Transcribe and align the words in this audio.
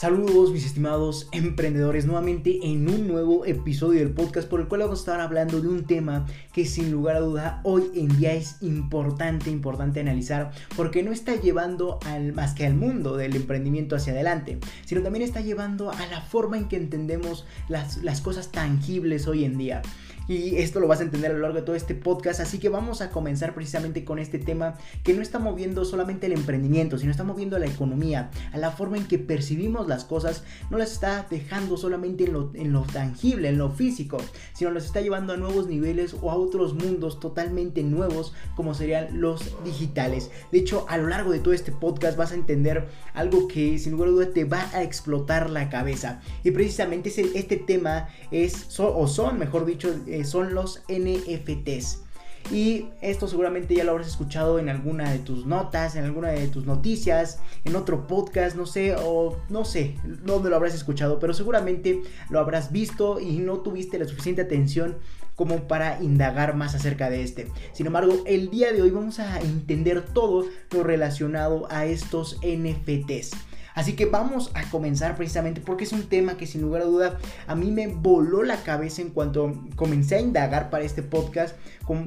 Saludos 0.00 0.50
mis 0.50 0.64
estimados 0.64 1.28
emprendedores 1.30 2.06
nuevamente 2.06 2.60
en 2.62 2.88
un 2.88 3.06
nuevo 3.06 3.44
episodio 3.44 4.00
del 4.00 4.14
podcast 4.14 4.48
por 4.48 4.60
el 4.60 4.66
cual 4.66 4.80
vamos 4.80 5.00
a 5.00 5.02
estar 5.02 5.20
hablando 5.20 5.60
de 5.60 5.68
un 5.68 5.84
tema 5.84 6.24
que 6.54 6.64
sin 6.64 6.90
lugar 6.90 7.16
a 7.16 7.20
duda 7.20 7.60
hoy 7.64 7.90
en 7.94 8.08
día 8.16 8.32
es 8.32 8.56
importante, 8.62 9.50
importante 9.50 10.00
analizar 10.00 10.52
porque 10.74 11.02
no 11.02 11.12
está 11.12 11.36
llevando 11.36 11.98
al, 12.06 12.32
más 12.32 12.54
que 12.54 12.64
al 12.64 12.76
mundo 12.76 13.18
del 13.18 13.36
emprendimiento 13.36 13.94
hacia 13.94 14.14
adelante, 14.14 14.58
sino 14.86 15.02
también 15.02 15.22
está 15.22 15.42
llevando 15.42 15.90
a 15.90 16.06
la 16.06 16.22
forma 16.22 16.56
en 16.56 16.68
que 16.68 16.76
entendemos 16.76 17.44
las, 17.68 17.98
las 17.98 18.22
cosas 18.22 18.50
tangibles 18.50 19.26
hoy 19.26 19.44
en 19.44 19.58
día. 19.58 19.82
Y 20.30 20.58
esto 20.58 20.78
lo 20.78 20.86
vas 20.86 21.00
a 21.00 21.02
entender 21.02 21.32
a 21.32 21.34
lo 21.34 21.40
largo 21.40 21.56
de 21.56 21.62
todo 21.62 21.74
este 21.74 21.96
podcast, 21.96 22.38
así 22.38 22.60
que 22.60 22.68
vamos 22.68 23.00
a 23.00 23.10
comenzar 23.10 23.52
precisamente 23.52 24.04
con 24.04 24.20
este 24.20 24.38
tema 24.38 24.74
que 25.02 25.12
no 25.12 25.22
está 25.22 25.40
moviendo 25.40 25.84
solamente 25.84 26.26
el 26.26 26.34
emprendimiento, 26.34 26.98
sino 26.98 27.10
está 27.10 27.24
moviendo 27.24 27.56
a 27.56 27.58
la 27.58 27.66
economía, 27.66 28.30
a 28.52 28.58
la 28.58 28.70
forma 28.70 28.96
en 28.96 29.08
que 29.08 29.18
percibimos 29.18 29.88
las 29.88 30.04
cosas, 30.04 30.44
no 30.70 30.78
las 30.78 30.92
está 30.92 31.26
dejando 31.28 31.76
solamente 31.76 32.26
en 32.26 32.32
lo, 32.32 32.52
en 32.54 32.72
lo 32.72 32.82
tangible, 32.82 33.48
en 33.48 33.58
lo 33.58 33.70
físico, 33.70 34.18
sino 34.52 34.70
las 34.70 34.84
está 34.84 35.00
llevando 35.00 35.32
a 35.32 35.36
nuevos 35.36 35.66
niveles 35.66 36.14
o 36.22 36.30
a 36.30 36.36
otros 36.36 36.74
mundos 36.74 37.18
totalmente 37.18 37.82
nuevos 37.82 38.32
como 38.54 38.74
serían 38.74 39.20
los 39.20 39.56
digitales. 39.64 40.30
De 40.52 40.60
hecho, 40.60 40.86
a 40.88 40.96
lo 40.96 41.08
largo 41.08 41.32
de 41.32 41.40
todo 41.40 41.54
este 41.54 41.72
podcast 41.72 42.16
vas 42.16 42.30
a 42.30 42.36
entender 42.36 42.86
algo 43.14 43.48
que 43.48 43.80
sin 43.80 43.94
lugar 43.94 44.10
a 44.10 44.12
dudas 44.12 44.32
te 44.32 44.44
va 44.44 44.70
a 44.74 44.84
explotar 44.84 45.50
la 45.50 45.68
cabeza. 45.70 46.20
Y 46.44 46.52
precisamente 46.52 47.12
este 47.34 47.56
tema 47.56 48.10
es, 48.30 48.78
o 48.78 49.08
son, 49.08 49.36
mejor 49.36 49.66
dicho, 49.66 49.92
eh, 50.06 50.19
son 50.24 50.54
los 50.54 50.82
NFTs. 50.88 52.02
Y 52.50 52.86
esto 53.00 53.28
seguramente 53.28 53.74
ya 53.74 53.84
lo 53.84 53.92
habrás 53.92 54.08
escuchado 54.08 54.58
en 54.58 54.68
alguna 54.68 55.12
de 55.12 55.20
tus 55.20 55.46
notas, 55.46 55.94
en 55.94 56.04
alguna 56.04 56.28
de 56.28 56.48
tus 56.48 56.66
noticias, 56.66 57.38
en 57.64 57.76
otro 57.76 58.08
podcast, 58.08 58.56
no 58.56 58.66
sé, 58.66 58.96
o 58.98 59.36
no 59.48 59.64
sé 59.64 59.94
dónde 60.24 60.50
lo 60.50 60.56
habrás 60.56 60.74
escuchado, 60.74 61.20
pero 61.20 61.32
seguramente 61.32 62.02
lo 62.28 62.40
habrás 62.40 62.72
visto 62.72 63.20
y 63.20 63.38
no 63.38 63.58
tuviste 63.58 63.98
la 64.00 64.06
suficiente 64.06 64.42
atención 64.42 64.96
como 65.36 65.68
para 65.68 66.02
indagar 66.02 66.56
más 66.56 66.74
acerca 66.74 67.08
de 67.08 67.22
este. 67.22 67.46
Sin 67.72 67.86
embargo, 67.86 68.24
el 68.26 68.50
día 68.50 68.72
de 68.72 68.82
hoy 68.82 68.90
vamos 68.90 69.20
a 69.20 69.40
entender 69.40 70.04
todo 70.04 70.44
lo 70.72 70.82
relacionado 70.82 71.66
a 71.70 71.86
estos 71.86 72.38
NFTs. 72.42 73.30
Así 73.74 73.94
que 73.94 74.06
vamos 74.06 74.50
a 74.54 74.68
comenzar 74.70 75.16
precisamente 75.16 75.60
porque 75.60 75.84
es 75.84 75.92
un 75.92 76.08
tema 76.08 76.36
que 76.36 76.46
sin 76.46 76.62
lugar 76.62 76.82
a 76.82 76.86
duda 76.86 77.18
a 77.46 77.54
mí 77.54 77.70
me 77.70 77.86
voló 77.86 78.42
la 78.42 78.62
cabeza 78.62 79.02
en 79.02 79.10
cuanto 79.10 79.54
comencé 79.76 80.16
a 80.16 80.20
indagar 80.20 80.70
para 80.70 80.84
este 80.84 81.02
podcast, 81.02 81.56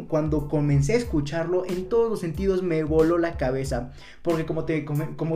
cuando 0.07 0.47
comencé 0.47 0.93
a 0.93 0.97
escucharlo, 0.97 1.65
en 1.65 1.89
todos 1.89 2.09
los 2.09 2.19
sentidos 2.19 2.63
me 2.63 2.83
voló 2.83 3.17
la 3.17 3.37
cabeza. 3.37 3.91
Porque 4.21 4.45
como 4.45 4.65
te, 4.65 4.85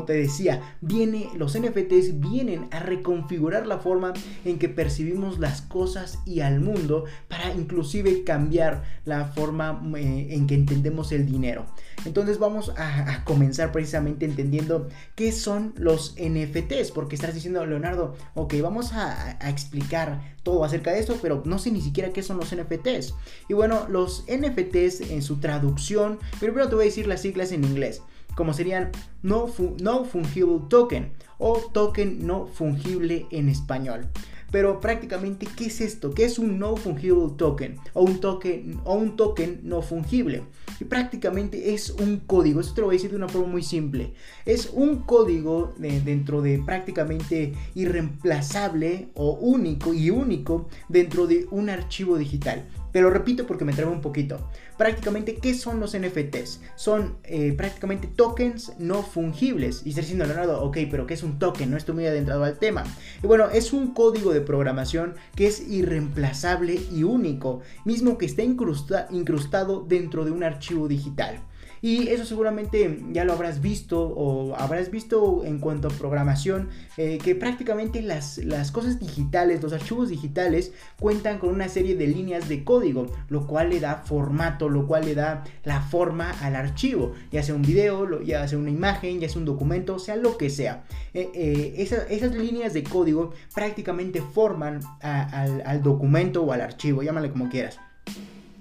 te 0.06 0.14
decía, 0.14 0.78
viene, 0.82 1.30
los 1.36 1.58
NFTs 1.58 2.20
vienen 2.20 2.68
a 2.72 2.80
reconfigurar 2.80 3.68
la 3.68 3.80
forma 3.80 4.14
en 4.46 4.60
que 4.60 4.70
percibimos 4.70 5.40
las 5.40 5.62
cosas 5.62 6.20
y 6.26 6.42
al 6.42 6.60
mundo 6.60 7.06
para 7.28 7.54
inclusive 7.54 8.24
cambiar 8.24 8.84
la 9.06 9.26
forma 9.26 9.82
eh, 9.98 10.28
en 10.32 10.48
que 10.48 10.56
entendemos 10.56 11.12
el 11.12 11.26
dinero. 11.26 11.66
Entonces 12.06 12.40
vamos 12.40 12.72
a, 12.78 13.24
comenzar 13.26 13.72
precisamente 13.72 14.26
entendiendo 14.26 14.88
qué 15.16 15.32
son 15.32 15.74
los 15.78 16.16
NFTs, 16.18 16.92
porque 16.92 17.16
estás 17.16 17.34
diciendo, 17.34 17.66
Leonardo, 17.66 18.16
ok, 18.36 18.54
vamos 18.62 18.94
a, 18.94 19.38
explicar 19.50 20.36
todo 20.44 20.64
acerca 20.64 20.92
de 20.92 21.00
esto, 21.00 21.18
pero 21.22 21.42
no 21.46 21.60
sé 21.60 21.72
ni 21.72 21.82
siquiera 21.82 22.14
qué 22.14 22.24
son 22.24 22.38
los 22.38 22.56
NFTs. 22.56 23.14
Y 23.50 23.54
bueno, 23.54 23.88
los 23.90 24.24
NFTs 24.38 25.12
en 25.12 25.22
su 25.22 25.38
traducción, 25.38 26.20
primero 26.40 26.70
te 26.70 26.76
voy 26.76 26.84
a 26.84 26.86
decir 26.86 27.08
las 27.08 27.22
siglas 27.22 27.52
en 27.52 27.64
inglés, 27.64 28.02
como 28.36 28.54
serían 28.54 28.92
no, 29.24 29.48
no 29.82 30.06
fungible 30.06 30.62
token 30.70 31.12
o 31.38 31.58
token 31.74 32.26
no 32.26 32.48
fungible 32.48 33.26
en 33.32 33.50
español. 33.50 34.08
Pero 34.52 34.80
prácticamente, 34.80 35.46
¿qué 35.58 35.66
es 35.66 35.82
esto? 35.82 36.12
¿Qué 36.12 36.24
es 36.24 36.40
un 36.40 36.58
no 36.58 36.78
fungible 36.78 37.34
token? 37.38 37.78
O 37.94 38.04
un 38.04 38.20
token, 38.20 38.80
o 38.86 38.96
un 38.96 39.18
token 39.18 39.60
no 39.64 39.82
fungible. 39.82 40.44
Y 40.80 40.86
prácticamente 40.86 41.74
es 41.74 41.90
un 41.90 42.20
código. 42.20 42.62
Esto 42.62 42.76
te 42.76 42.82
lo 42.82 42.88
voy 42.88 42.96
a 42.96 42.98
decir 42.98 43.10
de 43.10 43.18
una 43.18 43.28
forma 43.28 43.48
muy 43.48 43.64
simple. 43.64 44.14
Es 44.46 44.70
un 44.72 45.02
código 45.02 45.74
dentro 45.78 46.42
de 46.42 46.60
prácticamente 46.60 47.54
irreemplazable 47.76 49.10
o 49.16 49.32
único 49.32 49.94
y 49.94 50.12
único 50.12 50.70
dentro 50.88 51.28
de 51.28 51.46
un 51.52 51.70
archivo 51.70 52.18
digital. 52.18 52.66
Te 52.98 53.04
lo 53.04 53.12
repito 53.12 53.46
porque 53.46 53.64
me 53.64 53.74
traigo 53.74 53.92
un 53.92 54.02
poquito. 54.02 54.50
Prácticamente, 54.76 55.36
¿qué 55.36 55.54
son 55.54 55.80
los 55.80 55.96
NFTs? 55.96 56.62
Son 56.76 57.20
eh, 57.26 57.54
prácticamente 57.54 58.08
tokens 58.08 58.74
no 58.80 59.04
fungibles. 59.04 59.84
Y 59.86 59.90
está 59.90 60.02
diciendo 60.02 60.26
Leonardo, 60.26 60.64
ok, 60.64 60.80
pero 60.90 61.06
¿qué 61.06 61.14
es 61.14 61.22
un 61.22 61.38
token? 61.38 61.70
No 61.70 61.78
estoy 61.78 61.94
muy 61.94 62.08
adentrado 62.08 62.44
al 62.44 62.58
tema. 62.58 62.86
Y 63.22 63.28
bueno, 63.28 63.52
es 63.52 63.72
un 63.72 63.94
código 63.94 64.34
de 64.34 64.42
programación 64.42 65.14
que 65.36 65.46
es 65.46 65.70
irreemplazable 65.70 66.82
y 66.92 67.04
único, 67.04 67.62
mismo 67.86 68.18
que 68.18 68.26
está 68.26 68.42
incrustado 68.42 69.86
dentro 69.88 70.26
de 70.26 70.32
un 70.32 70.44
archivo 70.44 70.88
digital. 70.88 71.44
Y 71.82 72.10
eso 72.10 72.26
seguramente 72.26 73.00
ya 73.12 73.24
lo 73.24 73.34
habrás 73.34 73.62
visto 73.62 74.02
o 74.02 74.56
habrás 74.56 74.92
visto 74.92 75.44
en 75.46 75.60
cuanto 75.60 75.88
a 75.88 75.92
programación, 75.92 76.70
eh, 76.98 77.20
que 77.24 77.36
prácticamente 77.36 78.02
las, 78.02 78.38
las 78.40 78.72
cosas 78.72 79.00
digitales, 79.00 79.62
los 79.62 79.74
archivos 79.74 80.10
digitales, 80.10 80.74
cuentan 81.00 81.40
con 81.40 81.50
una 81.50 81.70
serie 81.70 81.96
de 81.96 82.08
líneas 82.08 82.50
de 82.50 82.64
código, 82.64 83.08
lo 83.30 83.46
cual 83.48 83.70
le 83.70 83.80
da 83.80 83.98
formato, 83.98 84.70
lo 84.70 84.88
cual 84.88 85.06
le 85.06 85.16
da 85.16 85.44
la 85.64 85.82
forma 85.82 86.32
al 86.42 86.56
archivo, 86.56 87.14
ya 87.32 87.44
sea 87.44 87.56
un 87.56 87.62
video, 87.62 88.22
ya 88.22 88.48
sea 88.48 88.58
una 88.58 88.72
imagen, 88.72 89.20
ya 89.20 89.30
sea 89.30 89.40
un 89.40 89.46
documento, 89.46 90.00
sea 90.00 90.16
lo 90.16 90.38
que 90.38 90.50
sea. 90.50 90.84
Eh, 91.14 91.30
eh, 91.34 91.74
esas 92.10 92.36
líneas 92.36 92.74
de 92.74 92.84
código 92.84 93.34
prácticamente 93.54 94.22
forman 94.22 94.80
al, 95.02 95.62
al 95.66 95.84
documento 95.84 96.44
o 96.44 96.52
al 96.52 96.62
archivo, 96.62 97.04
llámale 97.04 97.32
como 97.32 97.50
quieras. 97.50 97.80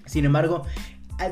Sin 0.07 0.25
embargo, 0.25 0.65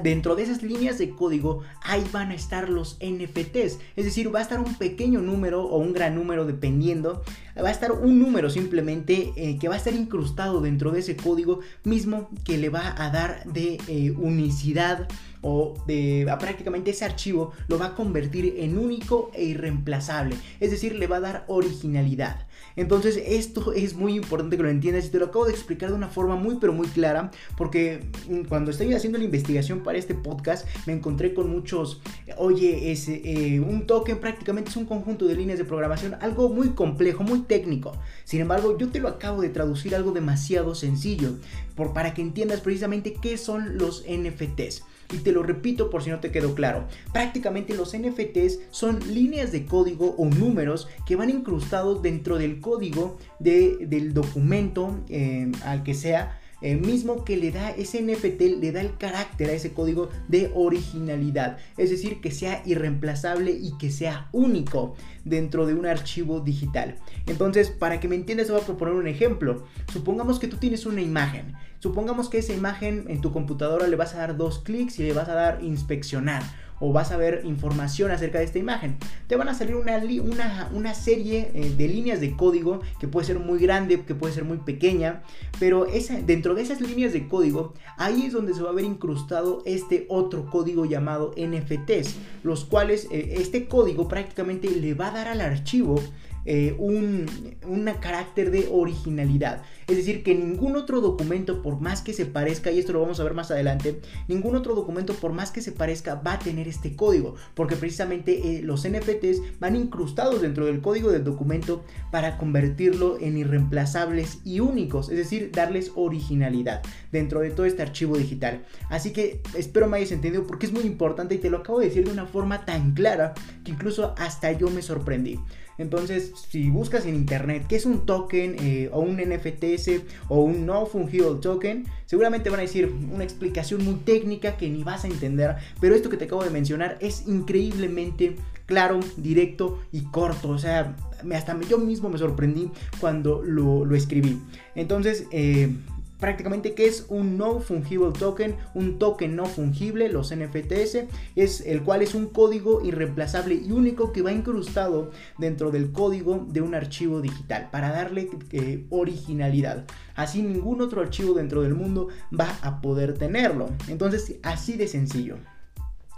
dentro 0.03 0.37
de 0.37 0.43
esas 0.45 0.62
líneas 0.62 0.99
de 0.99 1.11
código 1.11 1.62
ahí 1.83 2.05
van 2.12 2.31
a 2.31 2.34
estar 2.34 2.69
los 2.69 2.99
NFTs. 3.00 3.78
Es 3.97 4.05
decir, 4.05 4.34
va 4.34 4.39
a 4.41 4.43
estar 4.43 4.61
un 4.61 4.75
pequeño 4.75 5.21
número 5.21 5.65
o 5.65 5.78
un 5.78 5.93
gran 5.93 6.15
número 6.15 6.45
dependiendo. 6.47 7.22
Va 7.56 7.69
a 7.69 7.72
estar 7.72 7.93
un 7.93 8.19
número 8.19 8.50
simplemente 8.50 9.33
eh, 9.37 9.59
que 9.59 9.69
va 9.69 9.75
a 9.75 9.78
estar 9.78 9.94
incrustado 9.94 10.61
dentro 10.61 10.91
de 10.91 11.00
ese 11.00 11.17
código 11.17 11.61
mismo 11.84 12.31
que 12.44 12.59
le 12.59 12.69
va 12.69 12.94
a 12.97 13.11
dar 13.11 13.44
de 13.44 13.78
eh, 13.89 14.11
unicidad 14.17 15.09
o 15.44 15.75
de 15.87 16.27
prácticamente 16.41 16.91
ese 16.91 17.05
archivo 17.05 17.53
lo 17.69 17.78
va 17.78 17.87
a 17.87 17.94
convertir 17.94 18.55
en 18.59 18.78
único 18.78 19.31
e 19.34 19.44
irreemplazable. 19.44 20.37
Es 20.59 20.71
decir, 20.71 20.94
le 20.94 21.06
va 21.06 21.19
a 21.19 21.21
dar 21.21 21.44
originalidad. 21.49 22.47
Entonces 22.77 23.21
esto 23.25 23.73
es 23.73 23.95
muy 23.95 24.15
importante 24.15 24.57
que 24.57 24.62
lo 24.62 24.69
entiendas 24.69 25.07
y 25.07 25.11
te 25.11 25.19
lo 25.19 25.27
acabo 25.27 25.47
de 25.47 25.53
explicar 25.53 25.91
de 25.91 25.97
una 25.97 26.09
forma 26.09 26.37
muy 26.37 26.57
pero 26.61 26.73
muy 26.73 26.87
clara 26.89 27.31
porque 27.57 28.05
mm, 28.29 28.43
cuando 28.49 28.71
estoy 28.71 28.93
haciendo 28.95 29.19
la 29.19 29.25
investigación 29.25 29.81
para 29.81 29.99
este 29.99 30.15
podcast 30.15 30.67
me 30.87 30.93
encontré 30.93 31.35
con 31.35 31.51
muchos, 31.51 32.01
oye, 32.37 32.93
es, 32.93 33.09
eh, 33.09 33.61
un 33.61 33.87
token 33.87 34.19
prácticamente 34.19 34.71
es 34.71 34.77
un 34.77 34.87
conjunto 34.87 35.27
de 35.27 35.37
líneas 35.37 35.59
de 35.59 35.65
programación, 35.65 36.17
algo 36.21 36.49
muy 36.49 36.71
complejo, 36.71 37.23
muy 37.23 37.41
técnico. 37.41 37.93
Sin 38.25 38.41
embargo, 38.41 38.77
yo 38.79 38.89
te 38.89 39.01
lo 39.01 39.09
acabo 39.09 39.43
de 39.43 39.49
traducir 39.49 39.95
algo 39.95 40.12
demasiado 40.12 40.75
sencillo 40.75 41.35
por, 41.75 41.93
para 41.93 42.15
que 42.15 42.23
entiendas 42.23 42.61
precisamente 42.61 43.15
qué 43.21 43.37
son 43.37 43.79
los 43.79 44.05
NFTs. 44.09 44.83
Y 45.12 45.19
te 45.19 45.33
lo 45.33 45.43
repito 45.43 45.91
por 45.91 46.03
si 46.03 46.11
no 46.11 46.21
te 46.21 46.31
quedó 46.31 46.55
claro. 46.55 46.87
Prácticamente 47.12 47.75
los 47.75 47.97
NFTs 47.97 48.61
son 48.71 49.01
líneas 49.15 49.53
de 49.53 49.67
código 49.67 50.15
o 50.17 50.25
números 50.27 50.89
que 51.06 51.17
van 51.17 51.31
incrustados 51.31 52.03
dentro 52.03 52.39
del 52.39 52.61
código 52.65 53.19
del 53.39 54.15
documento 54.15 54.99
eh, 55.11 55.53
al 55.65 55.83
que 55.83 55.93
sea 55.93 56.41
el 56.63 56.81
mismo 56.81 57.27
que 57.27 57.37
le 57.37 57.51
da 57.51 57.71
ese 57.73 58.01
NFT, 58.01 58.41
le 58.59 58.73
da 58.73 58.81
el 58.81 58.97
carácter 58.97 59.51
a 59.51 59.53
ese 59.53 59.75
código 59.75 60.09
de 60.29 60.51
originalidad, 60.55 61.59
es 61.77 61.91
decir, 61.91 62.23
que 62.23 62.31
sea 62.31 62.62
irreemplazable 62.65 63.50
y 63.53 63.77
que 63.77 63.91
sea 63.91 64.31
único 64.33 64.94
dentro 65.25 65.67
de 65.67 65.75
un 65.75 65.85
archivo 65.85 66.41
digital. 66.41 66.97
Entonces, 67.27 67.69
para 67.69 68.00
que 68.00 68.09
me 68.09 68.17
entiendas, 68.17 68.50
voy 68.50 68.62
a 68.62 68.65
proponer 68.65 68.94
un 68.94 69.06
ejemplo. 69.06 69.67
Supongamos 69.93 70.38
que 70.38 70.49
tú 70.49 70.56
tienes 70.56 70.87
una 70.87 71.03
imagen. 71.03 71.53
Supongamos 71.81 72.31
que 72.31 72.38
esa 72.38 72.55
imagen 72.55 73.05
en 73.09 73.21
tu 73.21 73.31
computadora 73.31 73.87
le 73.87 73.97
vas 73.97 74.15
a 74.15 74.19
dar 74.19 74.38
dos 74.38 74.61
clics 74.61 74.99
y 74.99 75.03
le 75.03 75.12
vas 75.12 75.29
a 75.29 75.35
dar 75.35 75.62
inspeccionar 75.62 76.43
o 76.81 76.93
vas 76.93 77.12
a 77.12 77.17
ver 77.17 77.43
información 77.44 78.11
acerca 78.11 78.38
de 78.38 78.44
esta 78.44 78.59
imagen. 78.59 78.97
Te 79.26 79.37
van 79.37 79.49
a 79.49 79.55
salir 79.55 79.76
una, 79.76 79.97
una, 79.97 80.71
una 80.73 80.94
serie 80.94 81.50
eh, 81.55 81.73
de 81.76 81.88
líneas 81.88 82.21
de 82.21 82.37
código 82.37 82.81
que 83.00 83.09
puede 83.09 83.26
ser 83.26 83.38
muy 83.38 83.59
grande, 83.59 84.03
que 84.03 84.15
puede 84.15 84.35
ser 84.35 84.44
muy 84.44 84.59
pequeña, 84.59 85.23
pero 85.59 85.87
esa, 85.87 86.21
dentro 86.21 86.55
de 86.55 86.62
esas 86.62 86.81
líneas 86.81 87.12
de 87.12 87.29
código, 87.29 87.75
ahí 87.97 88.26
es 88.26 88.32
donde 88.32 88.55
se 88.55 88.62
va 88.62 88.71
a 88.71 88.75
ver 88.75 88.85
incrustado 88.85 89.62
este 89.67 90.06
otro 90.09 90.50
código 90.50 90.85
llamado 90.85 91.32
NFTs, 91.37 92.17
los 92.43 92.65
cuales 92.65 93.09
eh, 93.11 93.37
este 93.38 93.67
código 93.67 94.09
prácticamente 94.09 94.69
le 94.71 94.94
va 94.94 95.09
a 95.09 95.12
dar 95.12 95.29
al 95.29 95.41
archivo 95.41 96.00
eh, 96.44 96.75
un, 96.79 97.26
un 97.67 97.85
carácter 98.00 98.50
de 98.50 98.69
originalidad. 98.70 99.62
Es 99.87 99.96
decir, 99.96 100.23
que 100.23 100.35
ningún 100.35 100.76
otro 100.76 101.00
documento, 101.00 101.62
por 101.62 101.81
más 101.81 102.02
que 102.02 102.12
se 102.12 102.26
parezca, 102.26 102.70
y 102.70 102.79
esto 102.79 102.93
lo 102.93 103.00
vamos 103.00 103.20
a 103.20 103.25
ver 103.25 103.35
más 103.35 103.50
adelante, 103.50 104.00
ningún 104.29 104.56
otro 104.56 104.75
documento, 104.75 105.14
por 105.14 105.32
más 105.32 105.50
que 105.50 105.61
se 105.61 105.73
parezca, 105.73 106.17
va 106.17 106.35
a 106.35 106.38
tener 106.38 106.69
este 106.69 106.96
código, 106.96 107.35
porque 107.55 107.76
precisamente 107.76 108.58
eh, 108.58 108.62
los 108.62 108.87
NFTs 108.88 109.58
van 109.61 109.76
incrustados 109.76 110.43
dentro 110.43 110.67
del 110.67 110.81
código 110.81 111.11
del 111.11 111.25
documento 111.25 111.85
para 112.11 112.38
convertirlo 112.38 113.19
en 113.20 113.37
irreemplazables 113.38 114.38
y 114.44 114.61
únicos, 114.61 115.08
es 115.11 115.19
decir, 115.19 115.50
darles 115.52 115.93
originalidad 115.94 116.82
dentro 117.12 117.40
de 117.40 117.50
todo 117.50 117.67
este 117.67 117.82
archivo 117.82 118.17
digital. 118.17 118.64
Así 118.88 119.12
que 119.12 119.40
espero 119.56 119.88
me 119.88 119.99
hayas 119.99 120.12
entendido 120.12 120.47
porque 120.47 120.67
es 120.67 120.73
muy 120.73 120.85
importante 120.85 121.35
y 121.35 121.38
te 121.38 121.50
lo 121.50 121.58
acabo 121.58 121.81
de 121.81 121.87
decir 121.87 122.05
de 122.05 122.12
una 122.12 122.26
forma 122.26 122.64
tan 122.64 122.93
clara 122.93 123.35
que 123.64 123.73
incluso 123.73 124.14
hasta 124.19 124.52
yo 124.52 124.70
me 124.70 124.82
sorprendí. 124.82 125.38
Entonces, 125.79 126.32
si 126.49 126.71
buscas 126.71 127.06
en 127.06 127.15
internet 127.15 127.65
qué 127.69 127.76
es 127.76 127.87
un 127.87 128.06
token 128.06 128.56
eh, 128.61 128.91
o 128.93 129.00
un 129.00 129.17
NFTs 129.17 130.03
o 130.29 130.43
un 130.43 130.67
no 130.67 130.87
fungible 130.87 131.41
token, 131.41 131.87
seguramente 132.06 132.50
van 132.50 132.61
a 132.61 132.62
decir 132.62 132.93
una 133.12 133.25
explicación 133.25 133.85
muy 133.85 133.94
técnica 133.94 134.56
que 134.56 134.69
ni 134.69 134.85
vas 134.85 135.05
a 135.05 135.09
entender, 135.09 135.56
pero 135.81 135.94
esto 135.94 136.11
que 136.11 136.17
te 136.17 136.26
acabo 136.26 136.44
de 136.44 136.50
mencionar 136.50 136.97
es 137.00 137.26
increíblemente 137.26 138.37
claro, 138.67 139.00
directo 139.17 139.81
y 139.93 140.03
corto. 140.05 140.50
O 140.50 140.59
sea, 140.59 140.97
hasta 141.35 141.59
yo 141.62 141.79
mismo 141.79 142.09
me 142.09 142.19
sorprendí 142.19 142.71
cuando 143.00 143.43
lo, 143.43 143.85
lo 143.85 143.94
escribí. 143.94 144.41
Entonces, 144.75 145.26
eh, 145.32 145.71
prácticamente 146.19 146.75
que 146.75 146.87
es 146.87 147.06
un 147.08 147.37
no 147.37 147.61
fungible 147.61 148.12
token, 148.19 148.56
un 148.75 148.99
token 148.99 149.37
no 149.37 149.46
fungible, 149.46 150.08
los 150.08 150.34
NFTs, 150.34 151.05
es 151.37 151.61
el 151.61 151.82
cual 151.82 152.02
es 152.02 152.14
un 152.14 152.28
código 152.28 152.84
irreemplazable 152.84 153.55
y 153.55 153.72
único 153.72 154.12
que 154.12 154.22
va 154.22 154.32
incrustado 154.32 155.11
dentro 155.38 155.70
del 155.70 155.93
código 155.93 156.46
de 156.49 156.61
un 156.61 156.75
archivo 156.75 157.20
digital 157.20 157.69
para 157.70 157.90
darle 157.90 158.31
eh, 158.52 158.87
originalidad. 158.90 159.84
Así 160.14 160.43
ningún 160.43 160.81
otro 160.81 161.00
archivo 161.00 161.34
dentro 161.34 161.62
del 161.62 161.75
mundo 161.75 162.08
va 162.38 162.58
a 162.62 162.81
poder 162.81 163.14
tenerlo. 163.14 163.69
Entonces, 163.88 164.37
así 164.43 164.76
de 164.76 164.88
sencillo. 164.88 165.37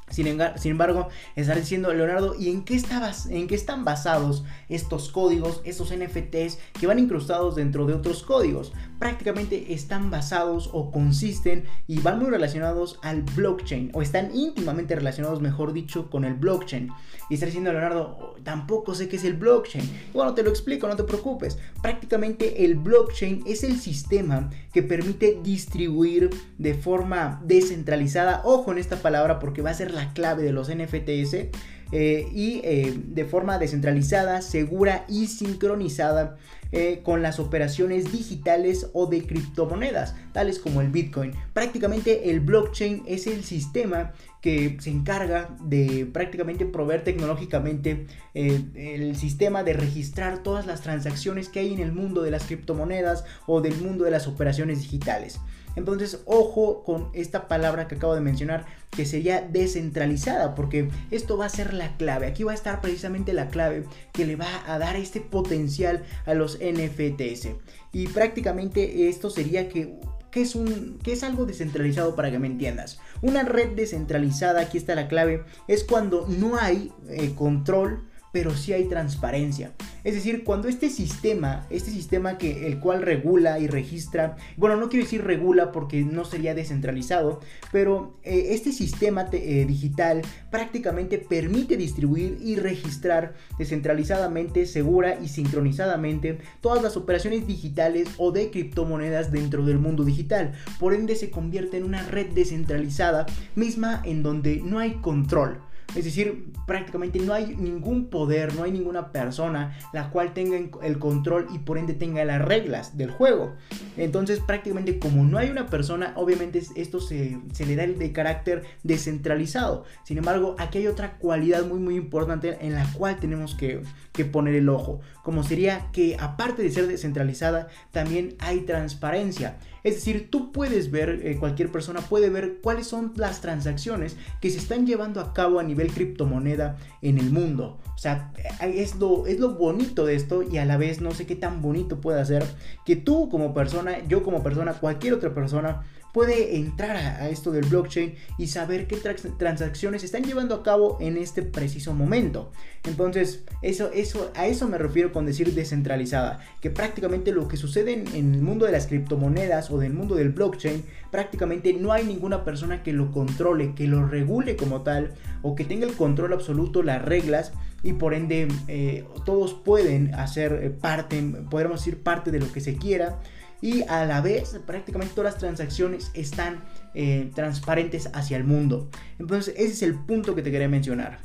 Sin, 0.08 0.28
embargo, 0.28 1.08
estar 1.34 1.56
diciendo, 1.56 1.92
Leonardo, 1.92 2.36
¿y 2.38 2.50
en 2.50 2.64
qué, 2.64 2.76
estabas, 2.76 3.26
en 3.26 3.48
qué 3.48 3.56
están 3.56 3.84
basados 3.84 4.44
estos 4.68 5.10
códigos, 5.10 5.60
estos 5.64 5.92
NFTs 5.92 6.58
que 6.78 6.86
van 6.86 7.00
incrustados 7.00 7.56
dentro 7.56 7.86
de 7.86 7.94
otros 7.94 8.22
códigos? 8.22 8.72
Prácticamente 9.00 9.74
están 9.74 10.10
basados 10.10 10.70
o 10.72 10.92
consisten 10.92 11.64
y 11.88 11.98
van 11.98 12.20
muy 12.20 12.30
relacionados 12.30 13.00
al 13.02 13.22
blockchain, 13.22 13.90
o 13.94 14.02
están 14.02 14.30
íntimamente 14.32 14.94
relacionados, 14.94 15.40
mejor 15.40 15.72
dicho, 15.72 16.08
con 16.08 16.24
el 16.24 16.34
blockchain. 16.34 16.88
Y 17.28 17.34
estar 17.34 17.48
diciendo, 17.48 17.72
Leonardo, 17.72 18.36
tampoco 18.44 18.94
sé 18.94 19.08
qué 19.08 19.16
es 19.16 19.24
el 19.24 19.34
blockchain. 19.34 19.90
Bueno, 20.14 20.34
te 20.34 20.44
lo 20.44 20.50
explico, 20.50 20.86
no 20.86 20.94
te 20.94 21.02
preocupes. 21.02 21.58
Prácticamente 21.82 22.64
el 22.64 22.76
blockchain 22.76 23.42
es 23.44 23.64
el 23.64 23.80
sistema 23.80 24.50
que 24.72 24.84
permite 24.84 25.40
distribuir 25.42 26.30
de 26.58 26.74
forma 26.74 27.42
descentralizada, 27.44 28.42
ojo 28.44 28.70
en 28.70 28.78
esta 28.78 28.96
palabra 28.96 29.40
porque 29.40 29.62
va 29.62 29.70
a 29.70 29.74
ser 29.74 29.95
la 29.96 30.12
clave 30.12 30.44
de 30.44 30.52
los 30.52 30.68
NFTs, 30.72 31.50
eh, 31.92 32.28
y 32.32 32.60
eh, 32.64 32.94
de 32.96 33.24
forma 33.24 33.58
descentralizada, 33.58 34.42
segura 34.42 35.04
y 35.08 35.28
sincronizada 35.28 36.36
eh, 36.72 37.00
con 37.04 37.22
las 37.22 37.38
operaciones 37.38 38.10
digitales 38.10 38.88
o 38.92 39.06
de 39.06 39.24
criptomonedas, 39.24 40.16
tales 40.32 40.58
como 40.58 40.80
el 40.80 40.88
Bitcoin. 40.88 41.32
Prácticamente 41.52 42.30
el 42.30 42.40
blockchain 42.40 43.04
es 43.06 43.28
el 43.28 43.44
sistema 43.44 44.12
que 44.42 44.76
se 44.80 44.90
encarga 44.90 45.56
de 45.62 46.08
prácticamente 46.12 46.66
proveer 46.66 47.04
tecnológicamente 47.04 48.06
el 48.34 49.16
sistema 49.16 49.64
de 49.64 49.72
registrar 49.72 50.42
todas 50.42 50.66
las 50.66 50.82
transacciones 50.82 51.48
que 51.48 51.60
hay 51.60 51.72
en 51.72 51.80
el 51.80 51.92
mundo 51.92 52.22
de 52.22 52.30
las 52.30 52.44
criptomonedas 52.44 53.24
o 53.46 53.60
del 53.60 53.76
mundo 53.76 54.04
de 54.04 54.10
las 54.10 54.26
operaciones 54.28 54.80
digitales. 54.80 55.40
Entonces, 55.76 56.22
ojo 56.24 56.82
con 56.82 57.10
esta 57.12 57.48
palabra 57.48 57.86
que 57.86 57.94
acabo 57.94 58.14
de 58.14 58.20
mencionar, 58.20 58.66
que 58.90 59.06
sería 59.06 59.42
descentralizada, 59.42 60.54
porque 60.54 60.88
esto 61.10 61.36
va 61.36 61.46
a 61.46 61.50
ser 61.50 61.74
la 61.74 61.96
clave. 61.96 62.26
Aquí 62.26 62.42
va 62.42 62.52
a 62.52 62.56
estar 62.56 62.80
precisamente 62.80 63.32
la 63.32 63.48
clave 63.48 63.84
que 64.12 64.26
le 64.26 64.36
va 64.36 64.48
a 64.66 64.78
dar 64.78 64.96
este 64.96 65.20
potencial 65.20 66.04
a 66.24 66.34
los 66.34 66.58
NFTs. 66.58 67.50
Y 67.92 68.08
prácticamente 68.08 69.08
esto 69.08 69.30
sería 69.30 69.68
que 69.68 69.94
¿Qué 70.36 70.42
es, 70.42 70.54
un, 70.54 70.98
es 71.06 71.22
algo 71.22 71.46
descentralizado 71.46 72.14
para 72.14 72.30
que 72.30 72.38
me 72.38 72.46
entiendas? 72.46 72.98
Una 73.22 73.42
red 73.42 73.70
descentralizada, 73.70 74.60
aquí 74.60 74.76
está 74.76 74.94
la 74.94 75.08
clave, 75.08 75.44
es 75.66 75.82
cuando 75.82 76.26
no 76.28 76.58
hay 76.58 76.92
eh, 77.08 77.32
control 77.34 78.06
pero 78.36 78.54
sí 78.54 78.74
hay 78.74 78.84
transparencia. 78.84 79.72
Es 80.04 80.14
decir, 80.14 80.44
cuando 80.44 80.68
este 80.68 80.90
sistema, 80.90 81.66
este 81.70 81.90
sistema 81.90 82.36
que 82.36 82.66
el 82.66 82.80
cual 82.80 83.00
regula 83.00 83.58
y 83.58 83.66
registra, 83.66 84.36
bueno, 84.58 84.76
no 84.76 84.90
quiero 84.90 85.06
decir 85.06 85.24
regula 85.24 85.72
porque 85.72 86.04
no 86.04 86.26
sería 86.26 86.54
descentralizado, 86.54 87.40
pero 87.72 88.18
eh, 88.24 88.48
este 88.50 88.72
sistema 88.72 89.26
eh, 89.32 89.64
digital 89.66 90.20
prácticamente 90.50 91.16
permite 91.16 91.78
distribuir 91.78 92.36
y 92.42 92.56
registrar 92.56 93.32
descentralizadamente, 93.58 94.66
segura 94.66 95.18
y 95.18 95.28
sincronizadamente 95.28 96.36
todas 96.60 96.82
las 96.82 96.98
operaciones 96.98 97.46
digitales 97.46 98.06
o 98.18 98.32
de 98.32 98.50
criptomonedas 98.50 99.32
dentro 99.32 99.64
del 99.64 99.78
mundo 99.78 100.04
digital. 100.04 100.52
Por 100.78 100.92
ende 100.92 101.16
se 101.16 101.30
convierte 101.30 101.78
en 101.78 101.84
una 101.84 102.02
red 102.02 102.26
descentralizada 102.34 103.24
misma 103.54 104.02
en 104.04 104.22
donde 104.22 104.60
no 104.62 104.78
hay 104.78 104.96
control. 104.96 105.62
Es 105.96 106.04
decir, 106.04 106.52
prácticamente 106.66 107.18
no 107.20 107.32
hay 107.32 107.56
ningún 107.56 108.10
poder, 108.10 108.54
no 108.54 108.64
hay 108.64 108.72
ninguna 108.72 109.12
persona 109.12 109.76
la 109.92 110.10
cual 110.10 110.34
tenga 110.34 110.58
el 110.82 110.98
control 110.98 111.46
y 111.54 111.58
por 111.58 111.78
ende 111.78 111.94
tenga 111.94 112.24
las 112.24 112.42
reglas 112.42 112.96
del 112.96 113.10
juego. 113.10 113.54
Entonces 113.96 114.40
prácticamente 114.40 114.98
como 114.98 115.24
no 115.24 115.38
hay 115.38 115.48
una 115.48 115.66
persona, 115.66 116.12
obviamente 116.16 116.62
esto 116.76 117.00
se, 117.00 117.38
le 117.58 117.76
da 117.76 117.84
el 117.84 117.98
de 117.98 118.12
carácter 118.12 118.64
descentralizado. 118.82 119.84
Sin 120.04 120.18
embargo, 120.18 120.54
aquí 120.58 120.78
hay 120.78 120.86
otra 120.86 121.16
cualidad 121.18 121.64
muy 121.64 121.78
muy 121.78 121.96
importante 121.96 122.58
en 122.60 122.74
la 122.74 122.86
cual 122.92 123.18
tenemos 123.18 123.54
que, 123.54 123.82
que 124.12 124.24
poner 124.24 124.54
el 124.54 124.68
ojo. 124.68 125.00
Como 125.22 125.42
sería 125.42 125.90
que 125.92 126.16
aparte 126.20 126.62
de 126.62 126.70
ser 126.70 126.86
descentralizada, 126.86 127.68
también 127.90 128.36
hay 128.38 128.60
transparencia. 128.60 129.56
Es 129.86 129.94
decir, 129.94 130.32
tú 130.32 130.50
puedes 130.50 130.90
ver, 130.90 131.20
eh, 131.22 131.36
cualquier 131.38 131.70
persona 131.70 132.00
puede 132.00 132.28
ver 132.28 132.58
cuáles 132.60 132.88
son 132.88 133.12
las 133.14 133.40
transacciones 133.40 134.16
que 134.40 134.50
se 134.50 134.58
están 134.58 134.84
llevando 134.84 135.20
a 135.20 135.32
cabo 135.32 135.60
a 135.60 135.62
nivel 135.62 135.92
criptomoneda 135.92 136.76
en 137.02 137.18
el 137.18 137.30
mundo. 137.30 137.78
O 137.94 137.96
sea, 137.96 138.32
es 138.60 138.96
lo, 138.96 139.28
es 139.28 139.38
lo 139.38 139.50
bonito 139.54 140.04
de 140.04 140.16
esto 140.16 140.42
y 140.42 140.58
a 140.58 140.64
la 140.64 140.76
vez 140.76 141.00
no 141.00 141.12
sé 141.12 141.24
qué 141.24 141.36
tan 141.36 141.62
bonito 141.62 142.00
puede 142.00 142.24
ser 142.24 142.44
que 142.84 142.96
tú 142.96 143.28
como 143.28 143.54
persona, 143.54 144.04
yo 144.08 144.24
como 144.24 144.42
persona, 144.42 144.72
cualquier 144.72 145.14
otra 145.14 145.32
persona 145.32 145.84
puede 146.16 146.56
entrar 146.56 146.96
a, 146.96 147.28
esto 147.28 147.52
del 147.52 147.66
blockchain 147.66 148.14
y 148.38 148.46
saber 148.46 148.86
qué 148.86 148.96
transacciones 149.36 150.00
se 150.00 150.06
están 150.06 150.24
llevando 150.24 150.54
a 150.54 150.62
cabo 150.62 150.96
en 150.98 151.18
este 151.18 151.42
preciso 151.42 151.92
momento. 151.92 152.52
Entonces, 152.84 153.44
eso, 153.60 153.90
eso, 153.92 154.32
a 154.34 154.46
eso 154.46 154.66
me 154.66 154.78
refiero 154.78 155.12
con 155.12 155.26
decir 155.26 155.52
descentralizada, 155.52 156.40
que 156.62 156.70
prácticamente 156.70 157.32
lo 157.32 157.48
que 157.48 157.58
sucede 157.58 157.92
en, 157.92 158.08
en 158.14 158.34
el 158.34 158.40
mundo 158.40 158.64
de 158.64 158.72
las 158.72 158.86
criptomonedas 158.86 159.70
o 159.70 159.76
del 159.76 159.92
mundo 159.92 160.14
del 160.14 160.30
blockchain, 160.30 160.84
prácticamente 161.10 161.74
no 161.74 161.92
hay 161.92 162.06
ninguna 162.06 162.46
persona 162.46 162.82
que 162.82 162.94
lo 162.94 163.12
controle, 163.12 163.74
que 163.74 163.86
lo 163.86 164.08
regule 164.08 164.56
como 164.56 164.80
tal, 164.80 165.12
o 165.42 165.54
que 165.54 165.66
tenga 165.66 165.86
el 165.86 165.92
control 165.92 166.32
absoluto, 166.32 166.82
las 166.82 167.04
reglas, 167.04 167.52
y 167.82 167.92
por 167.92 168.14
ende 168.14 168.48
eh, 168.68 169.04
todos 169.26 169.52
pueden 169.52 170.14
hacer 170.14 170.60
eh, 170.62 170.70
parte, 170.70 171.22
podemos 171.50 171.80
decir 171.80 172.02
parte 172.02 172.30
de 172.30 172.40
lo 172.40 172.50
que 172.50 172.62
se 172.62 172.76
quiera 172.76 173.18
y 173.60 173.82
a 173.88 174.04
la 174.04 174.20
vez 174.20 174.58
prácticamente 174.66 175.14
todas 175.14 175.32
las 175.32 175.40
transacciones 175.40 176.10
están 176.14 176.62
eh, 176.94 177.30
transparentes 177.34 178.10
hacia 178.12 178.36
el 178.36 178.44
mundo. 178.44 178.88
Entonces 179.18 179.54
ese 179.56 179.72
es 179.72 179.82
el 179.82 179.94
punto 179.94 180.34
que 180.34 180.42
te 180.42 180.50
quería 180.50 180.68
mencionar. 180.68 181.18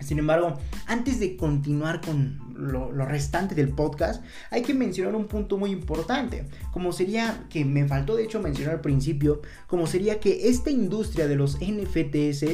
Sin 0.00 0.18
embargo, 0.18 0.58
antes 0.86 1.20
de 1.20 1.36
continuar 1.36 2.00
con 2.00 2.38
lo, 2.56 2.90
restante 3.06 3.54
del 3.54 3.70
podcast, 3.70 4.22
hay 4.50 4.62
que 4.62 4.74
mencionar 4.74 5.14
un 5.14 5.26
punto 5.26 5.56
muy 5.56 5.70
importante, 5.70 6.46
como 6.72 6.92
sería, 6.92 7.46
que 7.48 7.64
me 7.64 7.86
faltó 7.86 8.16
de 8.16 8.24
hecho 8.24 8.40
mencionar 8.40 8.74
al 8.74 8.80
principio, 8.80 9.40
como 9.66 9.86
sería 9.86 10.20
que 10.20 10.48
esta 10.48 10.70
industria 10.70 11.28
de 11.28 11.36
los 11.36 11.58
NFTs 11.60 12.44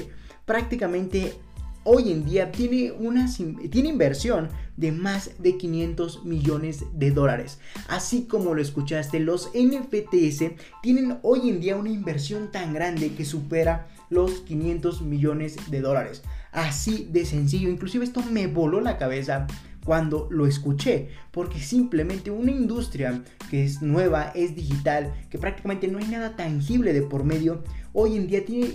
prácticamente 0.45 1.35
hoy 1.85 2.13
en 2.13 2.25
día 2.25 2.53
tiene, 2.53 2.93
una, 2.93 3.29
tiene 3.71 3.89
inversión 3.89 4.49
de 4.77 4.93
más 4.93 5.31
de 5.39 5.57
500 5.57 6.25
millones 6.25 6.85
de 6.95 7.11
dólares. 7.11 7.59
Así 7.89 8.25
como 8.25 8.55
lo 8.55 8.63
escuchaste, 8.63 9.21
los 9.21 9.51
NFTs 9.55 10.53
tienen 10.83 11.19
hoy 11.23 11.49
en 11.49 11.61
día 11.61 11.77
una 11.77 11.91
inversión 11.91 12.51
tan 12.51 12.73
grande 12.73 13.15
que 13.15 13.25
supera 13.25 13.89
los 14.09 14.41
500 14.41 15.03
millones 15.03 15.57
de 15.71 15.81
dólares. 15.81 16.23
Así 16.53 17.09
de 17.11 17.25
sencillo, 17.25 17.69
inclusive 17.69 18.05
esto 18.05 18.23
me 18.23 18.47
voló 18.47 18.81
la 18.81 18.99
cabeza 18.99 19.47
cuando 19.85 20.29
lo 20.31 20.47
escuché, 20.47 21.09
porque 21.31 21.59
simplemente 21.59 22.31
una 22.31 22.51
industria 22.51 23.23
que 23.51 23.65
es 23.65 23.83
nueva, 23.83 24.33
es 24.35 24.55
digital, 24.55 25.13
que 25.31 25.39
prácticamente 25.39 25.89
no 25.89 25.99
hay 25.99 26.07
nada 26.07 26.37
tangible 26.37 26.93
de 26.93 27.03
por 27.03 27.25
medio, 27.25 27.63
hoy 27.93 28.17
en 28.17 28.27
día 28.27 28.45
tiene 28.45 28.69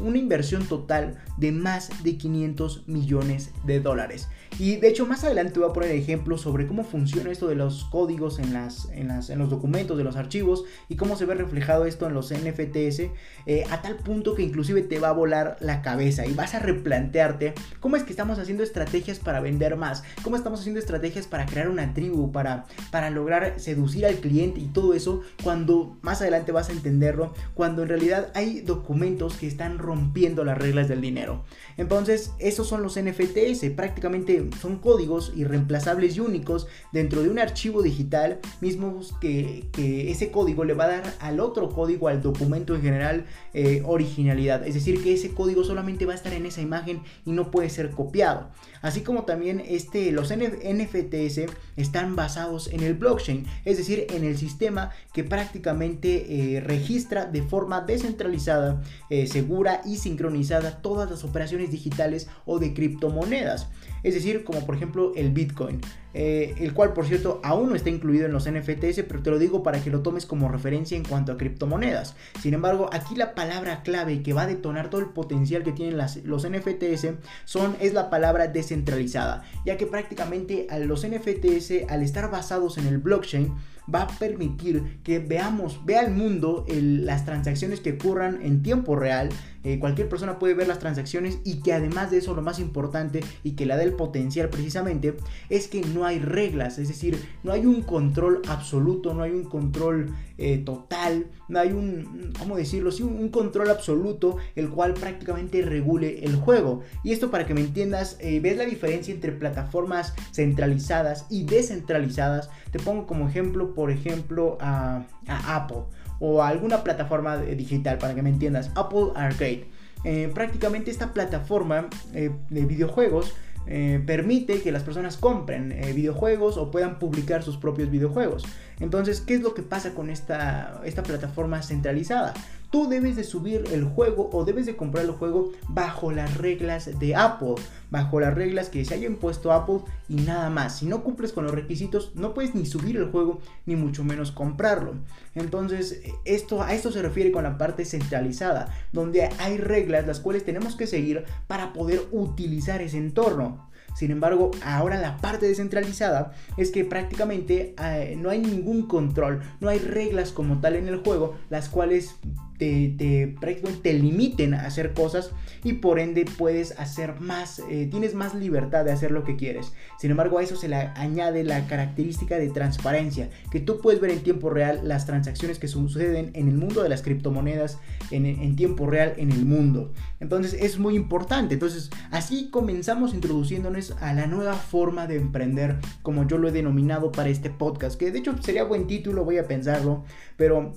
una 0.00 0.18
inversión 0.18 0.66
total 0.66 1.18
de 1.36 1.52
más 1.52 2.02
de 2.02 2.16
500 2.16 2.88
millones 2.88 3.50
de 3.64 3.80
dólares. 3.80 4.28
Y 4.58 4.76
de 4.76 4.88
hecho 4.88 5.06
más 5.06 5.24
adelante 5.24 5.60
voy 5.60 5.70
a 5.70 5.72
poner 5.72 5.90
ejemplos 5.92 6.40
sobre 6.40 6.66
cómo 6.66 6.84
funciona 6.84 7.30
esto 7.30 7.48
de 7.48 7.54
los 7.54 7.84
códigos 7.84 8.38
en, 8.38 8.52
las, 8.52 8.88
en, 8.90 9.38
los 9.38 9.50
documentos, 9.50 9.96
de 9.96 10.04
los 10.04 10.16
archivos 10.16 10.64
y 10.88 10.96
cómo 10.96 11.16
se 11.16 11.26
ve 11.26 11.34
reflejado 11.34 11.86
esto 11.86 12.06
en 12.06 12.14
los 12.14 12.32
NFTs 12.32 13.02
eh, 13.46 13.64
a 13.70 13.82
tal 13.82 13.96
punto 13.96 14.34
que 14.34 14.42
inclusive 14.42 14.82
te 14.82 14.98
va 14.98 15.10
a 15.10 15.12
volar 15.12 15.56
la 15.60 15.82
cabeza 15.82 16.26
y 16.26 16.34
vas 16.34 16.54
a 16.54 16.58
replantearte 16.58 17.54
cómo 17.80 17.96
es 17.96 18.02
que 18.02 18.10
estamos 18.10 18.38
haciendo 18.38 18.62
estrategias 18.62 19.18
para 19.18 19.40
vender 19.40 19.76
más, 19.76 20.02
cómo 20.22 20.36
estamos 20.36 20.60
haciendo 20.60 20.80
estrategias 20.80 21.26
para 21.26 21.46
crear 21.46 21.68
una 21.68 21.94
tribu, 21.94 22.32
para, 22.32 22.66
para 22.90 23.10
lograr 23.10 23.60
seducir 23.60 24.06
al 24.06 24.16
cliente 24.16 24.60
y 24.60 24.66
todo 24.66 24.94
eso 24.94 25.22
cuando 25.42 25.96
más 26.02 26.20
adelante 26.20 26.52
vas 26.52 26.68
a 26.68 26.72
entenderlo, 26.72 27.34
cuando 27.54 27.82
en 27.82 27.88
realidad 27.88 28.30
hay 28.34 28.60
documentos 28.60 29.36
que 29.36 29.46
están 29.46 29.78
rompiendo 29.78 30.44
las 30.44 30.58
reglas 30.58 30.88
del 30.88 31.00
dinero. 31.00 31.44
Entonces, 31.76 32.32
esos 32.38 32.66
son 32.66 32.82
los 32.82 32.98
NFTs, 32.98 33.70
prácticamente 33.76 34.37
son 34.60 34.78
códigos 34.78 35.32
irreemplazables 35.36 36.16
y 36.16 36.20
únicos 36.20 36.66
dentro 36.92 37.22
de 37.22 37.30
un 37.30 37.38
archivo 37.38 37.82
digital, 37.82 38.40
mismos 38.60 39.14
que, 39.20 39.68
ese 39.78 40.30
código 40.30 40.64
le 40.64 40.74
va 40.74 40.84
a 40.84 40.88
dar 40.88 41.14
al 41.20 41.40
otro 41.40 41.68
código, 41.70 42.08
al 42.08 42.22
documento 42.22 42.74
en 42.74 42.82
general, 42.82 43.26
eh, 43.54 43.82
originalidad. 43.84 44.66
Es 44.66 44.74
decir, 44.74 45.02
que 45.02 45.14
ese 45.14 45.32
código 45.32 45.64
solamente 45.64 46.06
va 46.06 46.12
a 46.12 46.16
estar 46.16 46.32
en 46.32 46.46
esa 46.46 46.60
imagen 46.60 47.02
y 47.24 47.32
no 47.32 47.50
puede 47.50 47.70
ser 47.70 47.90
copiado. 47.90 48.50
Así 48.82 49.02
como 49.02 49.24
también 49.24 49.62
este, 49.66 50.12
los 50.12 50.32
NFTs 50.32 51.52
están 51.76 52.16
basados 52.16 52.68
en 52.68 52.82
el 52.82 52.94
blockchain, 52.94 53.46
es 53.64 53.76
decir, 53.76 54.06
en 54.10 54.24
el 54.24 54.36
sistema 54.38 54.90
que 55.12 55.24
prácticamente 55.24 56.56
eh, 56.56 56.60
registra 56.60 57.26
de 57.26 57.42
forma 57.42 57.80
descentralizada, 57.80 58.82
eh, 59.10 59.26
segura 59.26 59.82
y 59.84 59.96
sincronizada 59.96 60.80
todas 60.82 61.10
las 61.10 61.24
operaciones 61.24 61.70
digitales 61.70 62.28
o 62.46 62.58
de 62.58 62.74
criptomonedas. 62.74 63.68
Es 64.08 64.14
decir, 64.14 64.42
como 64.42 64.64
por 64.64 64.74
ejemplo 64.74 65.12
el 65.16 65.32
Bitcoin. 65.32 65.82
Eh, 66.14 66.54
el 66.60 66.72
cual 66.72 66.94
por 66.94 67.06
cierto 67.06 67.40
aún 67.44 67.68
no 67.68 67.74
está 67.74 67.90
incluido 67.90 68.24
en 68.24 68.32
los 68.32 68.50
NFTs, 68.50 69.04
pero 69.06 69.22
te 69.22 69.30
lo 69.30 69.38
digo 69.38 69.62
para 69.62 69.82
que 69.82 69.90
lo 69.90 70.00
tomes 70.00 70.24
como 70.24 70.48
referencia 70.48 70.96
en 70.96 71.04
cuanto 71.04 71.30
a 71.30 71.36
criptomonedas. 71.36 72.16
Sin 72.40 72.54
embargo, 72.54 72.88
aquí 72.90 73.14
la 73.14 73.34
palabra 73.34 73.82
clave 73.82 74.22
que 74.22 74.32
va 74.32 74.42
a 74.42 74.46
detonar 74.46 74.88
todo 74.88 75.02
el 75.02 75.10
potencial 75.10 75.62
que 75.62 75.72
tienen 75.72 75.98
los 76.24 76.48
NFTs 76.48 77.08
son, 77.44 77.76
es 77.80 77.92
la 77.92 78.08
palabra 78.08 78.48
descentralizada, 78.48 79.42
ya 79.66 79.76
que 79.76 79.86
prácticamente 79.86 80.66
a 80.70 80.78
los 80.78 81.06
NFTs, 81.06 81.90
al 81.90 82.02
estar 82.02 82.30
basados 82.30 82.78
en 82.78 82.86
el 82.86 82.96
blockchain, 82.96 83.54
va 83.92 84.02
a 84.02 84.06
permitir 84.06 85.00
que 85.02 85.18
veamos, 85.18 85.84
vea 85.84 86.02
el 86.02 86.12
mundo 86.12 86.64
las 86.68 87.24
transacciones 87.24 87.80
que 87.80 87.92
ocurran 87.92 88.40
en 88.42 88.62
tiempo 88.62 88.96
real. 88.96 89.30
Eh, 89.64 89.78
cualquier 89.78 90.08
persona 90.08 90.38
puede 90.38 90.54
ver 90.54 90.68
las 90.68 90.78
transacciones 90.78 91.40
y 91.44 91.60
que 91.60 91.72
además 91.72 92.10
de 92.10 92.18
eso 92.18 92.34
lo 92.34 92.42
más 92.42 92.58
importante 92.58 93.20
y 93.42 93.52
que 93.52 93.66
la 93.66 93.76
da 93.76 93.82
el 93.82 93.94
potencial 93.94 94.48
precisamente 94.50 95.16
es 95.48 95.68
que 95.68 95.80
no 95.80 96.04
hay 96.06 96.20
reglas, 96.20 96.78
es 96.78 96.88
decir, 96.88 97.18
no 97.42 97.52
hay 97.52 97.66
un 97.66 97.82
control 97.82 98.42
absoluto, 98.48 99.14
no 99.14 99.22
hay 99.22 99.32
un 99.32 99.44
control 99.44 100.14
eh, 100.40 100.58
total, 100.58 101.26
no 101.48 101.58
hay 101.58 101.72
un, 101.72 102.32
¿cómo 102.38 102.56
decirlo? 102.56 102.92
Sí, 102.92 103.02
un, 103.02 103.28
control 103.28 103.70
absoluto 103.70 104.36
el 104.54 104.70
cual 104.70 104.94
prácticamente 104.94 105.62
regule 105.62 106.24
el 106.24 106.36
juego. 106.36 106.82
Y 107.02 107.12
esto 107.12 107.32
para 107.32 107.44
que 107.44 107.54
me 107.54 107.60
entiendas, 107.60 108.16
eh, 108.20 108.38
ves 108.38 108.56
la 108.56 108.64
diferencia 108.64 109.12
entre 109.12 109.32
plataformas 109.32 110.14
centralizadas 110.32 111.26
y 111.28 111.44
descentralizadas. 111.44 112.50
Te 112.70 112.78
pongo 112.78 113.06
como 113.06 113.28
ejemplo, 113.28 113.74
por 113.74 113.90
ejemplo, 113.90 114.58
a, 114.60 115.06
Apple 115.26 115.82
o 116.20 116.40
a 116.40 116.48
alguna 116.48 116.84
plataforma 116.84 117.36
digital 117.38 117.98
para 117.98 118.14
que 118.14 118.22
me 118.22 118.30
entiendas. 118.30 118.70
Apple 118.76 119.08
Arcade. 119.16 119.66
Eh, 120.04 120.30
prácticamente 120.32 120.92
esta 120.92 121.12
plataforma 121.12 121.88
de 122.12 122.64
videojuegos 122.64 123.34
eh, 123.70 124.02
permite 124.06 124.62
que 124.62 124.72
las 124.72 124.82
personas 124.82 125.18
compren 125.18 125.72
eh, 125.72 125.92
videojuegos 125.92 126.56
o 126.56 126.70
puedan 126.70 126.98
publicar 126.98 127.42
sus 127.42 127.58
propios 127.58 127.90
videojuegos. 127.90 128.44
Entonces, 128.80 129.20
¿qué 129.20 129.34
es 129.34 129.42
lo 129.42 129.52
que 129.52 129.62
pasa 129.62 129.94
con 129.94 130.08
esta, 130.08 130.80
esta 130.84 131.02
plataforma 131.02 131.62
centralizada? 131.62 132.32
Tú 132.70 132.86
debes 132.86 133.16
de 133.16 133.24
subir 133.24 133.64
el 133.72 133.84
juego 133.84 134.28
o 134.30 134.44
debes 134.44 134.66
de 134.66 134.76
comprar 134.76 135.06
el 135.06 135.12
juego 135.12 135.52
bajo 135.68 136.12
las 136.12 136.36
reglas 136.36 136.98
de 136.98 137.16
Apple, 137.16 137.54
bajo 137.90 138.20
las 138.20 138.34
reglas 138.34 138.68
que 138.68 138.84
se 138.84 138.92
haya 138.92 139.06
impuesto 139.06 139.52
Apple 139.52 139.80
y 140.06 140.16
nada 140.16 140.50
más. 140.50 140.78
Si 140.78 140.86
no 140.86 141.02
cumples 141.02 141.32
con 141.32 141.44
los 141.44 141.54
requisitos, 141.54 142.12
no 142.14 142.34
puedes 142.34 142.54
ni 142.54 142.66
subir 142.66 142.98
el 142.98 143.10
juego 143.10 143.40
ni 143.64 143.74
mucho 143.74 144.04
menos 144.04 144.32
comprarlo. 144.32 144.96
Entonces, 145.34 146.02
esto 146.26 146.62
a 146.62 146.74
esto 146.74 146.92
se 146.92 147.00
refiere 147.00 147.32
con 147.32 147.44
la 147.44 147.56
parte 147.56 147.86
centralizada, 147.86 148.74
donde 148.92 149.30
hay 149.38 149.56
reglas 149.56 150.06
las 150.06 150.20
cuales 150.20 150.44
tenemos 150.44 150.76
que 150.76 150.86
seguir 150.86 151.24
para 151.46 151.72
poder 151.72 152.02
utilizar 152.12 152.82
ese 152.82 152.98
entorno. 152.98 153.66
Sin 153.96 154.10
embargo, 154.10 154.50
ahora 154.62 155.00
la 155.00 155.16
parte 155.16 155.46
descentralizada 155.46 156.32
es 156.56 156.70
que 156.70 156.84
prácticamente 156.84 157.74
eh, 157.82 158.14
no 158.16 158.30
hay 158.30 158.38
ningún 158.38 158.86
control, 158.86 159.40
no 159.60 159.70
hay 159.70 159.78
reglas 159.78 160.30
como 160.30 160.60
tal 160.60 160.76
en 160.76 160.86
el 160.86 160.98
juego, 160.98 161.34
las 161.50 161.68
cuales 161.68 162.14
te, 162.58 163.34
prácticamente 163.40 163.80
te 163.82 163.94
limiten 163.94 164.54
a 164.54 164.66
hacer 164.66 164.92
cosas 164.92 165.30
y 165.64 165.74
por 165.74 165.98
ende 165.98 166.24
puedes 166.36 166.78
hacer 166.78 167.20
más, 167.20 167.60
eh, 167.70 167.88
tienes 167.90 168.14
más 168.14 168.34
libertad 168.34 168.84
de 168.84 168.92
hacer 168.92 169.10
lo 169.10 169.24
que 169.24 169.36
quieres. 169.36 169.72
Sin 169.98 170.10
embargo, 170.10 170.38
a 170.38 170.42
eso 170.42 170.56
se 170.56 170.68
le 170.68 170.76
añade 170.76 171.44
la 171.44 171.66
característica 171.66 172.38
de 172.38 172.50
transparencia, 172.50 173.30
que 173.50 173.60
tú 173.60 173.80
puedes 173.80 174.00
ver 174.00 174.10
en 174.10 174.20
tiempo 174.20 174.50
real 174.50 174.80
las 174.84 175.06
transacciones 175.06 175.58
que 175.58 175.68
suceden 175.68 176.30
en 176.34 176.48
el 176.48 176.56
mundo 176.56 176.82
de 176.82 176.88
las 176.88 177.02
criptomonedas 177.02 177.78
en, 178.10 178.26
en 178.26 178.56
tiempo 178.56 178.86
real 178.86 179.14
en 179.16 179.32
el 179.32 179.44
mundo. 179.44 179.92
Entonces 180.20 180.54
es 180.54 180.78
muy 180.78 180.96
importante. 180.96 181.54
Entonces 181.54 181.90
así 182.10 182.50
comenzamos 182.50 183.14
introduciéndonos 183.14 183.92
a 184.00 184.12
la 184.12 184.26
nueva 184.26 184.54
forma 184.54 185.06
de 185.06 185.16
emprender, 185.16 185.78
como 186.02 186.26
yo 186.26 186.38
lo 186.38 186.48
he 186.48 186.52
denominado 186.52 187.12
para 187.12 187.28
este 187.28 187.50
podcast, 187.50 187.98
que 187.98 188.10
de 188.10 188.18
hecho 188.18 188.36
sería 188.42 188.64
buen 188.64 188.86
título, 188.86 189.24
voy 189.24 189.38
a 189.38 189.46
pensarlo, 189.46 190.04
pero 190.36 190.72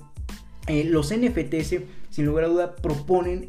eh, 0.66 0.84
los 0.84 1.12
NFTs, 1.12 1.80
sin 2.10 2.26
lugar 2.26 2.44
a 2.44 2.48
duda, 2.48 2.76
proponen 2.76 3.48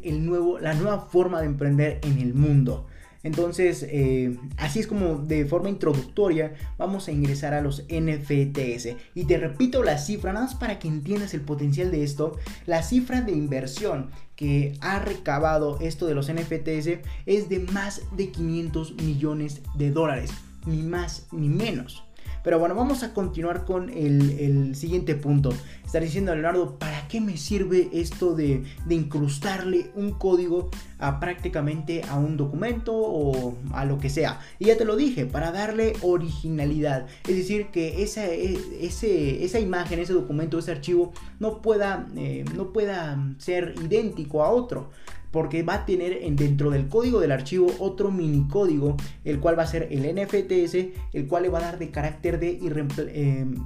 la 0.60 0.74
nueva 0.74 1.00
forma 1.00 1.40
de 1.40 1.46
emprender 1.46 2.00
en 2.02 2.18
el 2.18 2.34
mundo. 2.34 2.86
Entonces, 3.24 3.86
eh, 3.88 4.36
así 4.58 4.80
es 4.80 4.86
como 4.86 5.16
de 5.16 5.46
forma 5.46 5.70
introductoria 5.70 6.54
vamos 6.76 7.08
a 7.08 7.12
ingresar 7.12 7.54
a 7.54 7.62
los 7.62 7.84
NFTs. 7.88 8.96
Y 9.14 9.24
te 9.24 9.38
repito 9.38 9.82
la 9.82 9.96
cifra, 9.96 10.32
nada 10.32 10.44
más 10.44 10.54
para 10.54 10.78
que 10.78 10.88
entiendas 10.88 11.32
el 11.32 11.40
potencial 11.40 11.90
de 11.90 12.04
esto. 12.04 12.36
La 12.66 12.82
cifra 12.82 13.22
de 13.22 13.32
inversión 13.32 14.10
que 14.36 14.74
ha 14.80 14.98
recabado 14.98 15.78
esto 15.80 16.06
de 16.06 16.14
los 16.14 16.30
NFTs 16.30 17.00
es 17.24 17.48
de 17.48 17.60
más 17.72 18.02
de 18.14 18.30
500 18.30 18.96
millones 19.02 19.62
de 19.74 19.90
dólares. 19.90 20.30
Ni 20.66 20.82
más 20.82 21.26
ni 21.32 21.48
menos. 21.48 22.03
Pero 22.44 22.58
bueno, 22.58 22.74
vamos 22.74 23.02
a 23.02 23.14
continuar 23.14 23.64
con 23.64 23.88
el, 23.88 24.76
siguiente 24.76 25.14
punto. 25.14 25.50
Estar 25.84 26.02
diciendo 26.02 26.34
Leonardo, 26.34 26.78
¿para 26.78 27.08
qué 27.08 27.20
me 27.20 27.38
sirve 27.38 27.88
esto 27.92 28.34
de, 28.34 28.62
incrustarle 28.88 29.90
un 29.94 30.12
código 30.12 30.70
a 30.98 31.20
prácticamente 31.20 32.02
a 32.08 32.18
un 32.18 32.36
documento 32.36 32.94
o 32.94 33.56
a 33.72 33.86
lo 33.86 33.98
que 33.98 34.10
sea? 34.10 34.40
Y 34.58 34.66
ya 34.66 34.76
te 34.76 34.84
lo 34.84 34.94
dije, 34.94 35.24
para 35.24 35.52
darle 35.52 35.94
originalidad. 36.02 37.06
Es 37.26 37.34
decir, 37.34 37.68
que 37.68 38.02
esa, 38.02 38.26
e, 38.26 38.58
esa 38.82 39.58
imagen, 39.58 39.98
ese 39.98 40.12
documento, 40.12 40.58
ese 40.58 40.72
archivo 40.72 41.14
no 41.40 41.62
pueda, 41.62 42.06
eh, 42.14 42.44
no 42.54 42.74
pueda 42.74 43.18
ser 43.38 43.74
idéntico 43.82 44.44
a 44.44 44.50
otro 44.50 44.90
porque 45.34 45.64
va 45.64 45.74
a 45.74 45.84
tener 45.84 46.20
dentro 46.36 46.70
del 46.70 46.86
código 46.86 47.18
del 47.18 47.32
archivo 47.32 47.66
otro 47.80 48.12
mini 48.12 48.46
código, 48.46 48.96
el 49.24 49.40
cual 49.40 49.58
va 49.58 49.64
a 49.64 49.66
ser 49.66 49.88
el 49.90 50.02
NFTs, 50.14 50.76
el 51.12 51.26
cual 51.26 51.42
le 51.42 51.48
va 51.48 51.58
a 51.58 51.62
dar 51.62 51.78
de 51.80 51.90
carácter 51.90 52.38
de, 52.38 52.60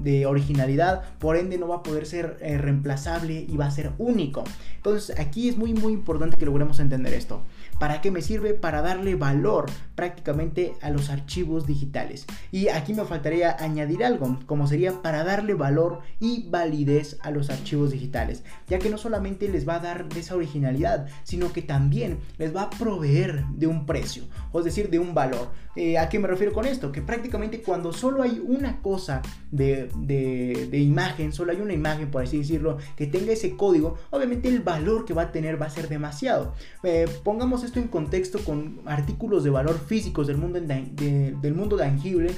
de 0.01 0.25
originalidad, 0.25 1.03
por 1.19 1.37
ende 1.37 1.59
no 1.59 1.69
va 1.69 1.77
a 1.77 1.83
poder 1.83 2.07
ser 2.07 2.39
eh, 2.41 2.57
reemplazable 2.57 3.45
y 3.47 3.55
va 3.59 3.67
a 3.67 3.71
ser 3.71 3.93
único. 3.99 4.45
Entonces 4.77 5.21
aquí 5.21 5.51
es 5.51 5.59
muy 5.59 5.75
muy 5.75 5.93
importante 5.93 6.39
que 6.39 6.47
logremos 6.47 6.81
entender 6.81 7.13
esto. 7.13 7.43
¿Para 7.79 8.01
qué 8.01 8.11
me 8.11 8.23
sirve? 8.23 8.55
Para 8.55 8.83
darle 8.83 9.15
valor 9.15 9.67
prácticamente 9.95 10.75
a 10.81 10.91
los 10.91 11.11
archivos 11.11 11.67
digitales. 11.67 12.27
Y 12.53 12.69
aquí 12.69 12.95
me 12.95 13.05
faltaría 13.05 13.57
añadir 13.59 14.05
algo, 14.05 14.39
como 14.47 14.67
sería 14.67 15.03
para 15.03 15.25
darle 15.25 15.55
valor 15.55 16.01
y 16.21 16.49
validez 16.49 17.19
a 17.23 17.31
los 17.31 17.51
archivos 17.51 17.91
digitales, 17.91 18.45
ya 18.69 18.79
que 18.79 18.91
no 18.91 18.99
solamente 18.99 19.49
les 19.49 19.69
va 19.69 19.77
a 19.77 19.81
dar 19.81 20.07
esa 20.17 20.37
originalidad, 20.37 21.09
sino 21.25 21.53
que 21.53 21.63
también 21.63 22.19
les 22.39 22.55
va 22.55 22.63
a 22.63 22.71
proveer 22.71 23.45
de 23.47 23.67
un 23.67 23.87
precio, 23.87 24.25
o 24.53 24.61
es 24.61 24.65
decir, 24.65 24.91
de 24.91 24.99
un 24.99 25.15
valor. 25.15 25.51
Eh, 25.77 25.99
¿A 25.99 26.09
qué 26.09 26.19
me 26.19 26.27
refiero 26.27 26.53
con 26.53 26.65
esto? 26.65 26.91
Que 26.91 27.03
prácticamente 27.03 27.63
cuando 27.63 27.93
solo 27.93 28.23
hay 28.23 28.43
una 28.45 28.81
cosa 28.83 29.23
de, 29.51 29.89
imagen, 30.73 31.33
solo 31.33 31.53
hay 31.53 31.61
una 31.61 31.73
imagen, 31.73 32.11
por 32.11 32.23
así 32.23 32.39
decirlo, 32.39 32.79
que 32.97 33.07
tenga 33.07 33.33
ese 33.33 33.57
código, 33.57 33.97
obviamente 34.11 34.49
el 34.49 34.61
valor 34.61 35.05
que 35.05 35.15
va 35.15 35.23
a 35.23 35.33
tener 35.33 35.61
va 35.61 35.67
a 35.67 35.71
ser 35.71 35.89
demasiado. 35.89 36.55
Eh, 36.83 37.07
pongamos 37.23 37.65
esto 37.69 37.81
en 37.81 37.89
contexto 37.89 38.41
con 38.41 38.81
artículos 38.87 39.45
de 39.45 39.51
valor 39.51 39.79
físicos 39.79 40.27
del 40.27 40.39
mundo, 40.39 40.59
del 40.61 41.55
mundo 41.55 41.77
tangible, 41.77 42.33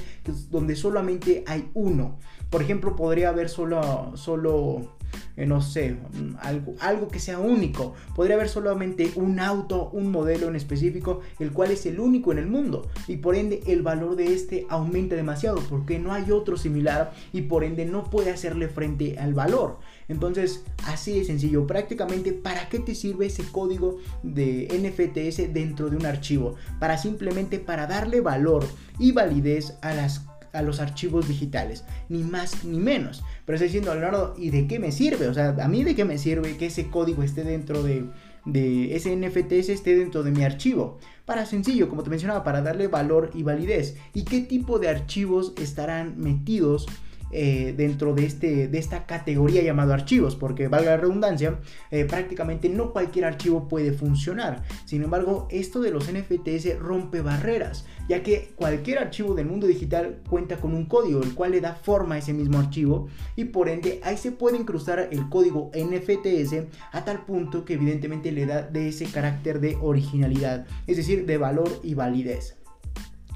donde 0.49 0.75
solamente 0.75 1.43
hay 1.47 1.69
uno. 1.73 2.17
Por 2.49 2.61
ejemplo, 2.61 2.95
podría 2.95 3.29
haber 3.29 3.49
solo, 3.49 4.11
solo 4.15 4.97
eh, 5.37 5.45
no 5.45 5.61
sé, 5.61 5.97
algo, 6.39 6.75
algo 6.79 7.07
que 7.07 7.19
sea 7.19 7.39
único. 7.39 7.93
Podría 8.15 8.35
haber 8.35 8.49
solamente 8.49 9.11
un 9.15 9.39
auto, 9.39 9.89
un 9.91 10.11
modelo 10.11 10.47
en 10.47 10.55
específico, 10.55 11.21
el 11.39 11.51
cual 11.51 11.71
es 11.71 11.85
el 11.85 11.99
único 11.99 12.31
en 12.31 12.39
el 12.39 12.47
mundo. 12.47 12.89
Y 13.07 13.17
por 13.17 13.35
ende 13.35 13.61
el 13.67 13.81
valor 13.81 14.15
de 14.15 14.33
este 14.33 14.65
aumenta 14.69 15.15
demasiado 15.15 15.59
porque 15.69 15.99
no 15.99 16.13
hay 16.13 16.31
otro 16.31 16.57
similar 16.57 17.13
y 17.33 17.43
por 17.43 17.63
ende 17.63 17.85
no 17.85 18.03
puede 18.03 18.31
hacerle 18.31 18.67
frente 18.67 19.17
al 19.19 19.33
valor. 19.33 19.79
Entonces, 20.07 20.63
así 20.85 21.17
de 21.17 21.25
sencillo, 21.25 21.65
prácticamente, 21.65 22.33
¿para 22.33 22.67
qué 22.69 22.79
te 22.79 22.95
sirve 22.95 23.27
ese 23.27 23.43
código 23.43 23.97
de 24.23 24.67
NFTs 24.69 25.53
dentro 25.53 25.89
de 25.89 25.97
un 25.97 26.05
archivo? 26.05 26.55
Para 26.79 26.97
simplemente 26.97 27.59
para 27.59 27.87
darle 27.87 28.21
valor 28.21 28.65
y 28.99 29.11
validez 29.11 29.77
a 29.81 29.93
las 29.93 30.25
a 30.53 30.61
los 30.61 30.79
archivos 30.79 31.27
digitales, 31.27 31.83
ni 32.09 32.23
más 32.23 32.63
ni 32.63 32.79
menos. 32.79 33.23
Pero 33.45 33.55
estoy 33.55 33.67
diciendo, 33.67 33.93
Leonardo, 33.93 34.35
¿y 34.37 34.49
de 34.49 34.67
qué 34.67 34.79
me 34.79 34.91
sirve? 34.91 35.27
O 35.27 35.33
sea, 35.33 35.55
¿a 35.61 35.67
mí 35.67 35.83
de 35.83 35.95
qué 35.95 36.05
me 36.05 36.17
sirve 36.17 36.57
que 36.57 36.67
ese 36.67 36.87
código 36.87 37.23
esté 37.23 37.43
dentro 37.43 37.83
de, 37.83 38.05
de 38.45 38.95
ese 38.95 39.15
NFTs 39.15 39.69
esté 39.69 39.95
dentro 39.95 40.23
de 40.23 40.31
mi 40.31 40.43
archivo? 40.43 40.99
Para 41.25 41.45
sencillo, 41.45 41.89
como 41.89 42.03
te 42.03 42.09
mencionaba, 42.09 42.43
para 42.43 42.61
darle 42.61 42.87
valor 42.87 43.31
y 43.33 43.43
validez. 43.43 43.95
¿Y 44.13 44.23
qué 44.23 44.41
tipo 44.41 44.79
de 44.79 44.89
archivos 44.89 45.53
estarán 45.57 46.17
metidos? 46.17 46.87
Eh, 47.33 47.73
dentro 47.77 48.13
de, 48.13 48.25
este, 48.25 48.67
de 48.67 48.77
esta 48.77 49.05
categoría 49.05 49.61
llamado 49.61 49.93
archivos, 49.93 50.35
porque 50.35 50.67
valga 50.67 50.91
la 50.91 50.97
redundancia, 50.97 51.59
eh, 51.89 52.05
prácticamente 52.05 52.67
no 52.67 52.91
cualquier 52.91 53.25
archivo 53.25 53.67
puede 53.67 53.93
funcionar. 53.93 54.63
Sin 54.85 55.03
embargo, 55.03 55.47
esto 55.49 55.79
de 55.79 55.91
los 55.91 56.11
NFTs 56.11 56.79
rompe 56.79 57.21
barreras, 57.21 57.85
ya 58.09 58.21
que 58.23 58.51
cualquier 58.55 58.99
archivo 58.99 59.33
del 59.33 59.45
mundo 59.45 59.67
digital 59.67 60.19
cuenta 60.29 60.57
con 60.57 60.73
un 60.73 60.85
código, 60.85 61.23
el 61.23 61.33
cual 61.33 61.51
le 61.51 61.61
da 61.61 61.75
forma 61.75 62.15
a 62.15 62.17
ese 62.17 62.33
mismo 62.33 62.59
archivo 62.59 63.07
y 63.35 63.45
por 63.45 63.69
ende 63.69 64.01
ahí 64.03 64.17
se 64.17 64.31
puede 64.31 64.57
incrustar 64.57 65.07
el 65.11 65.29
código 65.29 65.71
NFTs 65.73 66.65
a 66.91 67.05
tal 67.05 67.25
punto 67.25 67.63
que 67.65 67.73
evidentemente 67.73 68.31
le 68.31 68.45
da 68.45 68.63
de 68.63 68.89
ese 68.89 69.05
carácter 69.05 69.59
de 69.59 69.77
originalidad, 69.81 70.65
es 70.87 70.97
decir, 70.97 71.25
de 71.25 71.37
valor 71.37 71.69
y 71.83 71.93
validez. 71.93 72.60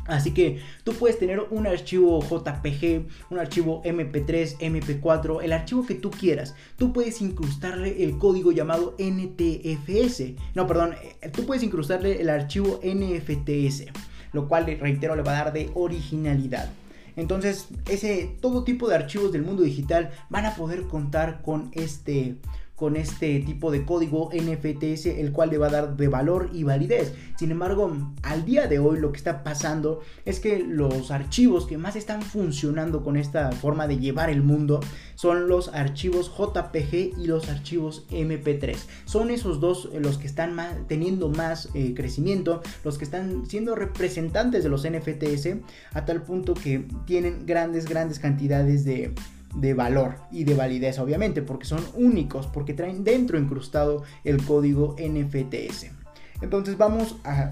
Así 0.06 0.34
que 0.34 0.62
tú 0.84 0.94
puedes 0.94 1.18
tener 1.18 1.40
un 1.40 1.66
archivo 1.66 2.22
JPG, 2.22 3.08
un 3.32 3.40
archivo 3.40 3.82
MP3, 3.84 4.58
MP4, 4.60 5.44
el 5.44 5.52
archivo 5.52 5.86
que 5.86 5.96
tú 5.96 6.12
quieras. 6.12 6.54
Tú 6.78 6.94
puedes 6.94 7.22
incrustarle 7.22 8.04
el 8.04 8.18
código 8.18 8.52
llamado 8.52 8.96
NTFS. 9.00 10.34
No, 10.54 10.68
perdón, 10.68 10.96
eh, 11.22 11.30
tú 11.30 11.46
puedes 11.46 11.64
incrustarle 11.64 12.22
el 12.22 12.30
archivo 12.30 12.80
NFTS, 12.84 13.86
lo 14.32 14.48
cual, 14.48 14.66
reitero, 14.80 15.16
le 15.16 15.24
va 15.24 15.32
a 15.32 15.44
dar 15.46 15.54
de 15.54 15.72
originalidad. 15.74 16.70
Entonces, 17.16 17.70
ese 17.90 18.36
todo 18.42 18.64
tipo 18.64 18.88
de 18.88 18.96
archivos 18.96 19.32
del 19.32 19.42
mundo 19.42 19.64
digital 19.64 20.12
van 20.30 20.46
a 20.46 20.56
poder 20.56 20.84
contar 20.84 21.42
con 21.42 21.72
este 21.74 22.36
con 22.76 22.98
este 22.98 23.40
tipo 23.40 23.72
de 23.72 23.86
código 23.86 24.30
NFTs, 24.34 25.06
el 25.06 25.32
cual 25.32 25.50
le 25.50 25.58
va 25.58 25.68
a 25.68 25.72
dar 25.72 25.96
de 25.96 26.08
valor 26.08 26.50
y 26.54 26.64
validez. 26.64 27.14
Sin 27.38 27.52
embargo, 27.52 27.96
al 28.22 28.46
día 28.46 28.68
de 28.68 28.80
hoy 28.80 29.00
lo 29.00 29.12
que 29.12 29.18
está 29.18 29.44
pasando 29.44 30.02
es 30.26 30.40
que 30.40 30.60
los 30.60 31.12
archivos 31.12 31.66
que 31.68 31.78
más 31.78 31.96
están 31.96 32.22
funcionando 32.22 33.04
con 33.04 33.16
esta 33.16 33.52
forma 33.54 33.88
de 33.88 34.00
llevar 34.00 34.30
el 34.30 34.44
mundo 34.44 34.82
son 35.16 35.48
los 35.48 35.70
archivos 35.70 36.32
JPG 36.38 37.18
y 37.18 37.28
los 37.28 37.48
archivos 37.48 38.06
MP3. 38.10 38.76
Son 39.06 39.32
esos 39.32 39.62
dos 39.62 39.90
eh, 39.94 40.00
los 40.02 40.18
que 40.18 40.28
están 40.28 40.56
teniendo 40.88 41.30
más 41.30 41.70
eh, 41.74 41.94
crecimiento, 41.96 42.62
los 42.84 42.98
que 42.98 43.06
están 43.06 43.46
siendo 43.46 43.76
representantes 43.76 44.64
de 44.64 44.70
los 44.70 44.86
NFTs 44.88 45.48
a 45.94 46.06
tal 46.06 46.24
punto 46.24 46.54
que 46.54 46.86
tienen 47.06 47.46
grandes, 47.46 47.88
grandes 47.88 48.20
cantidades 48.20 48.84
de 48.84 49.14
de 49.56 49.74
valor 49.74 50.18
y 50.32 50.44
de 50.44 50.56
validez, 50.56 51.00
obviamente, 51.00 51.42
porque 51.42 51.66
son 51.66 51.84
únicos, 51.96 52.48
porque 52.48 52.74
traen 52.74 53.04
dentro 53.04 53.40
incrustado 53.40 54.04
el 54.24 54.44
código 54.44 54.96
NFTS. 55.00 55.92
Entonces 56.42 56.78
vamos 56.78 57.18
a 57.24 57.52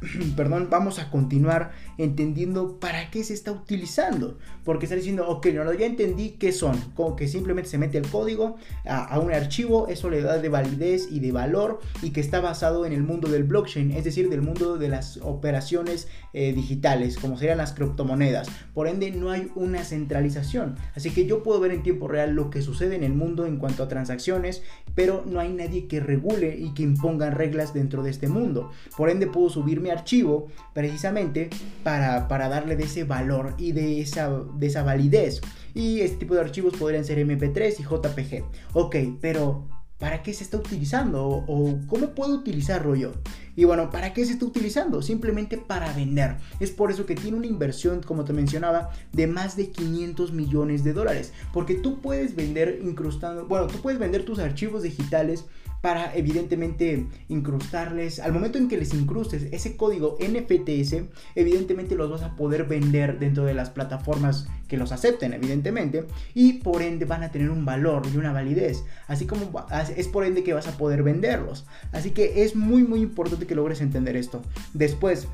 perdón, 0.36 0.68
vamos 0.70 0.98
a 0.98 1.10
continuar 1.10 1.72
entendiendo 1.98 2.78
para 2.78 3.10
qué 3.10 3.24
se 3.24 3.34
está 3.34 3.52
utilizando. 3.52 4.38
Porque 4.64 4.86
está 4.86 4.96
diciendo, 4.96 5.28
ok, 5.28 5.46
no, 5.46 5.72
ya 5.72 5.86
entendí 5.86 6.30
qué 6.30 6.52
son. 6.52 6.78
Como 6.94 7.16
que 7.16 7.28
simplemente 7.28 7.70
se 7.70 7.78
mete 7.78 7.98
el 7.98 8.08
código 8.08 8.56
a, 8.84 9.18
un 9.20 9.32
archivo, 9.32 9.88
eso 9.88 10.10
le 10.10 10.22
da 10.22 10.38
de 10.38 10.48
validez 10.48 11.08
y 11.10 11.20
de 11.20 11.32
valor 11.32 11.80
y 12.02 12.10
que 12.10 12.20
está 12.20 12.40
basado 12.40 12.84
en 12.86 12.92
el 12.92 13.02
mundo 13.02 13.28
del 13.28 13.44
blockchain, 13.44 13.92
es 13.92 14.04
decir, 14.04 14.28
del 14.28 14.42
mundo 14.42 14.76
de 14.76 14.88
las 14.88 15.18
operaciones 15.18 16.08
eh, 16.32 16.52
digitales, 16.52 17.16
como 17.16 17.36
serían 17.36 17.58
las 17.58 17.72
criptomonedas. 17.72 18.48
Por 18.74 18.88
ende, 18.88 19.10
no 19.12 19.30
hay 19.30 19.50
una 19.54 19.84
centralización. 19.84 20.76
Así 20.94 21.10
que 21.10 21.26
yo 21.26 21.42
puedo 21.42 21.60
ver 21.60 21.70
en 21.70 21.82
tiempo 21.82 22.08
real 22.08 22.34
lo 22.34 22.50
que 22.50 22.62
sucede 22.62 22.96
en 22.96 23.04
el 23.04 23.14
mundo 23.14 23.46
en 23.46 23.58
cuanto 23.58 23.82
a 23.82 23.88
transacciones, 23.88 24.62
pero 24.94 25.24
no 25.26 25.40
hay 25.40 25.52
nadie 25.52 25.86
que 25.86 26.00
regule 26.00 26.56
y 26.58 26.74
que 26.74 26.82
imponga 26.82 27.30
reglas 27.30 27.72
dentro 27.72 28.02
de 28.02 28.10
este 28.10 28.28
mundo. 28.28 28.70
Por 28.96 29.10
ende, 29.10 29.26
puedo 29.26 29.48
subirme 29.48 29.90
archivo 29.90 30.48
precisamente 30.72 31.50
para, 31.86 32.26
para 32.26 32.48
darle 32.48 32.74
de 32.74 32.82
ese 32.82 33.04
valor 33.04 33.54
y 33.58 33.70
de 33.70 34.00
esa, 34.00 34.28
de 34.28 34.66
esa 34.66 34.82
validez. 34.82 35.40
Y 35.72 36.00
este 36.00 36.16
tipo 36.16 36.34
de 36.34 36.40
archivos 36.40 36.74
podrían 36.74 37.04
ser 37.04 37.24
MP3 37.24 37.76
y 37.78 37.84
JPG. 37.84 38.44
Ok, 38.72 38.96
pero 39.20 39.68
¿para 39.96 40.20
qué 40.20 40.34
se 40.34 40.42
está 40.42 40.56
utilizando? 40.56 41.24
¿O, 41.24 41.78
cómo 41.86 42.08
puedo 42.08 42.34
utilizarlo 42.34 42.96
yo? 42.96 43.12
Y 43.54 43.66
bueno, 43.66 43.88
¿para 43.88 44.12
qué 44.12 44.26
se 44.26 44.32
está 44.32 44.46
utilizando? 44.46 45.00
Simplemente 45.00 45.58
para 45.58 45.92
vender. 45.92 46.38
Es 46.58 46.72
por 46.72 46.90
eso 46.90 47.06
que 47.06 47.14
tiene 47.14 47.36
una 47.36 47.46
inversión, 47.46 48.02
como 48.02 48.24
te 48.24 48.32
mencionaba, 48.32 48.90
de 49.12 49.28
más 49.28 49.56
de 49.56 49.70
500 49.70 50.32
millones 50.32 50.82
de 50.82 50.92
dólares. 50.92 51.32
Porque 51.52 51.76
tú 51.76 52.00
puedes 52.00 52.34
vender 52.34 52.80
incrustando, 52.82 53.46
bueno, 53.46 53.68
tú 53.68 53.78
puedes 53.78 54.00
vender 54.00 54.24
tus 54.24 54.40
archivos 54.40 54.82
digitales 54.82 55.44
para 55.86 56.12
evidentemente 56.16 57.06
incrustarles, 57.28 58.18
al 58.18 58.32
momento 58.32 58.58
en 58.58 58.66
que 58.66 58.76
les 58.76 58.92
incrustes 58.92 59.46
ese 59.52 59.76
código 59.76 60.18
NFTs, 60.18 60.96
evidentemente 61.36 61.94
los 61.94 62.10
vas 62.10 62.22
a 62.22 62.34
poder 62.34 62.64
vender 62.64 63.20
dentro 63.20 63.44
de 63.44 63.54
las 63.54 63.70
plataformas 63.70 64.48
que 64.66 64.78
los 64.78 64.90
acepten, 64.90 65.32
evidentemente, 65.32 66.04
y 66.34 66.54
por 66.54 66.82
ende 66.82 67.04
van 67.04 67.22
a 67.22 67.30
tener 67.30 67.50
un 67.50 67.64
valor 67.64 68.02
y 68.12 68.16
una 68.16 68.32
validez, 68.32 68.82
así 69.06 69.26
como 69.26 69.64
es 69.96 70.08
por 70.08 70.24
ende 70.24 70.42
que 70.42 70.54
vas 70.54 70.66
a 70.66 70.76
poder 70.76 71.04
venderlos. 71.04 71.66
Así 71.92 72.10
que 72.10 72.42
es 72.42 72.56
muy 72.56 72.82
muy 72.82 73.00
importante 73.02 73.46
que 73.46 73.54
logres 73.54 73.80
entender 73.80 74.16
esto. 74.16 74.42
Después, 74.74 75.28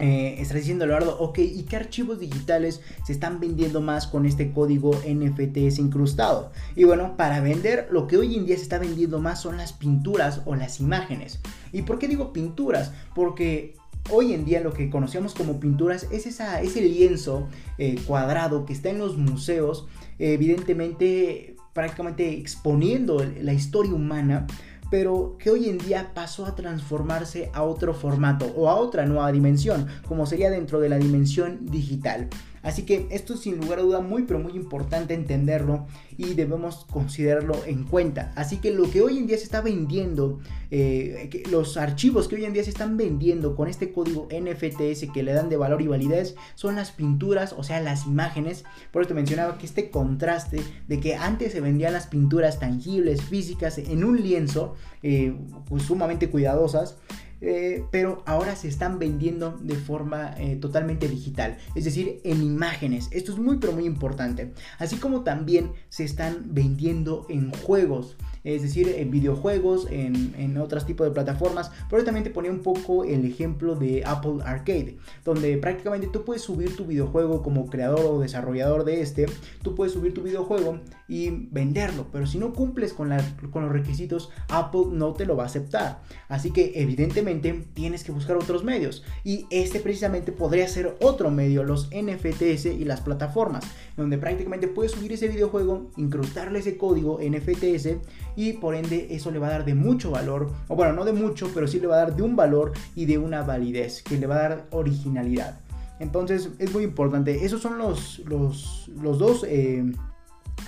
eh, 0.00 0.46
diciendo 0.54 0.84
Eduardo, 0.84 1.18
ok, 1.18 1.38
¿y 1.38 1.62
qué 1.64 1.76
archivos 1.76 2.18
digitales 2.18 2.80
se 3.04 3.12
están 3.12 3.38
vendiendo 3.38 3.80
más 3.80 4.06
con 4.06 4.26
este 4.26 4.50
código 4.52 4.92
NFTs 5.06 5.78
incrustado? 5.78 6.52
Y 6.74 6.84
bueno, 6.84 7.16
para 7.16 7.40
vender, 7.40 7.88
lo 7.90 8.06
que 8.06 8.16
hoy 8.16 8.34
en 8.34 8.46
día 8.46 8.56
se 8.56 8.62
está 8.62 8.78
vendiendo 8.78 9.20
más 9.20 9.42
son 9.42 9.56
las 9.56 9.72
pinturas 9.72 10.42
o 10.46 10.54
las 10.54 10.80
imágenes. 10.80 11.40
¿Y 11.72 11.82
por 11.82 11.98
qué 11.98 12.08
digo 12.08 12.32
pinturas? 12.32 12.92
Porque 13.14 13.76
hoy 14.10 14.32
en 14.32 14.44
día 14.44 14.60
lo 14.60 14.72
que 14.72 14.88
conocemos 14.88 15.34
como 15.34 15.60
pinturas 15.60 16.06
es 16.10 16.26
esa, 16.26 16.62
ese 16.62 16.80
lienzo 16.80 17.48
eh, 17.78 18.00
cuadrado 18.06 18.64
que 18.64 18.72
está 18.72 18.88
en 18.88 18.98
los 18.98 19.18
museos, 19.18 19.86
evidentemente 20.18 21.56
prácticamente 21.72 22.32
exponiendo 22.32 23.24
la 23.40 23.52
historia 23.52 23.94
humana 23.94 24.46
pero 24.90 25.36
que 25.38 25.50
hoy 25.50 25.68
en 25.68 25.78
día 25.78 26.10
pasó 26.14 26.46
a 26.46 26.54
transformarse 26.54 27.50
a 27.54 27.62
otro 27.62 27.94
formato 27.94 28.52
o 28.56 28.68
a 28.68 28.74
otra 28.74 29.06
nueva 29.06 29.30
dimensión, 29.32 29.86
como 30.06 30.26
sería 30.26 30.50
dentro 30.50 30.80
de 30.80 30.88
la 30.88 30.98
dimensión 30.98 31.66
digital. 31.66 32.28
Así 32.62 32.82
que 32.82 33.06
esto 33.10 33.34
es 33.34 33.40
sin 33.40 33.58
lugar 33.58 33.78
a 33.78 33.82
duda 33.82 34.00
muy 34.00 34.24
pero 34.24 34.38
muy 34.38 34.52
importante 34.52 35.14
entenderlo 35.14 35.86
y 36.16 36.34
debemos 36.34 36.86
considerarlo 36.90 37.56
en 37.66 37.84
cuenta. 37.84 38.32
Así 38.36 38.58
que 38.58 38.70
lo 38.70 38.90
que 38.90 39.02
hoy 39.02 39.18
en 39.18 39.26
día 39.26 39.38
se 39.38 39.44
está 39.44 39.60
vendiendo, 39.60 40.40
eh, 40.70 41.30
los 41.50 41.76
archivos 41.76 42.28
que 42.28 42.36
hoy 42.36 42.44
en 42.44 42.52
día 42.52 42.62
se 42.62 42.70
están 42.70 42.96
vendiendo 42.96 43.56
con 43.56 43.68
este 43.68 43.92
código 43.92 44.28
NFTS 44.30 45.10
que 45.12 45.22
le 45.22 45.32
dan 45.32 45.48
de 45.48 45.56
valor 45.56 45.80
y 45.82 45.86
validez 45.86 46.34
son 46.54 46.76
las 46.76 46.92
pinturas, 46.92 47.54
o 47.56 47.62
sea, 47.62 47.80
las 47.80 48.06
imágenes. 48.06 48.64
Por 48.92 49.02
eso 49.02 49.08
te 49.08 49.14
mencionaba 49.14 49.58
que 49.58 49.66
este 49.66 49.90
contraste 49.90 50.60
de 50.88 51.00
que 51.00 51.16
antes 51.16 51.52
se 51.52 51.60
vendían 51.60 51.92
las 51.92 52.06
pinturas 52.06 52.58
tangibles, 52.58 53.22
físicas, 53.22 53.78
en 53.78 54.04
un 54.04 54.20
lienzo, 54.22 54.74
eh, 55.02 55.34
pues 55.66 55.84
sumamente 55.84 56.28
cuidadosas. 56.28 56.96
Eh, 57.40 57.84
pero 57.90 58.22
ahora 58.26 58.54
se 58.54 58.68
están 58.68 58.98
vendiendo 58.98 59.58
de 59.62 59.74
forma 59.74 60.34
eh, 60.38 60.56
totalmente 60.56 61.08
digital, 61.08 61.56
es 61.74 61.84
decir, 61.84 62.20
en 62.24 62.42
imágenes. 62.42 63.08
Esto 63.12 63.32
es 63.32 63.38
muy 63.38 63.56
pero 63.56 63.72
muy 63.72 63.86
importante. 63.86 64.52
Así 64.78 64.96
como 64.96 65.22
también 65.22 65.72
se 65.88 66.04
están 66.04 66.54
vendiendo 66.54 67.26
en 67.28 67.50
juegos 67.52 68.16
es 68.44 68.62
decir, 68.62 68.94
en 68.96 69.10
videojuegos, 69.10 69.86
en, 69.90 70.34
en 70.38 70.56
otros 70.58 70.86
tipos 70.86 71.06
de 71.06 71.12
plataformas. 71.12 71.70
Pero 71.88 72.04
también 72.04 72.24
te 72.24 72.30
ponía 72.30 72.50
un 72.50 72.60
poco 72.60 73.04
el 73.04 73.24
ejemplo 73.24 73.74
de 73.74 74.02
Apple 74.04 74.42
Arcade, 74.44 74.96
donde 75.24 75.56
prácticamente 75.58 76.08
tú 76.08 76.24
puedes 76.24 76.42
subir 76.42 76.76
tu 76.76 76.86
videojuego 76.86 77.42
como 77.42 77.66
creador 77.66 78.04
o 78.04 78.20
desarrollador 78.20 78.84
de 78.84 79.00
este, 79.00 79.26
tú 79.62 79.74
puedes 79.74 79.92
subir 79.92 80.14
tu 80.14 80.22
videojuego 80.22 80.80
y 81.08 81.48
venderlo, 81.50 82.06
pero 82.12 82.24
si 82.24 82.38
no 82.38 82.52
cumples 82.52 82.92
con, 82.92 83.12
con 83.50 83.64
los 83.64 83.72
requisitos, 83.72 84.30
Apple 84.48 84.86
no 84.92 85.12
te 85.12 85.26
lo 85.26 85.36
va 85.36 85.42
a 85.42 85.46
aceptar. 85.46 86.02
Así 86.28 86.52
que 86.52 86.72
evidentemente 86.76 87.66
tienes 87.74 88.04
que 88.04 88.12
buscar 88.12 88.36
otros 88.36 88.62
medios. 88.62 89.02
Y 89.24 89.46
este 89.50 89.80
precisamente 89.80 90.30
podría 90.30 90.68
ser 90.68 90.96
otro 91.00 91.30
medio, 91.32 91.64
los 91.64 91.90
NFTs 91.90 92.66
y 92.66 92.84
las 92.84 93.00
plataformas, 93.00 93.64
donde 94.00 94.18
prácticamente 94.18 94.66
puedes 94.66 94.92
subir 94.92 95.12
ese 95.12 95.28
videojuego, 95.28 95.90
incrustarle 95.96 96.58
ese 96.58 96.76
código 96.76 97.18
NFTs 97.22 97.96
y 98.34 98.54
por 98.54 98.74
ende 98.74 99.08
eso 99.10 99.30
le 99.30 99.38
va 99.38 99.48
a 99.48 99.50
dar 99.50 99.64
de 99.64 99.74
mucho 99.74 100.10
valor, 100.10 100.50
o 100.68 100.74
bueno, 100.74 100.92
no 100.92 101.04
de 101.04 101.12
mucho, 101.12 101.50
pero 101.54 101.68
sí 101.68 101.78
le 101.78 101.86
va 101.86 101.96
a 101.96 102.04
dar 102.06 102.16
de 102.16 102.22
un 102.22 102.34
valor 102.34 102.72
y 102.94 103.06
de 103.06 103.18
una 103.18 103.42
validez, 103.42 104.02
que 104.02 104.18
le 104.18 104.26
va 104.26 104.36
a 104.36 104.48
dar 104.48 104.66
originalidad. 104.70 105.60
Entonces 106.00 106.48
es 106.58 106.72
muy 106.72 106.84
importante. 106.84 107.44
Esos 107.44 107.60
son 107.60 107.76
los, 107.76 108.20
los, 108.20 108.90
los 109.00 109.18
dos 109.18 109.44
eh, 109.46 109.84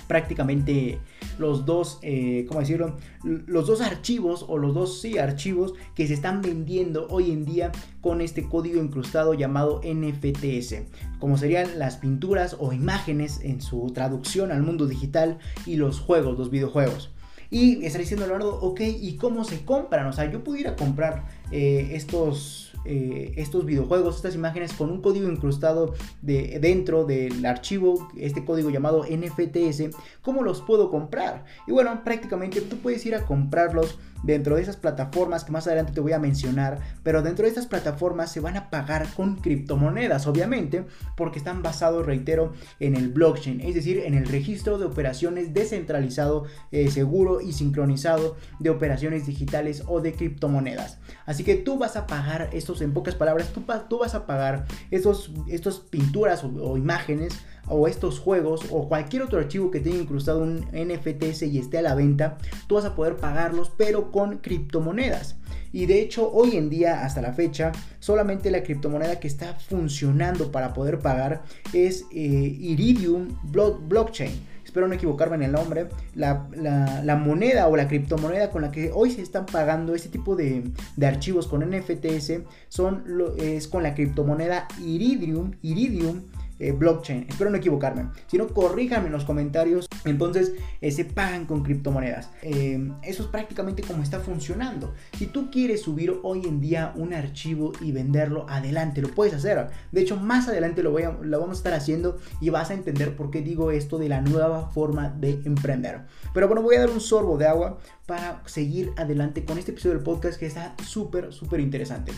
prácticamente 0.07 0.99
los 1.37 1.65
dos, 1.65 1.99
eh, 2.01 2.45
¿cómo 2.47 2.59
decirlo? 2.59 2.97
Los 3.23 3.67
dos 3.67 3.81
archivos 3.81 4.45
o 4.47 4.57
los 4.57 4.73
dos, 4.73 5.01
sí, 5.01 5.17
archivos 5.17 5.73
que 5.95 6.07
se 6.07 6.13
están 6.13 6.41
vendiendo 6.41 7.07
hoy 7.09 7.31
en 7.31 7.45
día 7.45 7.71
con 8.01 8.21
este 8.21 8.47
código 8.47 8.81
incrustado 8.81 9.33
llamado 9.33 9.81
NFTs, 9.83 10.75
como 11.19 11.37
serían 11.37 11.79
las 11.79 11.97
pinturas 11.97 12.57
o 12.59 12.73
imágenes 12.73 13.39
en 13.43 13.61
su 13.61 13.91
traducción 13.93 14.51
al 14.51 14.63
mundo 14.63 14.87
digital 14.87 15.39
y 15.65 15.75
los 15.75 15.99
juegos, 15.99 16.37
los 16.37 16.49
videojuegos. 16.49 17.11
Y 17.53 17.85
está 17.85 17.99
diciendo 17.99 18.25
Leonardo, 18.25 18.59
ok, 18.61 18.81
¿y 18.81 19.15
cómo 19.17 19.43
se 19.43 19.63
compran? 19.63 20.07
O 20.07 20.13
sea, 20.13 20.29
yo 20.31 20.43
pudiera 20.43 20.75
comprar 20.75 21.25
eh, 21.51 21.91
estos 21.93 22.72
eh, 22.85 23.33
estos 23.37 23.65
videojuegos, 23.65 24.17
estas 24.17 24.35
imágenes 24.35 24.73
con 24.73 24.89
un 24.89 25.01
código 25.01 25.29
incrustado 25.29 25.93
de, 26.21 26.59
dentro 26.59 27.05
del 27.05 27.45
archivo, 27.45 28.09
este 28.17 28.43
código 28.43 28.69
llamado 28.69 29.03
NFTs, 29.03 29.95
¿cómo 30.21 30.43
los 30.43 30.61
puedo 30.61 30.89
comprar? 30.89 31.45
Y 31.67 31.71
bueno, 31.71 32.03
prácticamente 32.03 32.61
tú 32.61 32.77
puedes 32.77 33.05
ir 33.05 33.15
a 33.15 33.25
comprarlos 33.25 33.97
dentro 34.23 34.55
de 34.55 34.61
esas 34.61 34.77
plataformas 34.77 35.43
que 35.43 35.51
más 35.51 35.67
adelante 35.67 35.93
te 35.93 36.01
voy 36.01 36.13
a 36.13 36.19
mencionar, 36.19 36.79
pero 37.03 37.21
dentro 37.21 37.43
de 37.43 37.49
estas 37.49 37.67
plataformas 37.67 38.31
se 38.31 38.39
van 38.39 38.57
a 38.57 38.69
pagar 38.69 39.07
con 39.15 39.35
criptomonedas, 39.35 40.27
obviamente, 40.27 40.85
porque 41.15 41.37
están 41.37 41.61
basados, 41.61 42.05
reitero, 42.05 42.53
en 42.79 42.95
el 42.95 43.09
blockchain, 43.09 43.61
es 43.61 43.75
decir, 43.75 43.99
en 43.99 44.15
el 44.15 44.25
registro 44.25 44.77
de 44.77 44.85
operaciones 44.85 45.53
descentralizado, 45.53 46.45
eh, 46.71 46.89
seguro 46.89 47.41
y 47.41 47.53
sincronizado 47.53 48.37
de 48.59 48.69
operaciones 48.69 49.25
digitales 49.25 49.83
o 49.87 50.01
de 50.01 50.13
criptomonedas. 50.13 50.99
Así 51.25 51.43
que 51.43 51.55
tú 51.55 51.77
vas 51.77 51.95
a 51.95 52.07
pagar 52.07 52.49
estos, 52.53 52.81
en 52.81 52.93
pocas 52.93 53.15
palabras, 53.15 53.51
tú, 53.53 53.97
vas 53.97 54.15
a 54.15 54.25
pagar 54.25 54.65
estos, 54.91 55.31
estos 55.47 55.79
pinturas 55.79 56.43
o 56.43 56.77
imágenes 56.77 57.39
o 57.67 57.87
estos 57.87 58.19
juegos 58.19 58.61
o 58.69 58.87
cualquier 58.87 59.23
otro 59.23 59.39
archivo 59.39 59.71
que 59.71 59.79
tenga 59.79 59.97
incrustado 59.97 60.41
un 60.41 60.65
NFTs 60.71 61.43
y 61.43 61.59
esté 61.59 61.79
a 61.79 61.81
la 61.81 61.95
venta, 61.95 62.37
tú 62.67 62.75
vas 62.75 62.85
a 62.85 62.95
poder 62.95 63.15
pagarlos 63.17 63.71
pero 63.75 64.11
con 64.11 64.37
criptomonedas. 64.37 65.37
Y 65.71 65.87
de 65.87 66.01
hecho 66.01 66.31
hoy 66.31 66.55
en 66.55 66.69
día 66.69 67.03
hasta 67.03 67.21
la 67.21 67.33
fecha 67.33 67.71
solamente 67.99 68.51
la 68.51 68.63
criptomoneda 68.63 69.19
que 69.19 69.27
está 69.27 69.53
funcionando 69.55 70.51
para 70.51 70.73
poder 70.73 70.99
pagar 70.99 71.43
es 71.73 72.05
eh, 72.11 72.57
Iridium 72.59 73.37
Blockchain 73.43 74.53
espero 74.73 74.87
no 74.87 74.95
equivocarme 74.95 75.35
en 75.35 75.43
el 75.43 75.51
nombre, 75.51 75.87
la, 76.15 77.15
moneda 77.23 77.67
o 77.67 77.77
la 77.77 77.87
criptomoneda 77.87 78.49
con 78.49 78.63
la 78.63 78.71
que 78.71 78.89
hoy 78.91 79.11
se 79.11 79.21
están 79.21 79.45
pagando 79.45 79.93
este 79.93 80.09
tipo 80.09 80.35
de, 80.35 80.63
archivos 80.99 81.45
con 81.45 81.61
NFTs 81.69 82.41
son, 82.69 83.03
es 83.37 83.67
con 83.67 83.83
la 83.83 83.93
criptomoneda 83.93 84.67
Iridium, 84.83 85.51
Iridium 85.61 86.23
eh, 86.63 86.71
blockchain. 86.71 87.25
Espero 87.27 87.49
no 87.49 87.57
equivocarme. 87.57 88.09
Si 88.27 88.37
no, 88.37 88.47
corríjanme 88.47 89.07
en 89.07 89.13
los 89.13 89.25
comentarios. 89.25 89.87
Entonces, 90.05 90.53
eh, 90.81 90.91
se 90.91 91.05
pagan 91.05 91.45
con 91.45 91.63
criptomonedas. 91.63 92.29
Eh, 92.41 92.91
eso 93.03 93.23
es 93.23 93.29
prácticamente 93.29 93.83
como 93.83 94.01
está 94.01 94.19
funcionando. 94.19 94.93
Si 95.17 95.27
tú 95.27 95.51
quieres 95.51 95.81
subir 95.81 96.19
hoy 96.23 96.45
en 96.45 96.61
día 96.61 96.93
un 96.95 97.13
archivo 97.13 97.73
y 97.81 97.91
venderlo, 97.91 98.45
adelante, 98.49 99.01
lo 99.01 99.09
puedes 99.09 99.33
hacer. 99.33 99.67
De 99.91 100.01
hecho, 100.01 100.17
más 100.17 100.47
adelante 100.47 100.83
lo, 100.83 100.97
lo 100.97 101.39
vamos 101.39 101.57
a 101.57 101.59
estar 101.59 101.73
haciendo 101.73 102.17
y 102.39 102.49
vas 102.49 102.69
a 102.69 102.73
entender 102.73 103.15
por 103.15 103.29
qué 103.29 103.41
digo 103.41 103.71
esto 103.71 103.97
de 103.97 104.09
la 104.09 104.21
nueva 104.21 104.69
forma 104.69 105.09
de 105.09 105.41
emprender. 105.45 106.01
Pero 106.33 106.47
bueno, 106.47 106.61
voy 106.61 106.75
a 106.75 106.79
dar 106.79 106.89
un 106.89 107.01
sorbo 107.01 107.37
de 107.37 107.47
agua 107.47 107.77
para 108.05 108.41
seguir 108.45 108.91
adelante 108.97 109.45
con 109.45 109.57
este 109.57 109.71
episodio 109.71 109.95
del 109.95 110.03
podcast 110.03 110.39
que 110.39 110.45
está 110.45 110.75
súper, 110.83 111.33
súper 111.33 111.59
interesante. 111.59 112.13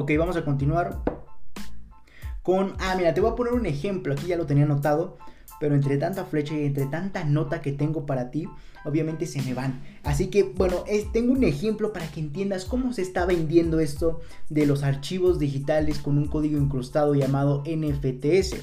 Ok, 0.00 0.12
vamos 0.16 0.36
a 0.36 0.44
continuar 0.44 1.02
con... 2.44 2.74
Ah, 2.78 2.94
mira, 2.96 3.14
te 3.14 3.20
voy 3.20 3.32
a 3.32 3.34
poner 3.34 3.52
un 3.52 3.66
ejemplo. 3.66 4.12
Aquí 4.12 4.28
ya 4.28 4.36
lo 4.36 4.46
tenía 4.46 4.62
anotado. 4.62 5.18
Pero 5.58 5.74
entre 5.74 5.96
tanta 5.96 6.24
flecha 6.24 6.54
y 6.54 6.66
entre 6.66 6.86
tanta 6.86 7.24
nota 7.24 7.60
que 7.62 7.72
tengo 7.72 8.06
para 8.06 8.30
ti, 8.30 8.46
obviamente 8.84 9.26
se 9.26 9.42
me 9.42 9.54
van. 9.54 9.82
Así 10.04 10.28
que, 10.28 10.44
bueno, 10.44 10.84
tengo 11.12 11.32
un 11.32 11.42
ejemplo 11.42 11.92
para 11.92 12.06
que 12.12 12.20
entiendas 12.20 12.64
cómo 12.64 12.92
se 12.92 13.02
está 13.02 13.26
vendiendo 13.26 13.80
esto 13.80 14.20
de 14.48 14.66
los 14.66 14.84
archivos 14.84 15.40
digitales 15.40 15.98
con 15.98 16.16
un 16.16 16.28
código 16.28 16.60
incrustado 16.60 17.16
llamado 17.16 17.64
NFTs. 17.66 18.54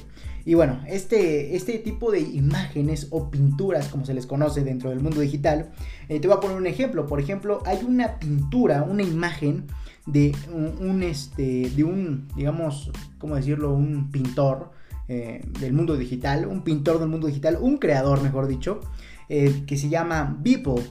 Y 0.46 0.54
bueno, 0.54 0.80
este, 0.86 1.54
este 1.54 1.78
tipo 1.80 2.12
de 2.12 2.20
imágenes 2.20 3.08
o 3.10 3.30
pinturas, 3.30 3.88
como 3.88 4.06
se 4.06 4.14
les 4.14 4.26
conoce 4.26 4.64
dentro 4.64 4.88
del 4.88 5.00
mundo 5.00 5.20
digital, 5.20 5.72
eh, 6.08 6.18
te 6.18 6.28
voy 6.28 6.38
a 6.38 6.40
poner 6.40 6.56
un 6.56 6.66
ejemplo. 6.66 7.04
Por 7.04 7.20
ejemplo, 7.20 7.62
hay 7.66 7.84
una 7.84 8.18
pintura, 8.18 8.84
una 8.84 9.02
imagen 9.02 9.66
de 10.06 10.34
un, 10.52 11.02
este, 11.02 11.70
de 11.70 11.84
un, 11.84 12.28
digamos, 12.36 12.90
¿cómo 13.18 13.34
decirlo? 13.34 13.74
Un 13.74 14.10
pintor 14.10 14.70
eh, 15.08 15.44
del 15.60 15.72
mundo 15.72 15.96
digital, 15.96 16.46
un 16.46 16.62
pintor 16.62 16.98
del 16.98 17.08
mundo 17.08 17.26
digital, 17.26 17.58
un 17.60 17.78
creador, 17.78 18.22
mejor 18.22 18.46
dicho, 18.46 18.80
eh, 19.28 19.62
que 19.66 19.76
se 19.76 19.88
llama 19.88 20.36
Beeple. 20.40 20.82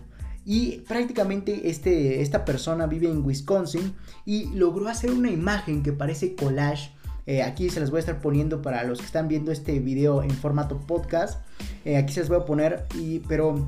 Y 0.45 0.83
prácticamente 0.87 1.69
este, 1.69 2.21
esta 2.21 2.45
persona 2.45 2.85
vive 2.85 3.09
en 3.09 3.25
Wisconsin 3.25 3.93
y 4.25 4.53
logró 4.53 4.87
hacer 4.87 5.11
una 5.11 5.31
imagen 5.31 5.81
que 5.81 5.91
parece 5.91 6.35
collage. 6.35 6.91
Eh, 7.25 7.41
aquí 7.41 7.69
se 7.69 7.79
las 7.79 7.89
voy 7.89 7.97
a 7.97 7.99
estar 8.01 8.21
poniendo 8.21 8.61
para 8.61 8.83
los 8.83 8.99
que 8.99 9.05
están 9.05 9.27
viendo 9.27 9.51
este 9.51 9.79
video 9.79 10.21
en 10.21 10.29
formato 10.29 10.79
podcast. 10.79 11.41
aquí 11.97 12.13
se 12.13 12.19
las 12.19 12.29
voy 12.29 12.37
a 12.37 12.45
poner, 12.45 12.85
y, 12.99 13.19
pero 13.19 13.67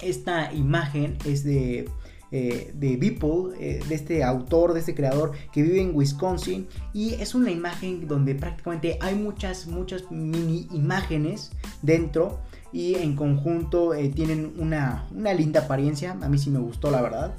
esta 0.00 0.52
imagen 0.52 1.16
es 1.24 1.42
de 1.42 1.88
eh, 2.36 2.72
de 2.74 2.96
Beeple, 2.96 3.54
eh, 3.60 3.80
de 3.88 3.94
este 3.94 4.24
autor, 4.24 4.74
de 4.74 4.80
este 4.80 4.92
creador 4.92 5.30
que 5.52 5.62
vive 5.62 5.80
en 5.80 5.94
Wisconsin. 5.94 6.66
Y 6.92 7.14
es 7.14 7.32
una 7.36 7.52
imagen 7.52 8.08
donde 8.08 8.34
prácticamente 8.34 8.98
hay 9.00 9.14
muchas, 9.14 9.68
muchas 9.68 10.10
mini 10.10 10.66
imágenes 10.72 11.52
dentro. 11.82 12.40
Y 12.72 12.96
en 12.96 13.14
conjunto 13.14 13.94
eh, 13.94 14.08
tienen 14.08 14.52
una, 14.58 15.06
linda 15.12 15.60
apariencia. 15.60 16.18
A 16.20 16.28
mí 16.28 16.36
sí 16.36 16.50
me 16.50 16.58
gustó, 16.58 16.90
la 16.90 17.02
verdad. 17.02 17.36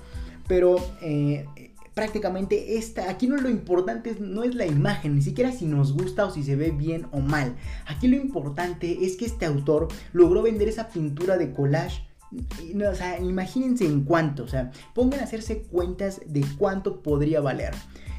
Pero 0.48 0.78
prácticamente 1.94 2.78
esta, 2.78 3.10
aquí 3.10 3.28
no 3.28 3.36
lo 3.36 3.50
importante 3.50 4.16
no 4.22 4.46
es 4.46 4.56
la 4.56 4.66
imagen, 4.66 5.16
ni 5.16 5.22
siquiera 5.22 5.52
si 5.52 5.66
nos 5.66 5.92
gusta 5.92 6.26
o 6.26 6.32
si 6.32 6.42
se 6.42 6.56
ve 6.56 6.72
bien 6.72 7.08
o 7.12 7.20
mal. 7.20 7.58
Aquí 7.86 8.08
lo 8.08 8.16
importante 8.16 9.06
es 9.06 9.18
que 9.18 9.26
este 9.26 9.46
autor 9.46 9.90
logró 10.14 10.42
vender 10.42 10.70
esa 10.70 10.88
pintura 10.88 11.38
de 11.38 11.52
collage 11.52 12.02
no, 12.74 12.90
o 12.90 12.96
sea, 12.96 13.20
imagínense 13.20 13.86
en 13.86 14.04
cuánto, 14.04 14.44
o 14.44 14.48
sea, 14.48 14.72
pongan 14.94 15.20
a 15.22 15.24
hacerse 15.24 15.64
cuentas 15.64 16.22
de 16.26 16.46
cuánto 16.58 17.02
podría 17.02 17.42
valer. 17.42 17.74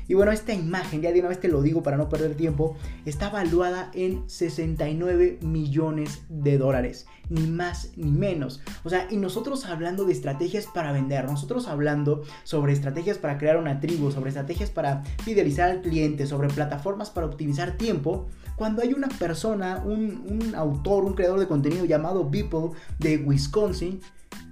Y 0.09 0.15
bueno, 0.15 0.33
esta 0.33 0.55
imagen, 0.55 1.03
ya 1.03 1.13
de 1.13 1.21
una 1.21 1.29
vez 1.29 1.41
te 1.41 1.49
lo 1.49 1.63
digo 1.63 1.83
para 1.83 1.97
no 1.97 2.09
perder 2.09 2.35
tiempo, 2.35 2.77
está 3.05 3.31
valuada 3.31 3.91
en 3.95 4.29
69 4.29 5.39
millones 5.43 6.23
de 6.29 6.59
dólares, 6.59 7.07
ni 7.29 7.47
más 7.47 7.93
ni 7.97 8.11
menos. 8.11 8.61
O 8.85 8.91
sea, 8.91 9.09
y 9.11 9.17
nosotros 9.17 9.65
hablando 9.67 10.05
de 10.05 10.13
estrategias 10.13 10.67
para 10.67 10.93
vender, 10.93 11.25
nosotros 11.25 11.67
hablando 11.67 12.23
sobre 12.45 12.73
estrategias 12.73 13.19
para 13.19 13.39
crear 13.39 13.57
una 13.57 13.81
tribu, 13.81 14.11
sobre 14.11 14.29
estrategias 14.29 14.71
para 14.71 15.03
fidelizar 15.25 15.71
al 15.71 15.83
cliente, 15.83 16.27
sobre 16.27 16.49
plataformas 16.49 17.11
para 17.11 17.27
optimizar 17.27 17.77
tiempo, 17.77 18.27
cuando 18.57 18.83
hay 18.83 18.95
una 18.95 19.09
persona, 19.09 19.83
un, 19.85 20.55
autor, 20.57 21.05
un 21.05 21.15
creador 21.15 21.39
de 21.39 21.47
contenido 21.47 21.85
llamado 21.85 22.29
Beeple 22.29 22.71
de 22.99 23.19
Wisconsin, 23.19 24.01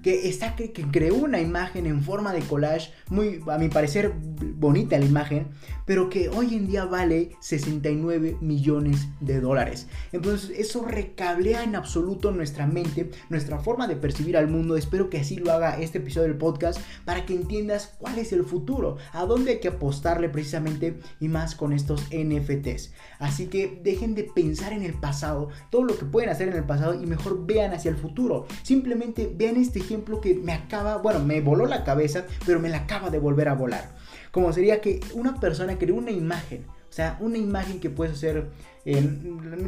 que, 0.04 0.28
está, 0.28 0.54
que, 0.54 0.70
creó 0.70 1.14
una 1.14 1.40
imagen 1.40 1.86
en 1.86 2.02
forma 2.02 2.34
de 2.34 2.40
collage, 2.40 2.92
muy, 3.08 3.40
a 3.50 3.56
mi 3.56 3.70
parecer, 3.70 4.12
bonita 4.14 4.98
la 4.98 5.06
imagen, 5.06 5.48
pero 5.86 6.08
que 6.08 6.28
hoy 6.28 6.54
en 6.54 6.66
día 6.66 6.84
vale 6.84 7.30
69 7.40 8.38
millones 8.40 9.08
de 9.20 9.40
dólares. 9.40 9.86
Entonces 10.12 10.50
eso 10.58 10.84
recablea 10.84 11.62
en 11.62 11.76
absoluto 11.76 12.30
nuestra 12.30 12.66
mente, 12.66 13.10
nuestra 13.28 13.58
forma 13.58 13.86
de 13.86 13.96
percibir 13.96 14.36
al 14.36 14.48
mundo. 14.48 14.76
Espero 14.76 15.10
que 15.10 15.18
así 15.18 15.36
lo 15.36 15.52
haga 15.52 15.78
este 15.78 15.98
episodio 15.98 16.28
del 16.28 16.38
podcast 16.38 16.80
para 17.04 17.26
que 17.26 17.34
entiendas 17.34 17.94
cuál 17.98 18.18
es 18.18 18.32
el 18.32 18.44
futuro, 18.44 18.96
a 19.12 19.24
dónde 19.24 19.52
hay 19.52 19.60
que 19.60 19.68
apostarle 19.68 20.28
precisamente 20.28 20.98
y 21.20 21.28
más 21.28 21.54
con 21.54 21.72
estos 21.72 22.04
NFTs. 22.12 22.92
Así 23.18 23.46
que 23.46 23.80
dejen 23.82 24.14
de 24.14 24.24
pensar 24.24 24.72
en 24.72 24.82
el 24.82 24.94
pasado, 24.94 25.48
todo 25.70 25.84
lo 25.84 25.96
que 25.96 26.04
pueden 26.04 26.30
hacer 26.30 26.48
en 26.48 26.56
el 26.56 26.64
pasado 26.64 26.94
y 26.94 27.06
mejor 27.06 27.46
vean 27.46 27.72
hacia 27.72 27.90
el 27.90 27.96
futuro. 27.96 28.46
Simplemente 28.62 29.32
vean 29.34 29.56
este 29.56 29.78
ejemplo 29.78 30.20
que 30.20 30.34
me 30.34 30.52
acaba, 30.52 30.98
bueno, 30.98 31.20
me 31.20 31.40
voló 31.40 31.66
la 31.66 31.84
cabeza, 31.84 32.26
pero 32.46 32.60
me 32.60 32.68
la 32.68 32.78
acaba 32.78 33.10
de 33.10 33.18
volver 33.18 33.48
a 33.48 33.54
volar. 33.54 34.03
Como 34.34 34.52
sería 34.52 34.80
que 34.80 35.00
una 35.14 35.38
persona 35.38 35.78
creó 35.78 35.94
una 35.94 36.10
imagen, 36.10 36.66
o 36.68 36.92
sea, 36.92 37.16
una 37.20 37.38
imagen 37.38 37.80
que 37.80 37.88
puedes 37.88 38.14
hacer 38.14 38.50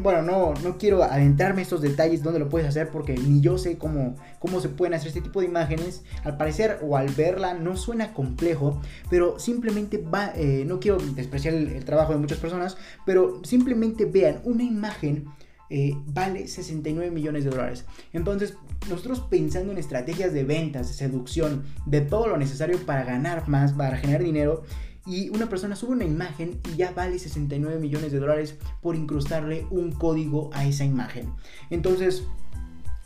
bueno, 0.02 0.22
no, 0.22 0.52
no 0.62 0.76
quiero 0.76 1.02
adentrarme 1.02 1.60
en 1.60 1.62
estos 1.62 1.80
detalles 1.80 2.22
donde 2.22 2.38
lo 2.38 2.50
puedes 2.50 2.68
hacer 2.68 2.90
porque 2.90 3.14
ni 3.14 3.40
yo 3.40 3.56
sé 3.56 3.78
cómo, 3.78 4.14
cómo 4.40 4.60
se 4.60 4.68
pueden 4.68 4.92
hacer 4.92 5.08
este 5.08 5.22
tipo 5.22 5.40
de 5.40 5.46
imágenes. 5.46 6.02
Al 6.22 6.36
parecer 6.36 6.80
o 6.82 6.96
al 6.96 7.08
verla 7.08 7.54
no 7.54 7.76
suena 7.76 8.12
complejo, 8.12 8.80
pero 9.08 9.38
simplemente 9.38 9.98
va, 9.98 10.32
eh, 10.34 10.64
no 10.66 10.80
quiero 10.80 10.98
despreciar 10.98 11.54
el, 11.54 11.84
trabajo 11.84 12.12
de 12.12 12.18
muchas 12.18 12.38
personas, 12.38 12.76
pero 13.06 13.42
simplemente 13.44 14.04
vean 14.04 14.40
una 14.44 14.64
imagen. 14.64 15.26
Eh, 15.68 15.96
vale 16.06 16.46
69 16.46 17.10
millones 17.10 17.44
de 17.44 17.50
dólares. 17.50 17.86
Entonces, 18.12 18.54
nosotros 18.88 19.20
pensando 19.20 19.72
en 19.72 19.78
estrategias 19.78 20.32
de 20.32 20.44
ventas, 20.44 20.88
de 20.88 20.94
seducción, 20.94 21.64
de 21.86 22.00
todo 22.00 22.28
lo 22.28 22.36
necesario 22.36 22.78
para 22.84 23.04
ganar 23.04 23.48
más, 23.48 23.72
para 23.72 23.96
generar 23.96 24.22
dinero, 24.22 24.64
y 25.06 25.28
una 25.30 25.48
persona 25.48 25.76
sube 25.76 25.92
una 25.92 26.04
imagen 26.04 26.60
y 26.72 26.76
ya 26.76 26.90
vale 26.90 27.18
69 27.18 27.78
millones 27.78 28.10
de 28.10 28.18
dólares 28.18 28.56
por 28.82 28.96
incrustarle 28.96 29.66
un 29.70 29.92
código 29.92 30.50
a 30.52 30.66
esa 30.66 30.84
imagen. 30.84 31.32
Entonces, 31.70 32.24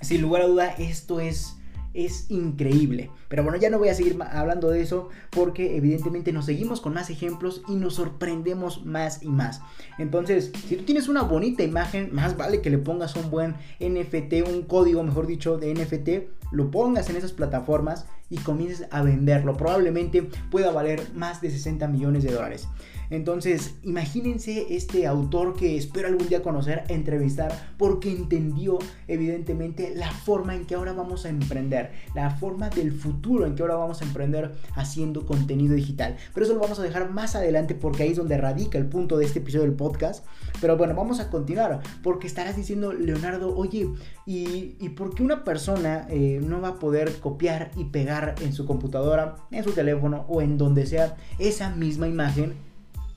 sin 0.00 0.22
lugar 0.22 0.42
a 0.42 0.46
duda, 0.46 0.68
esto 0.68 1.20
es 1.20 1.56
es 1.94 2.30
increíble. 2.30 3.10
Pero 3.30 3.44
bueno, 3.44 3.58
ya 3.58 3.70
no 3.70 3.78
voy 3.78 3.90
a 3.90 3.94
seguir 3.94 4.18
hablando 4.20 4.70
de 4.70 4.82
eso 4.82 5.08
porque 5.30 5.76
evidentemente 5.76 6.32
nos 6.32 6.46
seguimos 6.46 6.80
con 6.80 6.94
más 6.94 7.10
ejemplos 7.10 7.62
y 7.68 7.76
nos 7.76 7.94
sorprendemos 7.94 8.84
más 8.84 9.22
y 9.22 9.28
más. 9.28 9.62
Entonces, 9.98 10.50
si 10.66 10.74
tú 10.74 10.82
tienes 10.82 11.06
una 11.06 11.22
bonita 11.22 11.62
imagen, 11.62 12.12
más 12.12 12.36
vale 12.36 12.60
que 12.60 12.70
le 12.70 12.78
pongas 12.78 13.14
un 13.14 13.30
buen 13.30 13.54
NFT, 13.78 14.48
un 14.48 14.62
código, 14.62 15.04
mejor 15.04 15.28
dicho, 15.28 15.58
de 15.58 15.72
NFT, 15.72 16.50
lo 16.50 16.72
pongas 16.72 17.08
en 17.08 17.14
esas 17.14 17.30
plataformas 17.30 18.06
y 18.30 18.38
comiences 18.38 18.88
a 18.90 19.02
venderlo. 19.02 19.56
Probablemente 19.56 20.24
pueda 20.50 20.72
valer 20.72 21.14
más 21.14 21.40
de 21.40 21.50
60 21.50 21.86
millones 21.86 22.24
de 22.24 22.32
dólares. 22.32 22.66
Entonces, 23.10 23.74
imagínense 23.82 24.68
este 24.70 25.06
autor 25.08 25.56
que 25.56 25.76
espero 25.76 26.06
algún 26.06 26.28
día 26.28 26.42
conocer, 26.42 26.84
entrevistar, 26.88 27.74
porque 27.76 28.10
entendió 28.10 28.78
evidentemente 29.08 29.92
la 29.96 30.12
forma 30.12 30.54
en 30.54 30.64
que 30.64 30.76
ahora 30.76 30.92
vamos 30.92 31.26
a 31.26 31.28
emprender, 31.28 31.90
la 32.14 32.30
forma 32.30 32.70
del 32.70 32.92
futuro 32.92 33.19
en 33.46 33.54
que 33.54 33.62
ahora 33.62 33.76
vamos 33.76 34.02
a 34.02 34.04
emprender 34.04 34.52
haciendo 34.74 35.26
contenido 35.26 35.74
digital. 35.74 36.16
Pero 36.34 36.44
eso 36.44 36.54
lo 36.54 36.60
vamos 36.60 36.78
a 36.78 36.82
dejar 36.82 37.10
más 37.10 37.36
adelante 37.36 37.74
porque 37.74 38.02
ahí 38.02 38.10
es 38.10 38.16
donde 38.16 38.36
radica 38.36 38.78
el 38.78 38.86
punto 38.86 39.18
de 39.18 39.24
este 39.24 39.40
episodio 39.40 39.64
del 39.64 39.74
podcast. 39.74 40.24
Pero 40.60 40.76
bueno, 40.76 40.94
vamos 40.94 41.20
a 41.20 41.30
continuar 41.30 41.80
porque 42.02 42.26
estarás 42.26 42.56
diciendo, 42.56 42.92
Leonardo, 42.92 43.56
oye, 43.56 43.88
¿y, 44.26 44.88
por 44.90 45.14
qué 45.14 45.22
una 45.22 45.44
persona 45.44 46.06
eh, 46.10 46.40
no 46.42 46.60
va 46.60 46.68
a 46.68 46.78
poder 46.78 47.18
copiar 47.20 47.70
y 47.76 47.84
pegar 47.84 48.34
en 48.42 48.52
su 48.52 48.66
computadora, 48.66 49.36
en 49.50 49.64
su 49.64 49.72
teléfono 49.72 50.24
o 50.28 50.42
en 50.42 50.58
donde 50.58 50.86
sea 50.86 51.16
esa 51.38 51.70
misma 51.70 52.08
imagen? 52.08 52.69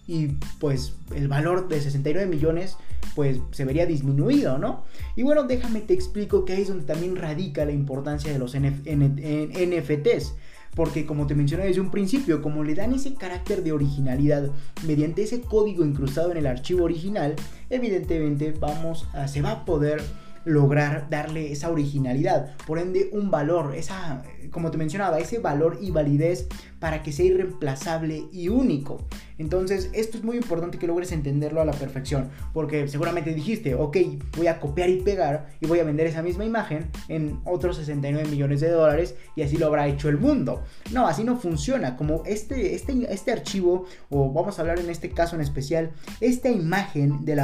Y 0.07 0.27
pues 0.59 0.93
el 1.15 1.27
valor 1.27 1.67
de 1.67 1.81
69 1.81 2.27
millones 2.27 2.77
pues 3.15 3.39
se 3.51 3.65
vería 3.65 3.85
disminuido, 3.85 4.57
¿no? 4.57 4.83
Y 5.15 5.23
bueno, 5.23 5.43
déjame 5.43 5.81
te 5.81 5.93
explico 5.93 6.45
que 6.45 6.53
ahí 6.53 6.61
es 6.63 6.67
donde 6.67 6.85
también 6.85 7.15
radica 7.15 7.65
la 7.65 7.71
importancia 7.71 8.31
de 8.31 8.39
los 8.39 8.55
NFTs. 8.55 10.33
Porque 10.75 11.05
como 11.05 11.27
te 11.27 11.35
mencioné 11.35 11.65
desde 11.65 11.81
un 11.81 11.91
principio, 11.91 12.41
como 12.41 12.63
le 12.63 12.73
dan 12.73 12.93
ese 12.93 13.13
carácter 13.13 13.63
de 13.63 13.71
originalidad 13.71 14.49
mediante 14.87 15.21
ese 15.21 15.41
código 15.41 15.85
incrustado 15.85 16.31
en 16.31 16.37
el 16.37 16.47
archivo 16.47 16.85
original, 16.85 17.35
evidentemente 17.69 18.55
vamos 18.59 19.07
a, 19.13 19.27
se 19.27 19.43
va 19.43 19.51
a 19.51 19.65
poder 19.65 20.01
lograr 20.45 21.07
darle 21.09 21.51
esa 21.51 21.69
originalidad, 21.69 22.55
por 22.67 22.79
ende 22.79 23.09
un 23.13 23.31
valor, 23.31 23.75
esa, 23.75 24.23
como 24.51 24.71
te 24.71 24.77
mencionaba, 24.77 25.19
ese 25.19 25.39
valor 25.39 25.77
y 25.81 25.91
validez 25.91 26.47
para 26.83 27.01
que 27.01 27.13
sea 27.13 27.27
irreemplazable 27.27 28.25
y 28.33 28.49
único. 28.49 28.97
Entonces, 29.37 29.89
esto 29.93 30.17
es 30.17 30.23
muy 30.25 30.35
importante 30.35 30.77
que 30.77 30.85
logres 30.85 31.13
entenderlo 31.13 31.61
a 31.61 31.65
la 31.65 31.71
perfección, 31.71 32.29
porque 32.51 32.89
seguramente 32.89 33.33
dijiste, 33.33 33.73
ok, 33.73 33.95
voy 34.35 34.47
a 34.47 34.59
copiar 34.59 34.89
y 34.89 34.99
pegar 34.99 35.47
y 35.61 35.65
voy 35.65 35.79
a 35.79 35.85
vender 35.85 36.07
esa 36.07 36.21
misma 36.21 36.43
imagen 36.43 36.89
en 37.07 37.39
otros 37.45 37.77
69 37.77 38.27
millones 38.27 38.59
de 38.59 38.69
dólares 38.69 39.15
y 39.33 39.43
así 39.43 39.55
lo 39.55 39.67
habrá 39.67 39.87
hecho 39.87 40.09
el 40.09 40.17
mundo. 40.17 40.61
No, 40.91 41.07
así 41.07 41.23
no 41.23 41.37
funciona, 41.37 41.95
como 41.95 42.21
este, 42.25 42.75
este, 42.75 43.13
este 43.13 43.31
archivo, 43.31 43.85
o 44.09 44.33
vamos 44.33 44.59
a 44.59 44.61
hablar 44.63 44.77
en 44.77 44.89
este 44.89 45.09
caso 45.11 45.37
en 45.37 45.41
especial, 45.41 45.93
esta 46.19 46.49
imagen 46.49 47.23
del 47.23 47.39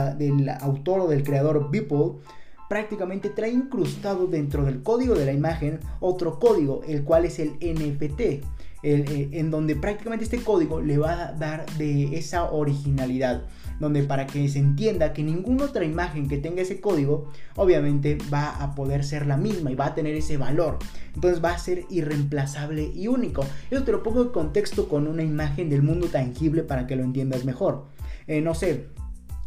autor 0.60 1.00
o 1.00 1.08
del 1.08 1.24
creador 1.24 1.72
Beeple, 1.72 2.20
prácticamente 2.68 3.30
trae 3.30 3.52
incrustado 3.52 4.28
dentro 4.28 4.66
del 4.66 4.84
código 4.84 5.16
de 5.16 5.26
la 5.26 5.32
imagen 5.32 5.80
otro 6.02 6.40
código, 6.40 6.82
el 6.88 7.06
cual 7.06 7.24
es 7.24 7.40
el 7.40 7.54
NFT. 7.54 8.44
Eh, 8.82 9.30
en 9.34 9.52
donde 9.52 9.76
prácticamente 9.76 10.24
este 10.24 10.42
código 10.42 10.80
le 10.80 10.98
va 10.98 11.12
a 11.12 11.32
dar 11.34 11.66
de 11.78 12.18
esa 12.18 12.50
originalidad, 12.50 13.44
donde 13.78 14.04
para 14.04 14.26
que 14.26 14.48
se 14.48 14.60
entienda 14.60 15.12
que 15.12 15.22
ninguna 15.22 15.66
otra 15.66 15.84
imagen 15.84 16.30
que 16.30 16.38
tenga 16.38 16.62
ese 16.62 16.80
código, 16.80 17.30
obviamente 17.58 18.18
va 18.34 18.56
a 18.64 18.76
poder 18.76 19.04
ser 19.04 19.26
la 19.26 19.36
misma 19.36 19.72
y 19.72 19.76
va 19.76 19.88
a 19.88 19.96
tener 19.96 20.16
ese 20.16 20.38
valor. 20.38 20.80
Entonces 21.14 21.44
va 21.44 21.52
a 21.52 21.58
ser 21.58 21.88
irreemplazable 21.90 22.90
y 22.96 23.10
único. 23.10 23.46
Yo 23.70 23.84
te 23.84 23.92
lo 23.92 24.02
pongo 24.02 24.22
en 24.22 24.30
contexto 24.30 24.88
con 24.88 25.08
una 25.08 25.24
imagen 25.24 25.70
del 25.70 25.82
mundo 25.82 26.08
tangible 26.08 26.64
para 26.64 26.88
que 26.88 26.96
lo 26.96 27.04
entiendas 27.04 27.44
mejor. 27.44 27.88
Eh, 28.28 28.40
no 28.40 28.56
sé, 28.56 28.88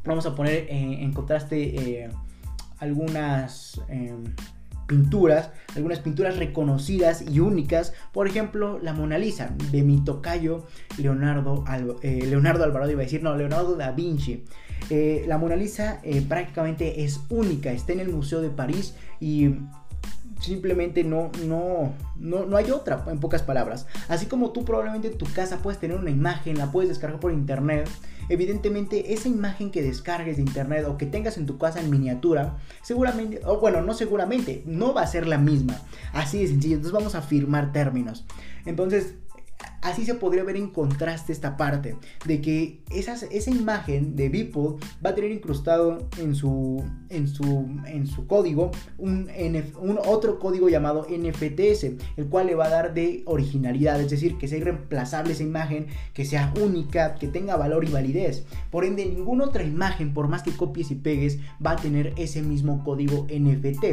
vamos 0.04 0.26
a 0.26 0.34
poner 0.34 0.66
eh, 0.68 1.02
en 1.02 1.12
contraste 1.14 2.10
algunas 2.80 3.80
em, 3.88 4.24
pinturas, 4.92 5.50
algunas 5.74 6.00
pinturas 6.00 6.37
reconocidas 6.37 7.22
y 7.22 7.40
únicas, 7.40 7.94
por 8.12 8.26
ejemplo 8.26 8.78
la 8.78 8.92
Mona 8.92 9.16
Lisa 9.16 9.55
de 9.70 9.83
mi 9.83 10.05
tocayo 10.05 10.66
Leonardo, 10.98 11.64
eh, 12.02 12.26
Leonardo 12.28 12.62
Alvarado, 12.64 12.90
iba 12.90 13.00
a 13.00 13.05
decir, 13.05 13.22
no, 13.22 13.35
Leonardo 13.35 13.74
da 13.74 13.92
Vinci. 13.92 14.44
Eh, 14.90 15.24
la 15.26 15.38
Mona 15.38 15.57
Lisa 15.57 16.00
eh, 16.02 16.22
prácticamente 16.28 17.05
es 17.05 17.20
única, 17.31 17.72
está 17.72 17.94
en 17.94 18.00
el 18.00 18.11
Museo 18.11 18.42
de 18.42 18.50
París 18.50 18.94
y 19.18 19.55
simplemente 20.40 21.05
no, 21.05 21.31
no, 21.46 21.94
no, 22.16 22.44
no 22.44 22.57
hay 22.59 22.70
otra, 22.70 23.02
en 23.09 23.18
pocas 23.18 23.42
palabras. 23.42 23.87
Así 24.09 24.26
como 24.26 24.50
tú 24.50 24.66
probablemente 24.66 25.09
en 25.09 25.16
tu 25.16 25.24
casa 25.24 25.59
puedes 25.62 25.81
tener 25.81 25.96
una 25.96 26.11
imagen, 26.11 26.59
la 26.59 26.70
puedes 26.70 26.90
descargar 26.90 27.18
por 27.18 27.33
internet, 27.33 27.88
evidentemente 28.28 29.12
esa 29.12 29.28
imagen 29.28 29.70
que 29.70 29.82
descargues 29.82 30.37
de 30.37 30.42
internet 30.42 30.87
o 30.87 30.96
que 30.96 31.06
tengas 31.06 31.37
en 31.38 31.46
tu 31.46 31.58
casa 31.58 31.80
en 31.80 31.90
miniatura, 31.90 32.58
seguramente, 32.82 33.40
o 33.44 33.58
bueno, 33.58 33.82
no 33.82 33.94
seguramente, 33.94 34.62
no 34.66 34.94
va 34.94 35.02
a 35.02 35.06
ser 35.06 35.26
la 35.26 35.38
misma. 35.38 35.80
Así 36.12 36.38
de 36.38 36.48
sencillo, 36.48 36.76
entonces 36.76 36.92
vamos 36.92 37.14
a 37.14 37.22
firmar 37.22 37.72
términos. 37.72 38.24
Entonces, 38.64 39.14
así 39.82 40.04
se 40.04 40.14
podría 40.14 40.44
ver 40.44 40.56
en 40.56 40.68
contraste 40.68 41.32
esta 41.32 41.56
parte 41.56 41.96
de 42.24 42.40
que 42.40 42.80
esa 42.90 43.50
imagen 43.50 44.16
de 44.16 44.28
Beeple 44.28 44.76
va 45.04 45.10
a 45.10 45.14
tener 45.14 45.30
incrustado 45.30 46.08
en 46.18 46.34
su, 46.34 46.84
en 47.08 47.28
su, 47.28 47.68
en 47.86 48.06
su 48.06 48.26
código 48.26 48.70
un, 48.98 49.28
un 49.80 49.98
otro 50.06 50.38
código 50.38 50.68
llamado 50.68 51.06
NFTs, 51.08 51.84
el 52.16 52.26
cual 52.28 52.46
le 52.46 52.54
va 52.54 52.66
a 52.66 52.70
dar 52.70 52.94
de 52.94 53.22
originalidad, 53.26 54.00
es 54.00 54.10
decir, 54.10 54.38
que 54.38 54.48
sea 54.48 54.58
irreemplazable 54.58 55.32
esa 55.32 55.42
imagen, 55.42 55.86
que 56.14 56.24
sea 56.24 56.52
única, 56.60 57.16
que 57.16 57.28
tenga 57.28 57.56
valor 57.56 57.84
y 57.84 57.90
validez. 57.90 58.44
Por 58.70 58.84
ende, 58.84 59.06
ninguna 59.06 59.44
otra 59.44 59.64
imagen, 59.64 60.14
por 60.14 60.28
más 60.28 60.42
que 60.42 60.52
copies 60.52 60.90
y 60.90 60.94
pegues, 60.94 61.38
va 61.64 61.72
a 61.72 61.76
tener 61.76 62.12
ese 62.16 62.42
mismo 62.42 62.84
código 62.84 63.26
NFT. 63.28 63.84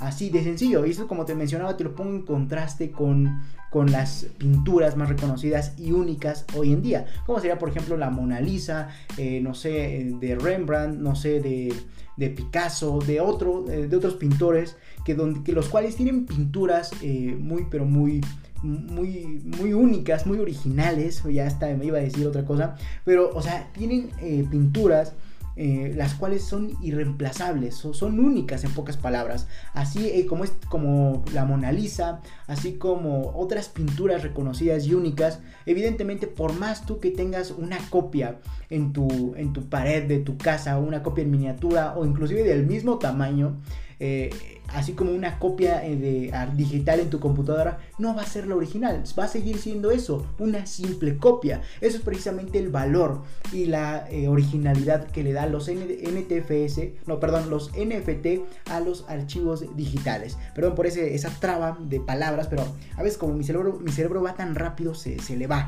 Así 0.00 0.30
de 0.30 0.42
sencillo. 0.42 0.84
Y 0.86 0.90
eso, 0.90 1.06
como 1.06 1.26
te 1.26 1.34
mencionaba, 1.34 1.76
te 1.76 1.84
lo 1.84 1.94
pongo 1.94 2.10
en 2.10 2.22
contraste 2.22 2.90
con, 2.90 3.42
con 3.70 3.92
las 3.92 4.26
pinturas 4.38 4.96
más 4.96 5.10
reconocidas 5.10 5.74
y 5.78 5.92
únicas 5.92 6.46
hoy 6.56 6.72
en 6.72 6.82
día. 6.82 7.06
Como 7.26 7.38
sería, 7.38 7.58
por 7.58 7.68
ejemplo, 7.68 7.98
la 7.98 8.08
Mona 8.08 8.40
Lisa, 8.40 8.88
eh, 9.18 9.40
no 9.42 9.54
sé, 9.54 10.10
de 10.18 10.34
Rembrandt, 10.36 10.98
no 10.98 11.14
sé, 11.14 11.40
de, 11.40 12.30
Picasso, 12.30 12.98
de, 12.98 13.20
otro, 13.20 13.70
eh, 13.70 13.88
de 13.88 13.96
otros 13.96 14.14
pintores, 14.14 14.76
que, 15.04 15.14
donde, 15.14 15.42
que 15.42 15.52
los 15.52 15.68
cuales 15.68 15.96
tienen 15.96 16.26
pinturas 16.26 16.90
eh, 17.02 17.36
muy, 17.38 17.66
pero 17.70 17.84
muy 17.84 18.20
muy, 18.62 19.40
muy 19.58 19.72
únicas, 19.72 20.26
muy 20.26 20.38
originales, 20.38 21.22
ya 21.32 21.46
hasta 21.46 21.74
me 21.74 21.86
iba 21.86 21.96
a 21.96 22.02
decir 22.02 22.26
otra 22.26 22.44
cosa, 22.44 22.76
pero, 23.06 23.30
o 23.34 23.40
sea, 23.40 23.70
tienen 23.72 24.10
pinturas 24.50 25.14
eh, 25.56 25.92
las 25.96 26.14
cuales 26.14 26.44
son 26.44 26.70
irreemplazables, 26.80 27.74
son, 27.74 28.20
únicas 28.20 28.64
en 28.64 28.72
pocas 28.72 28.96
palabras, 28.96 29.46
así 29.74 30.06
eh, 30.08 30.26
como, 30.26 30.44
es, 30.44 30.52
como 30.68 31.24
la 31.32 31.44
Mona 31.44 31.72
Lisa, 31.72 32.20
así 32.46 32.74
como 32.74 33.32
otras 33.36 33.68
pinturas 33.68 34.22
reconocidas 34.22 34.86
y 34.86 34.94
únicas, 34.94 35.40
evidentemente 35.66 36.26
por 36.26 36.52
más 36.58 36.86
tú 36.86 37.00
que 37.00 37.10
tengas 37.10 37.50
una 37.50 37.78
copia 37.90 38.38
en 38.68 38.92
tu, 38.92 39.34
en 39.36 39.52
tu 39.52 39.68
pared 39.68 40.06
de 40.06 40.18
tu 40.18 40.36
casa, 40.36 40.78
una 40.78 41.02
copia 41.02 41.22
en 41.22 41.30
miniatura 41.30 41.94
o 41.96 42.04
inclusive 42.04 42.42
del 42.42 42.66
mismo 42.66 42.98
tamaño, 42.98 43.56
eh, 44.02 44.30
así 44.68 44.94
como 44.94 45.12
una 45.12 45.38
copia 45.38 45.84
eh, 45.84 45.94
de, 45.94 46.32
digital 46.56 47.00
en 47.00 47.10
tu 47.10 47.20
computadora, 47.20 47.80
no 47.98 48.14
va 48.14 48.22
a 48.22 48.26
ser 48.26 48.46
la 48.46 48.56
original, 48.56 49.02
va 49.18 49.24
a 49.24 49.28
seguir 49.28 49.58
siendo 49.58 49.90
eso, 49.90 50.26
una 50.38 50.64
simple 50.64 51.18
copia. 51.18 51.60
Eso 51.82 51.98
es 51.98 52.02
precisamente 52.02 52.58
el 52.58 52.70
valor 52.70 53.20
y 53.52 53.66
la 53.66 54.08
eh, 54.10 54.28
originalidad 54.28 55.06
que 55.08 55.22
le 55.22 55.34
da 55.34 55.44
los 55.44 55.68
NTFS, 55.68 57.06
no, 57.06 57.20
perdón, 57.20 57.50
los 57.50 57.72
NFT 57.72 58.70
a 58.70 58.80
los 58.80 59.04
archivos 59.06 59.64
digitales. 59.76 60.38
Perdón 60.54 60.74
por 60.74 60.86
ese, 60.86 61.14
esa 61.14 61.28
traba 61.38 61.76
de 61.78 62.00
palabras, 62.00 62.46
pero 62.48 62.64
a 62.96 63.02
veces 63.02 63.18
como 63.18 63.34
mi 63.34 63.44
cerebro, 63.44 63.78
mi 63.82 63.92
cerebro 63.92 64.22
va 64.22 64.34
tan 64.34 64.54
rápido, 64.54 64.94
se, 64.94 65.18
se 65.18 65.36
le 65.36 65.46
va. 65.46 65.59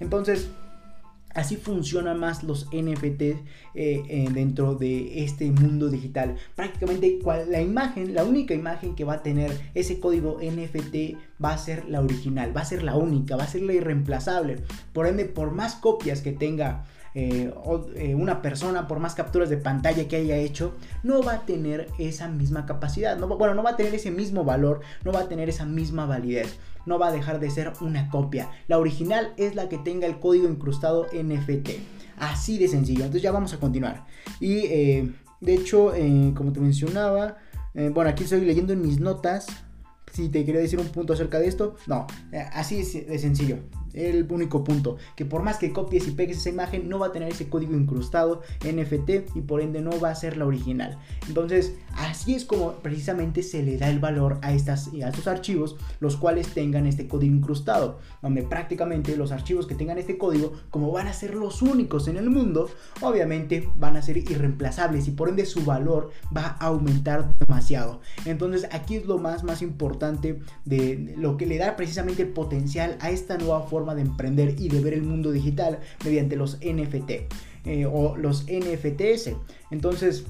Entonces, 0.00 0.48
Así 1.36 1.56
funcionan 1.56 2.18
más 2.18 2.42
los 2.42 2.66
NFT 2.72 3.22
eh, 3.22 3.36
eh, 3.74 4.28
dentro 4.32 4.74
de 4.74 5.22
este 5.22 5.50
mundo 5.50 5.90
digital. 5.90 6.36
Prácticamente 6.54 7.18
la 7.48 7.60
imagen, 7.60 8.14
la 8.14 8.24
única 8.24 8.54
imagen 8.54 8.94
que 8.94 9.04
va 9.04 9.14
a 9.14 9.22
tener 9.22 9.52
ese 9.74 10.00
código 10.00 10.38
NFT 10.40 11.18
va 11.44 11.52
a 11.52 11.58
ser 11.58 11.84
la 11.90 12.00
original, 12.00 12.56
va 12.56 12.62
a 12.62 12.64
ser 12.64 12.82
la 12.82 12.96
única, 12.96 13.36
va 13.36 13.44
a 13.44 13.48
ser 13.48 13.60
la 13.62 13.74
irreemplazable. 13.74 14.62
Por 14.94 15.06
ende, 15.06 15.26
por 15.26 15.50
más 15.50 15.74
copias 15.74 16.22
que 16.22 16.32
tenga 16.32 16.86
eh, 17.18 18.14
una 18.14 18.42
persona, 18.42 18.86
por 18.86 18.98
más 18.98 19.14
capturas 19.14 19.48
de 19.48 19.56
pantalla 19.56 20.06
que 20.06 20.16
haya 20.16 20.36
hecho, 20.36 20.74
no 21.02 21.22
va 21.22 21.32
a 21.32 21.46
tener 21.46 21.88
esa 21.98 22.28
misma 22.28 22.66
capacidad. 22.66 23.16
No, 23.16 23.26
bueno, 23.26 23.54
no 23.54 23.62
va 23.62 23.70
a 23.70 23.76
tener 23.76 23.94
ese 23.94 24.10
mismo 24.10 24.44
valor, 24.44 24.80
no 25.02 25.12
va 25.12 25.20
a 25.20 25.28
tener 25.28 25.48
esa 25.48 25.64
misma 25.64 26.04
validez 26.04 26.58
no 26.86 27.00
va 27.00 27.08
a 27.08 27.12
dejar 27.12 27.40
de 27.40 27.50
ser 27.50 27.72
una 27.80 28.08
copia. 28.10 28.48
La 28.68 28.78
original 28.78 29.34
es 29.36 29.54
la 29.54 29.68
que 29.68 29.76
tenga 29.76 30.06
el 30.06 30.20
código 30.20 30.48
incrustado 30.48 31.06
NFT. 31.12 31.70
Así 32.16 32.58
de 32.58 32.68
sencillo. 32.68 33.00
Entonces 33.00 33.22
ya 33.22 33.32
vamos 33.32 33.52
a 33.52 33.58
continuar. 33.58 34.06
Y 34.38 34.58
eh, 34.58 35.12
de 35.40 35.54
hecho, 35.54 35.94
eh, 35.94 36.32
como 36.36 36.52
te 36.52 36.60
mencionaba, 36.60 37.38
eh, 37.74 37.90
bueno, 37.92 38.08
aquí 38.08 38.22
estoy 38.22 38.42
leyendo 38.42 38.72
en 38.72 38.80
mis 38.80 39.00
notas. 39.00 39.46
Si 40.12 40.28
te 40.28 40.44
quería 40.44 40.60
decir 40.60 40.78
un 40.78 40.88
punto 40.88 41.12
acerca 41.12 41.40
de 41.40 41.48
esto, 41.48 41.74
no, 41.88 42.06
así 42.52 42.76
de 42.76 43.18
sencillo 43.18 43.58
el 43.96 44.26
único 44.30 44.62
punto. 44.62 44.96
Que 45.16 45.24
por 45.24 45.42
más 45.42 45.58
que 45.58 45.72
copies 45.72 46.06
y 46.06 46.12
pegues 46.12 46.38
esa 46.38 46.50
imagen, 46.50 46.88
no 46.88 46.98
va 46.98 47.08
a 47.08 47.12
tener 47.12 47.30
ese 47.30 47.48
código 47.48 47.74
incrustado 47.74 48.42
NFT 48.64 49.36
y 49.36 49.40
por 49.40 49.60
ende 49.60 49.80
no 49.80 49.98
va 49.98 50.10
a 50.10 50.14
ser 50.14 50.36
la 50.36 50.46
original. 50.46 50.98
Entonces, 51.26 51.74
así 51.96 52.34
es 52.34 52.44
como 52.44 52.72
precisamente 52.74 53.42
se 53.42 53.62
le 53.62 53.78
da 53.78 53.88
el 53.88 53.98
valor 53.98 54.38
a, 54.42 54.52
estas, 54.52 54.88
a 54.88 55.08
estos 55.08 55.26
archivos, 55.26 55.76
los 56.00 56.16
cuales 56.16 56.48
tengan 56.48 56.86
este 56.86 57.08
código 57.08 57.34
incrustado. 57.34 57.98
Donde 58.22 58.42
prácticamente 58.42 59.16
los 59.16 59.32
archivos 59.32 59.66
que 59.66 59.74
tengan 59.74 59.98
este 59.98 60.18
código, 60.18 60.52
como 60.70 60.92
van 60.92 61.08
a 61.08 61.12
ser 61.12 61.34
los 61.34 61.62
únicos 61.62 62.08
en 62.08 62.16
el 62.16 62.30
mundo, 62.30 62.68
obviamente 63.00 63.68
van 63.76 63.96
a 63.96 64.02
ser 64.02 64.18
irreemplazables 64.18 65.08
y 65.08 65.12
por 65.12 65.28
ende 65.28 65.46
su 65.46 65.64
valor 65.64 66.10
va 66.36 66.56
a 66.60 66.66
aumentar 66.66 67.34
demasiado. 67.38 68.00
Entonces, 68.24 68.68
aquí 68.72 68.96
es 68.96 69.06
lo 69.06 69.18
más, 69.18 69.44
más 69.44 69.62
importante 69.62 70.40
de 70.64 71.14
lo 71.16 71.36
que 71.36 71.46
le 71.46 71.58
da 71.58 71.76
precisamente 71.76 72.22
el 72.22 72.28
potencial 72.28 72.96
a 73.00 73.10
esta 73.10 73.38
nueva 73.38 73.62
forma 73.62 73.85
de 73.94 74.02
emprender 74.02 74.56
y 74.58 74.68
de 74.68 74.80
ver 74.80 74.94
el 74.94 75.02
mundo 75.02 75.32
digital 75.32 75.80
mediante 76.04 76.36
los 76.36 76.58
NFT 76.58 77.10
eh, 77.64 77.86
o 77.86 78.16
los 78.16 78.44
NFTs. 78.44 79.30
Entonces, 79.70 80.24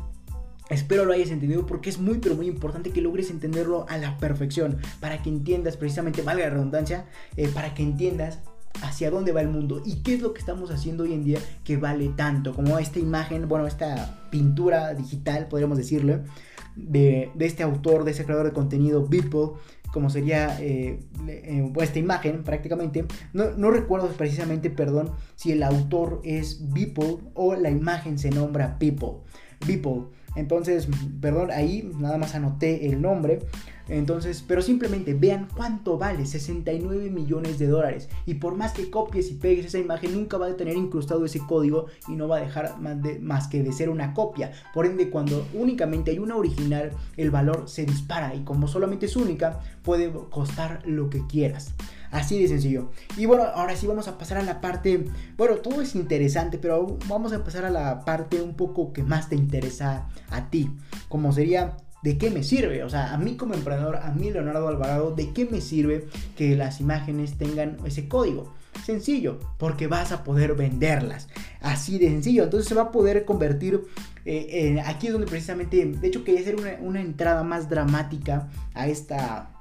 Espero 0.69 1.05
lo 1.05 1.12
hayas 1.12 1.31
entendido 1.31 1.64
porque 1.64 1.88
es 1.90 2.01
muy 2.01 2.19
pero 2.19 2.35
muy 2.35 2.49
importante 2.49 2.90
que 2.90 3.01
logres 3.01 3.31
entenderlo 3.31 3.87
a 3.88 3.99
la 3.99 4.19
perfección 4.19 4.79
para 4.99 5.23
que 5.23 5.29
entiendas 5.29 5.77
precisamente, 5.77 6.23
valga 6.23 6.42
la 6.42 6.51
redundancia, 6.51 7.07
eh, 7.37 7.47
para 7.47 7.73
que 7.73 7.85
entiendas 7.85 8.40
hacia 8.83 9.11
dónde 9.11 9.33
va 9.33 9.40
el 9.40 9.49
mundo 9.49 9.81
y 9.85 10.03
qué 10.03 10.14
es 10.14 10.21
lo 10.21 10.35
que 10.35 10.40
estamos 10.40 10.71
haciendo 10.71 11.05
hoy 11.05 11.12
en 11.12 11.25
día 11.25 11.38
que 11.64 11.77
vale 11.77 12.09
tanto 12.09 12.53
como 12.53 12.79
esta 12.79 12.99
imagen, 12.99 13.49
bueno, 13.49 13.66
esta 13.66 14.29
pintura 14.31 14.95
digital, 14.95 15.47
podríamos 15.47 15.79
decirle, 15.79 16.23
de, 16.75 17.31
este 17.40 17.62
autor, 17.62 18.05
de 18.05 18.11
ese 18.11 18.25
creador 18.25 18.47
de 18.47 18.53
contenido, 18.53 19.07
Beeple, 19.07 19.53
como 19.96 20.11
sería 20.11 20.61
eh, 20.61 21.00
eh, 21.26 21.72
esta 21.80 21.98
imagen 21.98 22.42
prácticamente. 22.42 23.06
No, 23.32 23.70
recuerdo 23.70 24.09
precisamente, 24.09 24.68
perdón, 24.68 25.12
si 25.37 25.52
el 25.52 25.62
autor 25.62 26.20
es 26.22 26.70
Beeple 26.74 27.16
o 27.32 27.54
la 27.54 27.70
imagen 27.70 28.18
se 28.18 28.28
nombra 28.28 28.78
People. 28.78 29.22
Beeple. 29.66 30.09
Entonces, 30.37 30.88
perdón, 31.20 31.51
ahí 31.51 31.90
nada 31.99 32.18
más 32.18 32.35
anoté 32.35 32.88
el 32.88 33.03
nombre. 33.03 33.40
Entonces, 33.88 34.44
pero 34.46 34.62
simplemente 34.62 35.14
vean 35.14 35.49
cuánto 35.55 35.96
vale, 35.96 36.27
69 36.27 37.11
millones 37.11 37.59
de 37.59 37.68
dólares. 37.68 38.09
Y 38.27 38.35
por 38.35 38.57
más 38.57 38.72
que 38.72 38.90
copies 38.90 39.31
y 39.31 39.35
pegues 39.35 39.66
esa 39.66 39.79
imagen, 39.79 40.12
nunca 40.12 40.38
va 40.38 40.46
a 40.46 40.57
tener 40.57 40.77
incrustado 40.77 41.25
ese 41.25 41.38
código 41.38 41.87
y 42.09 42.16
no 42.16 42.27
va 42.27 42.38
a 42.38 42.40
dejar 42.40 42.79
más, 42.81 42.96
más 43.20 43.49
que 43.49 43.62
de 43.62 43.72
ser 43.72 43.88
una 43.88 44.12
copia. 44.12 44.53
Por 44.75 44.87
ende, 44.87 45.09
cuando 45.09 45.46
únicamente 45.55 46.11
hay 46.11 46.18
una 46.18 46.37
original, 46.37 46.90
el 47.16 47.31
valor 47.31 47.68
se 47.68 47.85
dispara 47.85 48.35
y 48.35 48.42
como 48.42 48.66
solamente 48.66 49.07
es 49.07 49.16
única, 49.16 49.61
puede 49.83 50.11
costar 50.31 50.83
lo 50.85 51.09
que 51.09 51.25
quieras. 51.27 51.75
Así 52.11 52.40
de 52.40 52.49
sencillo. 52.49 52.90
Y 53.16 53.27
bueno, 53.27 53.45
ahora 53.45 53.77
sí 53.77 53.87
vamos 53.87 54.09
a 54.09 54.19
pasar 54.19 54.38
a 54.38 54.42
la 54.42 54.61
parte, 54.61 55.07
bueno, 55.37 55.57
todo 55.57 55.83
es 55.83 55.95
interesante, 55.95 56.59
pero 56.59 56.99
vamos 57.09 57.33
a 57.33 57.45
pasar 57.45 57.64
a 57.64 57.71
la 57.71 58.05
parte 58.05 58.40
un 58.40 58.55
poco 58.55 58.92
que 58.92 59.03
más 59.03 59.29
te 59.29 59.37
interesa 59.37 60.09
a 60.31 60.51
ti, 60.51 60.71
como 61.09 61.33
sería 61.33 61.77
¿de 62.03 62.19
qué 62.19 62.31
me 62.31 62.42
sirve? 62.42 62.85
O 62.85 62.90
sea, 62.90 63.12
a 63.12 63.19
mí 63.19 63.37
como 63.37 63.55
emprendedor, 63.55 63.97
a 63.97 64.12
mí 64.12 64.31
Leonardo 64.31 64.69
Alvarado, 64.69 65.11
¿de 65.12 65.33
qué 65.33 65.47
me 65.47 65.61
sirve 65.61 66.07
que 66.37 66.55
las 66.55 66.81
imágenes 66.81 67.37
tengan 67.37 67.79
ese 67.85 68.09
código? 68.09 68.55
Sencillo, 68.85 69.40
porque 69.59 69.87
vas 69.87 70.12
a 70.12 70.23
poder 70.23 70.55
venderlas. 70.55 71.29
Así 71.61 71.99
de 71.99 72.09
sencillo. 72.09 72.45
Entonces 72.45 72.69
se 72.69 72.75
va 72.75 72.83
a 72.83 72.92
poder 72.92 73.25
convertir 73.25 73.83
eh, 74.29 74.83
aquí 74.85 75.07
es 75.07 75.12
donde 75.12 75.29
precisamente, 75.29 75.85
de 75.87 76.09
hecho 76.09 76.25
quería 76.25 76.40
hacer 76.40 76.57
una, 76.81 77.01
entrada 77.01 77.45
más 77.45 77.69
dramática 77.69 78.49
a 78.75 78.88
esta, 78.88 79.56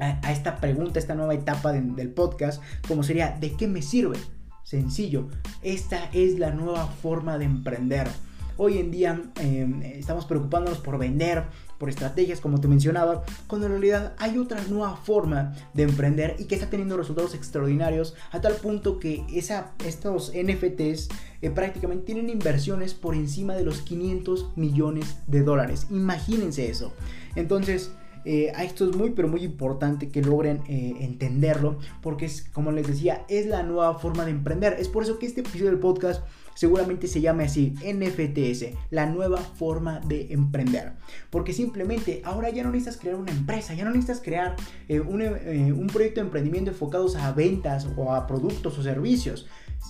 a, 0.00 0.32
esta 0.32 0.56
pregunta, 0.56 0.98
esta 0.98 1.14
nueva 1.14 1.34
etapa 1.34 1.72
del 1.72 2.10
podcast, 2.10 2.62
como 2.88 3.02
sería, 3.02 3.36
¿de 3.38 3.52
qué 3.52 3.68
me 3.68 3.82
sirve? 3.82 4.18
Sencillo, 4.64 5.28
esta 5.62 6.08
es 6.12 6.38
la 6.38 6.50
nueva 6.52 6.86
forma 6.86 7.38
de 7.38 7.44
emprender. 7.44 8.08
Hoy 8.56 8.78
en 8.78 8.90
día 8.90 9.22
em, 9.40 9.82
estamos 9.82 10.26
preocupándonos 10.26 10.80
por 10.80 10.98
vender, 10.98 11.44
por 11.78 11.88
estrategias, 11.88 12.40
como 12.40 12.60
te 12.60 12.68
mencionaba, 12.68 13.24
cuando 13.46 13.66
en 13.66 13.72
realidad 13.72 14.12
hay 14.18 14.36
otra 14.36 14.62
nueva 14.68 14.96
forma 14.96 15.54
de 15.72 15.84
emprender 15.84 16.36
y 16.38 16.44
que 16.44 16.56
está 16.56 16.68
teniendo 16.68 16.98
resultados 16.98 17.34
extraordinarios 17.34 18.14
a 18.32 18.42
tal 18.42 18.52
punto 18.56 18.98
que 18.98 19.24
esa, 19.32 19.72
estos 19.86 20.32
NFTs 20.34 21.08
eh, 21.40 21.50
prácticamente 21.50 22.04
tienen 22.04 22.28
inversiones 22.28 22.92
por 22.92 23.14
encima 23.14 23.54
de 23.54 23.64
los 23.64 23.80
500 23.80 24.50
millones 24.56 25.16
de 25.26 25.42
dólares. 25.42 25.86
Imagínense 25.88 26.68
eso. 26.68 26.92
Entonces, 27.36 27.92
eh, 28.24 28.52
esto 28.60 28.88
es 28.88 28.96
muy 28.96 29.10
pero 29.10 29.28
muy 29.28 29.42
importante 29.44 30.08
que 30.08 30.22
logren 30.22 30.62
eh, 30.68 30.96
entenderlo 31.00 31.78
porque 32.02 32.26
es 32.26 32.42
como 32.52 32.72
les 32.72 32.86
decía 32.86 33.24
es 33.28 33.46
la 33.46 33.62
nueva 33.62 33.98
forma 33.98 34.24
de 34.24 34.32
emprender 34.32 34.76
es 34.78 34.88
por 34.88 35.02
eso 35.02 35.18
que 35.18 35.26
este 35.26 35.40
episodio 35.40 35.70
del 35.70 35.78
podcast 35.78 36.22
seguramente 36.60 37.06
se 37.06 37.22
llame 37.22 37.44
así, 37.44 37.72
NFTS, 37.82 38.76
la 38.90 39.06
nueva 39.06 39.38
forma 39.38 40.00
de 40.00 40.30
emprender. 40.30 40.92
Porque 41.30 41.54
simplemente 41.54 42.20
ahora 42.22 42.50
ya 42.50 42.62
no 42.62 42.70
necesitas 42.70 42.98
crear 42.98 43.16
una 43.16 43.32
empresa, 43.32 43.72
ya 43.72 43.84
no 43.84 43.90
necesitas 43.90 44.20
crear 44.20 44.56
eh, 44.86 44.96
eh, 44.96 45.72
un, 45.72 45.86
proyecto 45.86 46.20
de 46.20 46.26
emprendimiento 46.26 46.70
enfocados 46.70 47.16
a 47.16 47.32
ventas 47.32 47.88
o 47.96 48.12
a 48.12 48.26
productos 48.26 48.78
o 48.78 48.82
servicios 48.82 49.46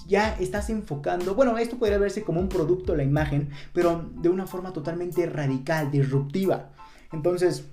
ya 0.06 0.36
estás 0.38 0.70
enfocando, 0.70 1.34
bueno, 1.34 1.58
esto 1.58 1.76
podría 1.76 1.98
verse 1.98 2.22
como 2.22 2.40
un 2.40 2.48
producto 2.48 2.94
la 2.94 3.02
imagen, 3.02 3.50
pero 3.72 4.08
de 4.20 4.28
una 4.28 4.46
forma 4.46 4.72
totalmente 4.72 5.26
radical, 5.26 5.90
disruptiva. 5.90 6.70
Entonces, 7.12 7.68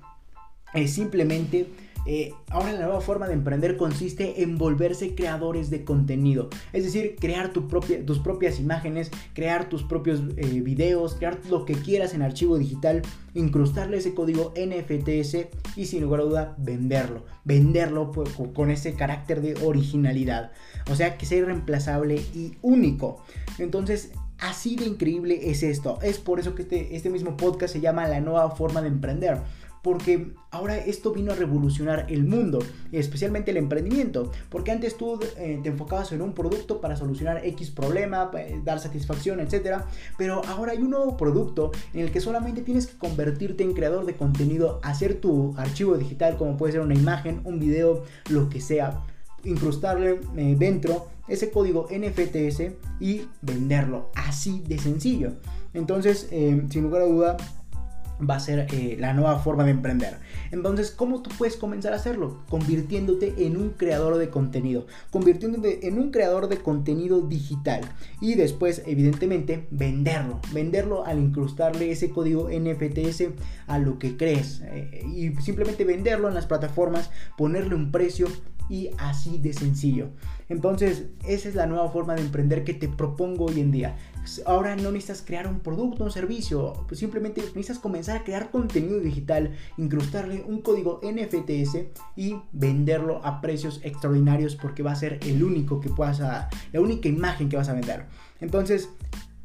simplemente 0.87 1.67
eh, 2.09 2.33
ahora 2.51 2.71
la 2.71 2.85
nueva 2.85 3.01
forma 3.01 3.27
de 3.27 3.33
emprender 3.33 3.75
consiste 3.75 4.41
en 4.41 4.57
volverse 4.57 5.13
creadores 5.13 5.69
de 5.69 5.83
contenido. 5.83 6.49
Es 6.71 6.85
decir, 6.85 7.17
crear 7.19 7.51
tus 7.51 8.19
propias 8.19 8.59
imágenes, 8.61 9.11
crear 9.33 9.67
tus 9.67 9.83
propios 9.83 10.21
eh, 10.37 10.61
videos, 10.61 11.15
crear 11.15 11.37
lo 11.49 11.65
que 11.65 11.73
quieras 11.73 12.13
en 12.13 12.21
archivo 12.21 12.57
digital, 12.57 13.01
incrustarle 13.33 13.97
ese 13.97 14.13
código 14.13 14.53
NFTS 14.55 15.47
y 15.75 15.85
sin 15.85 16.01
lugar 16.01 16.21
a 16.21 16.23
duda 16.23 16.55
venderlo. 16.57 17.25
Venderlo 17.43 18.13
con 18.53 18.71
ese 18.71 18.93
carácter 18.93 19.41
de 19.41 19.55
originalidad. 19.65 20.53
O 20.89 20.95
sea, 20.95 21.17
que 21.17 21.25
sea 21.25 21.39
irreemplazable 21.39 22.15
y 22.33 22.53
único. 22.61 23.21
Entonces, 23.59 24.13
así 24.37 24.77
de 24.77 24.85
increíble 24.85 25.51
es 25.51 25.61
esto. 25.61 25.99
Es 26.01 26.19
por 26.19 26.39
eso 26.39 26.55
que 26.55 26.61
este, 26.61 26.95
este 26.95 27.09
mismo 27.09 27.35
podcast 27.35 27.73
se 27.73 27.81
llama 27.81 28.07
La 28.07 28.21
nueva 28.21 28.49
forma 28.51 28.81
de 28.81 28.87
emprender 28.87 29.41
porque 29.81 30.33
ahora 30.51 30.77
esto 30.77 31.11
vino 31.11 31.31
a 31.31 31.35
revolucionar 31.35 32.05
el 32.09 32.25
mundo, 32.25 32.59
especialmente 32.91 33.51
el 33.51 33.57
emprendimiento, 33.57 34.31
porque 34.49 34.71
antes 34.71 34.97
tú 34.97 35.19
eh, 35.37 35.59
te 35.61 35.69
enfocabas 35.69 36.11
en 36.11 36.21
un 36.21 36.33
producto 36.33 36.81
para 36.81 36.95
solucionar 36.95 37.45
X 37.45 37.71
problema, 37.71 38.31
eh, 38.37 38.59
dar 38.63 38.79
satisfacción, 38.79 39.39
etc. 39.39 39.81
Pero 40.17 40.41
ahora 40.45 40.73
hay 40.73 40.79
un 40.79 40.91
nuevo 40.91 41.17
producto 41.17 41.71
en 41.93 42.01
el 42.01 42.11
que 42.11 42.21
solamente 42.21 42.61
tienes 42.61 42.87
que 42.87 42.97
convertirte 42.97 43.63
en 43.63 43.73
creador 43.73 44.05
de 44.05 44.15
contenido, 44.15 44.79
hacer 44.83 45.21
tu 45.21 45.53
archivo 45.57 45.97
digital, 45.97 46.37
como 46.37 46.57
puede 46.57 46.73
ser 46.73 46.81
una 46.81 46.95
imagen, 46.95 47.41
un 47.43 47.59
video, 47.59 48.03
lo 48.29 48.49
que 48.49 48.61
sea, 48.61 49.03
incrustarle 49.43 50.19
eh, 50.35 50.55
dentro 50.57 51.07
ese 51.27 51.51
código 51.51 51.87
NFTS 51.91 52.71
y 52.99 53.23
venderlo, 53.41 54.11
así 54.15 54.63
de 54.65 54.79
sencillo. 54.79 55.33
Entonces, 55.73 56.27
sin 56.29 56.83
lugar 56.83 57.01
a 57.01 57.05
duda, 57.05 57.37
va 58.19 58.35
a 58.35 58.39
ser 58.39 58.67
eh, 58.71 58.97
la 58.99 59.13
nueva 59.13 59.39
forma 59.39 59.63
de 59.63 59.71
emprender. 59.71 60.17
Entonces, 60.51 60.91
¿cómo 60.91 61.21
tú 61.21 61.29
puedes 61.37 61.55
comenzar 61.55 61.93
a 61.93 61.97
hacerlo? 61.97 62.39
Convirtiéndote 62.49 63.45
en 63.45 63.57
un 63.57 63.71
creador 63.71 64.17
de 64.17 64.29
contenido, 64.29 64.87
convirtiéndote 65.11 65.87
en 65.87 65.99
un 65.99 66.11
creador 66.11 66.47
de 66.47 66.57
contenido 66.57 67.21
digital 67.21 67.81
y 68.21 68.35
después, 68.35 68.83
evidentemente, 68.85 69.67
venderlo, 69.71 70.39
venderlo 70.53 71.05
al 71.05 71.19
incrustarle 71.19 71.91
ese 71.91 72.09
código 72.09 72.49
NFTS 72.49 73.25
a 73.67 73.79
lo 73.79 73.99
que 73.99 74.17
crees 74.17 74.61
eh, 74.65 75.03
y 75.05 75.35
simplemente 75.41 75.83
venderlo 75.83 76.27
en 76.27 76.33
las 76.33 76.45
plataformas, 76.45 77.11
ponerle 77.37 77.75
un 77.75 77.91
precio 77.91 78.27
y 78.69 78.89
así 78.97 79.37
de 79.37 79.53
sencillo. 79.53 80.09
Entonces, 80.49 81.05
esa 81.27 81.49
es 81.49 81.55
la 81.55 81.65
nueva 81.65 81.89
forma 81.89 82.15
de 82.15 82.21
emprender 82.21 82.63
que 82.63 82.73
te 82.73 82.87
propongo 82.87 83.45
hoy 83.45 83.59
en 83.59 83.71
día. 83.71 83.97
Ahora 84.45 84.75
no 84.75 84.91
necesitas 84.91 85.21
crear 85.21 85.47
un 85.47 85.59
producto, 85.59 86.03
un 86.03 86.11
servicio, 86.11 86.85
pues 86.87 86.99
simplemente 86.99 87.41
necesitas 87.41 87.79
comenzar 87.79 88.17
a 88.17 88.23
crear 88.23 88.51
contenido 88.51 88.99
digital, 88.99 89.55
incrustarle 89.77 90.43
un 90.45 90.61
código 90.61 90.99
NFTs 91.01 91.77
y 92.15 92.35
venderlo 92.51 93.25
a 93.25 93.39
precios 93.39 93.79
extraordinarios 93.83 94.55
porque 94.55 94.83
va 94.83 94.91
a 94.91 94.95
ser 94.95 95.19
el 95.25 95.43
único 95.43 95.79
que 95.79 95.89
puedas, 95.89 96.19
la 96.19 96.81
única 96.81 97.07
imagen 97.07 97.47
que 97.47 97.57
vas 97.57 97.69
a 97.69 97.73
vender. 97.73 98.05
Entonces, 98.41 98.89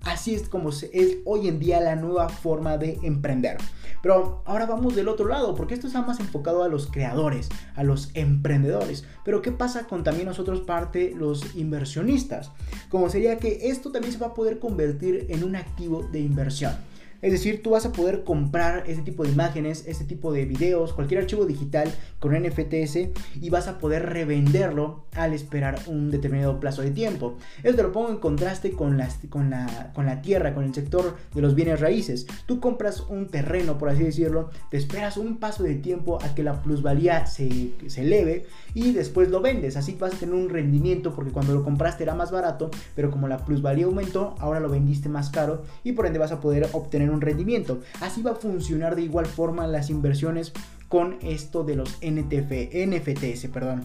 así 0.05 0.34
es 0.34 0.48
como 0.48 0.70
es 0.70 1.18
hoy 1.24 1.48
en 1.48 1.59
día 1.59 1.80
la 1.80 1.96
nueva 1.96 2.28
forma 2.28 2.78
de 2.78 2.98
emprender. 3.03 3.59
Pero 4.03 4.42
ahora 4.46 4.66
vamos 4.66 4.96
del 4.96 5.09
otro 5.09 5.28
lado, 5.28 5.55
porque 5.55 5.74
esto 5.74 5.86
está 5.86 6.03
más 6.03 6.18
enfocado 6.18 6.64
a 6.64 6.68
los 6.68 6.88
creadores, 6.88 7.48
a 7.76 7.84
los 7.84 8.11
emprendedores. 8.14 9.05
Pero 9.24 9.42
¿qué 9.42 9.53
pasa 9.53 9.86
con 9.86 10.03
también 10.03 10.26
nosotros 10.26 10.61
parte 10.61 11.14
los 11.16 11.55
inversionistas? 11.55 12.50
Como 12.88 13.09
sería 13.09 13.38
que 13.38 13.68
esto 13.68 13.92
también 13.92 14.12
se 14.12 14.18
va 14.18 14.28
a 14.28 14.34
poder 14.34 14.59
convertir 14.59 15.26
en 15.28 15.44
un 15.44 15.55
activo 15.55 16.03
de 16.03 16.20
inversión. 16.20 16.74
Es 17.22 17.30
decir, 17.30 17.62
tú 17.62 17.70
vas 17.70 17.86
a 17.86 17.92
poder 17.92 18.24
comprar 18.24 18.82
este 18.88 19.02
tipo 19.02 19.22
de 19.22 19.30
imágenes, 19.30 19.84
este 19.86 20.04
tipo 20.04 20.32
de 20.32 20.44
videos, 20.44 20.92
cualquier 20.92 21.20
archivo 21.20 21.46
digital 21.46 21.88
con 22.18 22.34
NFTs 22.34 22.98
y 23.40 23.48
vas 23.48 23.68
a 23.68 23.78
poder 23.78 24.06
revenderlo 24.06 25.04
al 25.14 25.32
esperar 25.32 25.78
un 25.86 26.10
determinado 26.10 26.58
plazo 26.58 26.82
de 26.82 26.90
tiempo. 26.90 27.36
Esto 27.62 27.76
te 27.76 27.82
lo 27.84 27.92
pongo 27.92 28.10
en 28.10 28.16
contraste 28.16 28.72
con, 28.72 29.00
con, 29.28 29.50
la, 29.50 29.92
con 29.94 30.06
la 30.06 30.20
tierra, 30.20 30.52
con 30.52 30.64
el 30.64 30.74
sector 30.74 31.16
de 31.32 31.40
los 31.40 31.54
bienes 31.54 31.78
raíces. 31.78 32.26
Tú 32.46 32.58
compras 32.58 33.04
un 33.08 33.28
terreno, 33.28 33.78
por 33.78 33.88
así 33.88 34.02
decirlo, 34.02 34.50
te 34.68 34.76
esperas 34.76 35.16
un 35.16 35.36
paso 35.36 35.62
de 35.62 35.76
tiempo 35.76 36.18
a 36.20 36.34
que 36.34 36.42
la 36.42 36.60
plusvalía 36.60 37.26
se, 37.26 37.70
se 37.86 38.02
eleve 38.02 38.46
y 38.74 38.90
después 38.90 39.30
lo 39.30 39.40
vendes. 39.40 39.76
Así 39.76 39.96
vas 39.98 40.14
a 40.14 40.18
tener 40.18 40.34
un 40.34 40.48
rendimiento 40.48 41.14
porque 41.14 41.30
cuando 41.30 41.54
lo 41.54 41.62
compraste 41.62 42.02
era 42.02 42.16
más 42.16 42.32
barato, 42.32 42.68
pero 42.96 43.12
como 43.12 43.28
la 43.28 43.44
plusvalía 43.44 43.84
aumentó, 43.84 44.34
ahora 44.40 44.58
lo 44.58 44.68
vendiste 44.68 45.08
más 45.08 45.30
caro 45.30 45.62
y 45.84 45.92
por 45.92 46.06
ende 46.06 46.18
vas 46.18 46.32
a 46.32 46.40
poder 46.40 46.68
obtener 46.72 47.11
un 47.12 47.20
rendimiento. 47.20 47.80
Así 48.00 48.22
va 48.22 48.32
a 48.32 48.36
funcionar 48.36 48.96
de 48.96 49.02
igual 49.02 49.26
forma 49.26 49.66
las 49.66 49.90
inversiones 49.90 50.52
con 50.88 51.16
esto 51.22 51.64
de 51.64 51.76
los 51.76 51.98
NTF, 52.02 52.74
NFTs, 52.74 53.48
perdón. 53.52 53.84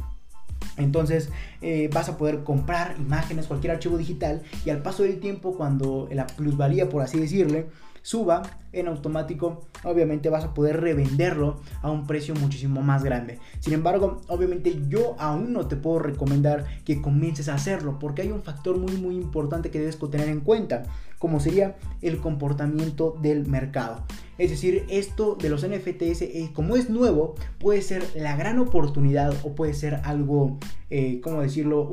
Entonces 0.78 1.30
eh, 1.62 1.90
vas 1.94 2.10
a 2.10 2.18
poder 2.18 2.44
comprar 2.44 2.96
imágenes, 3.00 3.48
cualquier 3.48 3.74
archivo 3.74 3.98
digital 3.98 4.42
y 4.66 4.70
al 4.70 4.82
paso 4.82 5.04
del 5.04 5.20
tiempo 5.20 5.56
cuando 5.56 6.08
la 6.12 6.28
plusvalía, 6.28 6.90
por 6.90 7.02
así 7.02 7.20
decirle, 7.20 7.68
suba 8.08 8.42
en 8.72 8.88
automático, 8.88 9.68
obviamente 9.84 10.30
vas 10.30 10.46
a 10.46 10.54
poder 10.54 10.80
revenderlo 10.80 11.60
a 11.82 11.92
un 11.92 12.08
precio 12.08 12.34
muchísimo 12.36 12.82
más 12.82 13.04
grande. 13.04 13.38
Sin 13.60 13.74
embargo, 13.74 14.22
obviamente 14.30 14.80
yo 14.88 15.18
aún 15.20 15.52
no 15.52 15.68
te 15.68 15.76
puedo 15.76 16.00
recomendar 16.00 16.64
que 16.86 17.02
comiences 17.02 17.50
a 17.50 17.56
hacerlo 17.56 18.00
porque 18.00 18.22
hay 18.22 18.32
un 18.32 18.44
factor 18.44 18.78
muy 18.78 18.96
muy 18.96 19.18
importante 19.18 19.72
que 19.72 19.80
debes 19.80 20.00
tener 20.10 20.30
en 20.30 20.40
cuenta, 20.40 20.84
como 21.20 21.42
sería 21.42 21.76
el 22.02 22.20
comportamiento 22.20 23.18
del 23.22 23.46
mercado. 23.46 24.06
Es 24.38 24.52
decir, 24.52 24.86
esto 24.88 25.36
de 25.36 25.50
los 25.50 25.68
NFTs, 25.68 26.22
eh, 26.22 26.52
como 26.54 26.78
es 26.78 26.90
nuevo, 26.90 27.36
puede 27.60 27.82
ser 27.82 28.06
la 28.16 28.38
gran 28.38 28.58
oportunidad 28.60 29.34
o 29.44 29.54
puede 29.54 29.74
ser 29.74 29.96
algo, 30.06 30.60
eh, 30.90 31.20
¿cómo 31.22 31.42
decirlo? 31.42 31.90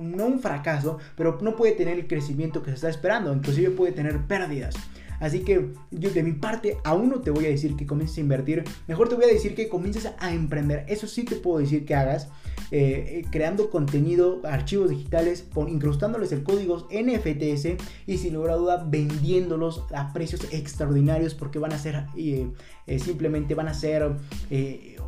No 0.00 0.26
un 0.26 0.40
fracaso, 0.40 0.96
pero 1.14 1.38
no 1.42 1.56
puede 1.56 1.72
tener 1.72 1.98
el 1.98 2.06
crecimiento 2.06 2.62
que 2.62 2.70
se 2.70 2.76
está 2.76 2.88
esperando, 2.88 3.34
inclusive 3.34 3.70
puede 3.70 3.92
tener 3.92 4.26
pérdidas. 4.26 4.74
Así 5.20 5.40
que 5.40 5.72
yo 5.90 6.10
de 6.10 6.22
mi 6.22 6.32
parte 6.32 6.78
aún 6.84 7.08
no 7.08 7.20
te 7.20 7.30
voy 7.30 7.46
a 7.46 7.48
decir 7.48 7.76
que 7.76 7.86
comiences 7.86 8.18
a 8.18 8.20
invertir, 8.20 8.64
mejor 8.86 9.08
te 9.08 9.14
voy 9.14 9.24
a 9.24 9.28
decir 9.28 9.54
que 9.54 9.68
comiences 9.68 10.08
a 10.18 10.32
emprender. 10.32 10.84
Eso 10.88 11.06
sí 11.06 11.24
te 11.24 11.36
puedo 11.36 11.58
decir 11.58 11.84
que 11.84 11.94
hagas, 11.94 12.28
eh, 12.70 13.22
eh, 13.22 13.24
creando 13.30 13.70
contenido, 13.70 14.40
archivos 14.44 14.90
digitales, 14.90 15.46
incrustándoles 15.68 16.32
el 16.32 16.42
código 16.42 16.88
NFTs 16.90 17.76
y 18.06 18.18
sin 18.18 18.34
lugar 18.34 18.52
a 18.52 18.56
duda 18.56 18.86
vendiéndolos 18.88 19.84
a 19.94 20.12
precios 20.12 20.46
extraordinarios 20.52 21.34
porque 21.34 21.58
van 21.58 21.72
a 21.72 21.78
ser, 21.78 22.06
eh, 22.16 22.50
simplemente 22.98 23.54
van 23.54 23.68
a 23.68 23.74
ser 23.74 24.16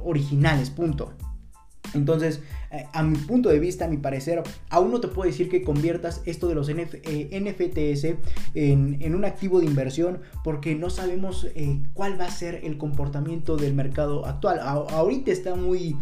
originales, 0.03 0.71
punto. 0.71 1.13
Entonces, 1.95 2.41
eh, 2.71 2.85
a 2.93 3.03
mi 3.03 3.17
punto 3.19 3.49
de 3.49 3.59
vista, 3.59 3.87
a 3.87 3.89
mi 3.89 3.97
parecer, 3.97 4.43
aún 4.69 4.93
no 4.93 5.01
te 5.01 5.09
puedo 5.09 5.29
decir 5.29 5.49
que 5.49 5.63
conviertas 5.63 6.23
esto 6.25 6.49
de 6.49 6.55
los 6.55 6.71
NFTs 6.71 8.05
eh, 8.05 8.17
en, 8.55 9.15
un 9.15 9.25
activo 9.25 9.61
de 9.61 9.67
inversión 9.67 10.21
porque 10.45 10.75
no 10.75 10.91
sabemos 10.91 11.49
eh, 11.55 11.81
cuál 11.95 12.21
va 12.21 12.27
a 12.27 12.31
ser 12.31 12.61
el 12.65 12.79
comportamiento 12.79 13.57
del 13.57 13.75
mercado 13.75 14.25
actual. 14.27 14.61
ahorita 14.61 15.33
está 15.33 15.57
muy 15.57 15.97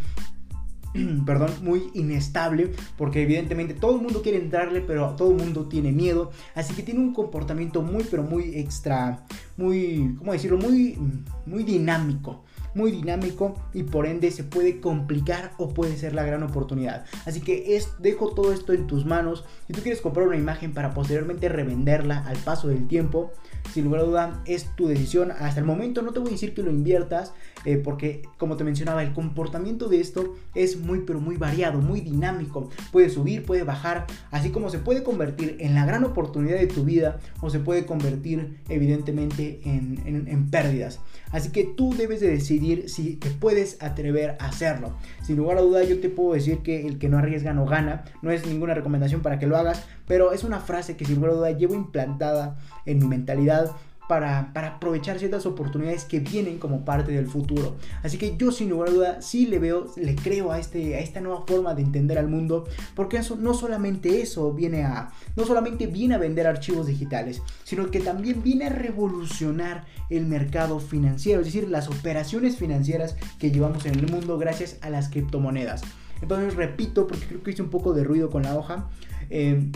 perdón, 1.26 1.50
muy 1.62 1.90
inestable, 1.94 2.72
porque 2.96 3.22
evidentemente 3.22 3.74
todo 3.74 3.96
el 3.96 4.02
mundo 4.02 4.22
quiere 4.22 4.38
entrarle, 4.38 4.80
pero 4.80 5.14
todo 5.16 5.30
el 5.30 5.36
mundo 5.36 5.68
tiene 5.68 5.92
miedo, 5.92 6.30
así 6.54 6.74
que 6.74 6.82
tiene 6.82 7.00
un 7.00 7.12
comportamiento 7.12 7.82
muy, 7.82 8.04
pero 8.10 8.22
muy 8.22 8.56
extra, 8.56 9.24
muy, 9.56 10.14
¿cómo 10.18 10.32
decirlo? 10.32 10.58
Muy, 10.58 10.98
muy 11.46 11.62
dinámico 11.62 12.44
muy 12.74 12.90
dinámico 12.90 13.54
y 13.72 13.84
por 13.84 14.06
ende 14.06 14.30
se 14.30 14.44
puede 14.44 14.80
complicar 14.80 15.52
o 15.58 15.68
puede 15.74 15.96
ser 15.96 16.14
la 16.14 16.24
gran 16.24 16.42
oportunidad. 16.42 17.04
Así 17.26 17.40
que 17.40 17.76
es, 17.76 17.90
dejo 17.98 18.28
todo 18.34 18.52
esto 18.52 18.72
en 18.72 18.86
tus 18.86 19.04
manos. 19.04 19.44
Si 19.66 19.72
tú 19.72 19.82
quieres 19.82 20.00
comprar 20.00 20.26
una 20.26 20.36
imagen 20.36 20.72
para 20.72 20.94
posteriormente 20.94 21.48
revenderla 21.48 22.24
al 22.26 22.36
paso 22.38 22.68
del 22.68 22.86
tiempo, 22.86 23.32
sin 23.72 23.84
lugar 23.84 24.00
a 24.00 24.04
duda 24.04 24.42
es 24.46 24.74
tu 24.76 24.88
decisión. 24.88 25.30
Hasta 25.30 25.60
el 25.60 25.66
momento 25.66 26.02
no 26.02 26.12
te 26.12 26.20
voy 26.20 26.28
a 26.28 26.32
decir 26.32 26.54
que 26.54 26.62
lo 26.62 26.70
inviertas 26.70 27.34
eh, 27.64 27.76
porque 27.76 28.22
como 28.38 28.56
te 28.56 28.64
mencionaba 28.64 29.02
el 29.02 29.12
comportamiento 29.12 29.88
de 29.88 30.00
esto 30.00 30.36
es 30.54 30.78
muy 30.78 31.00
pero 31.00 31.20
muy 31.20 31.36
variado, 31.36 31.80
muy 31.80 32.00
dinámico. 32.00 32.70
Puede 32.92 33.10
subir, 33.10 33.44
puede 33.44 33.64
bajar, 33.64 34.06
así 34.30 34.50
como 34.50 34.70
se 34.70 34.78
puede 34.78 35.02
convertir 35.02 35.56
en 35.60 35.74
la 35.74 35.84
gran 35.84 36.04
oportunidad 36.04 36.58
de 36.58 36.66
tu 36.66 36.84
vida 36.84 37.18
o 37.40 37.50
se 37.50 37.60
puede 37.60 37.86
convertir 37.86 38.60
evidentemente 38.68 39.60
en, 39.64 40.26
en 40.28 40.50
pérdidas. 40.50 41.00
Así 41.30 41.50
que 41.50 41.64
tú 41.64 41.94
debes 41.94 42.20
de 42.20 42.28
decidir 42.28 42.88
si 42.88 43.16
te 43.16 43.30
puedes 43.30 43.82
atrever 43.82 44.36
a 44.40 44.46
hacerlo. 44.46 44.94
Sin 45.22 45.36
lugar 45.36 45.58
a 45.58 45.62
duda 45.62 45.84
yo 45.84 46.00
te 46.00 46.08
puedo 46.08 46.34
decir 46.34 46.58
que 46.58 46.86
el 46.86 46.98
que 46.98 47.08
no 47.08 47.18
arriesga 47.18 47.52
no 47.52 47.66
gana. 47.66 48.04
No 48.22 48.30
es 48.30 48.46
ninguna 48.46 48.74
recomendación 48.74 49.20
para 49.20 49.38
que 49.38 49.46
lo 49.46 49.56
hagas, 49.56 49.84
pero 50.06 50.32
es 50.32 50.44
una 50.44 50.60
frase 50.60 50.96
que 50.96 51.04
sin 51.04 51.16
lugar 51.16 51.32
a 51.32 51.34
duda 51.34 51.50
llevo 51.52 51.74
implantada 51.74 52.58
en 52.86 52.98
mi 52.98 53.06
mentalidad 53.06 53.72
para, 54.08 54.50
aprovechar 54.54 55.18
ciertas 55.18 55.44
oportunidades 55.46 56.04
que 56.04 56.20
vienen 56.20 56.58
como 56.58 56.84
parte 56.84 57.12
del 57.12 57.26
futuro. 57.26 57.76
Así 58.02 58.16
que 58.16 58.36
yo 58.36 58.50
sin 58.50 58.70
lugar 58.70 58.88
a 58.88 58.92
duda 58.92 59.22
sí 59.22 59.46
le 59.46 59.58
veo, 59.58 59.92
le 59.96 60.16
creo 60.16 60.50
a, 60.50 60.58
este, 60.58 60.96
a 60.96 61.00
esta 61.00 61.20
nueva 61.20 61.44
forma 61.46 61.74
de 61.74 61.82
entender 61.82 62.18
al 62.18 62.28
mundo, 62.28 62.66
porque 62.94 63.18
eso, 63.18 63.36
no 63.36 63.54
solamente 63.54 64.22
eso 64.22 64.52
viene 64.52 64.84
a, 64.84 65.10
no 65.36 65.44
solamente 65.44 65.86
viene 65.86 66.14
a 66.14 66.18
vender 66.18 66.46
archivos 66.46 66.86
digitales, 66.86 67.42
sino 67.64 67.90
que 67.90 68.00
también 68.00 68.42
viene 68.42 68.66
a 68.66 68.70
revolucionar 68.70 69.84
el 70.08 70.26
mercado 70.26 70.80
financiero, 70.80 71.40
es 71.40 71.46
decir, 71.46 71.68
las 71.68 71.88
operaciones 71.88 72.56
financieras 72.56 73.16
que 73.38 73.50
llevamos 73.50 73.84
en 73.84 73.98
el 73.98 74.10
mundo 74.10 74.38
gracias 74.38 74.78
a 74.80 74.88
las 74.88 75.10
criptomonedas. 75.10 75.82
Entonces 76.22 76.54
repito, 76.54 77.06
porque 77.06 77.26
creo 77.26 77.42
que 77.42 77.50
hice 77.50 77.62
un 77.62 77.70
poco 77.70 77.92
de 77.92 78.04
ruido 78.04 78.30
con 78.30 78.42
la 78.42 78.56
hoja. 78.56 78.88
Eh, 79.30 79.70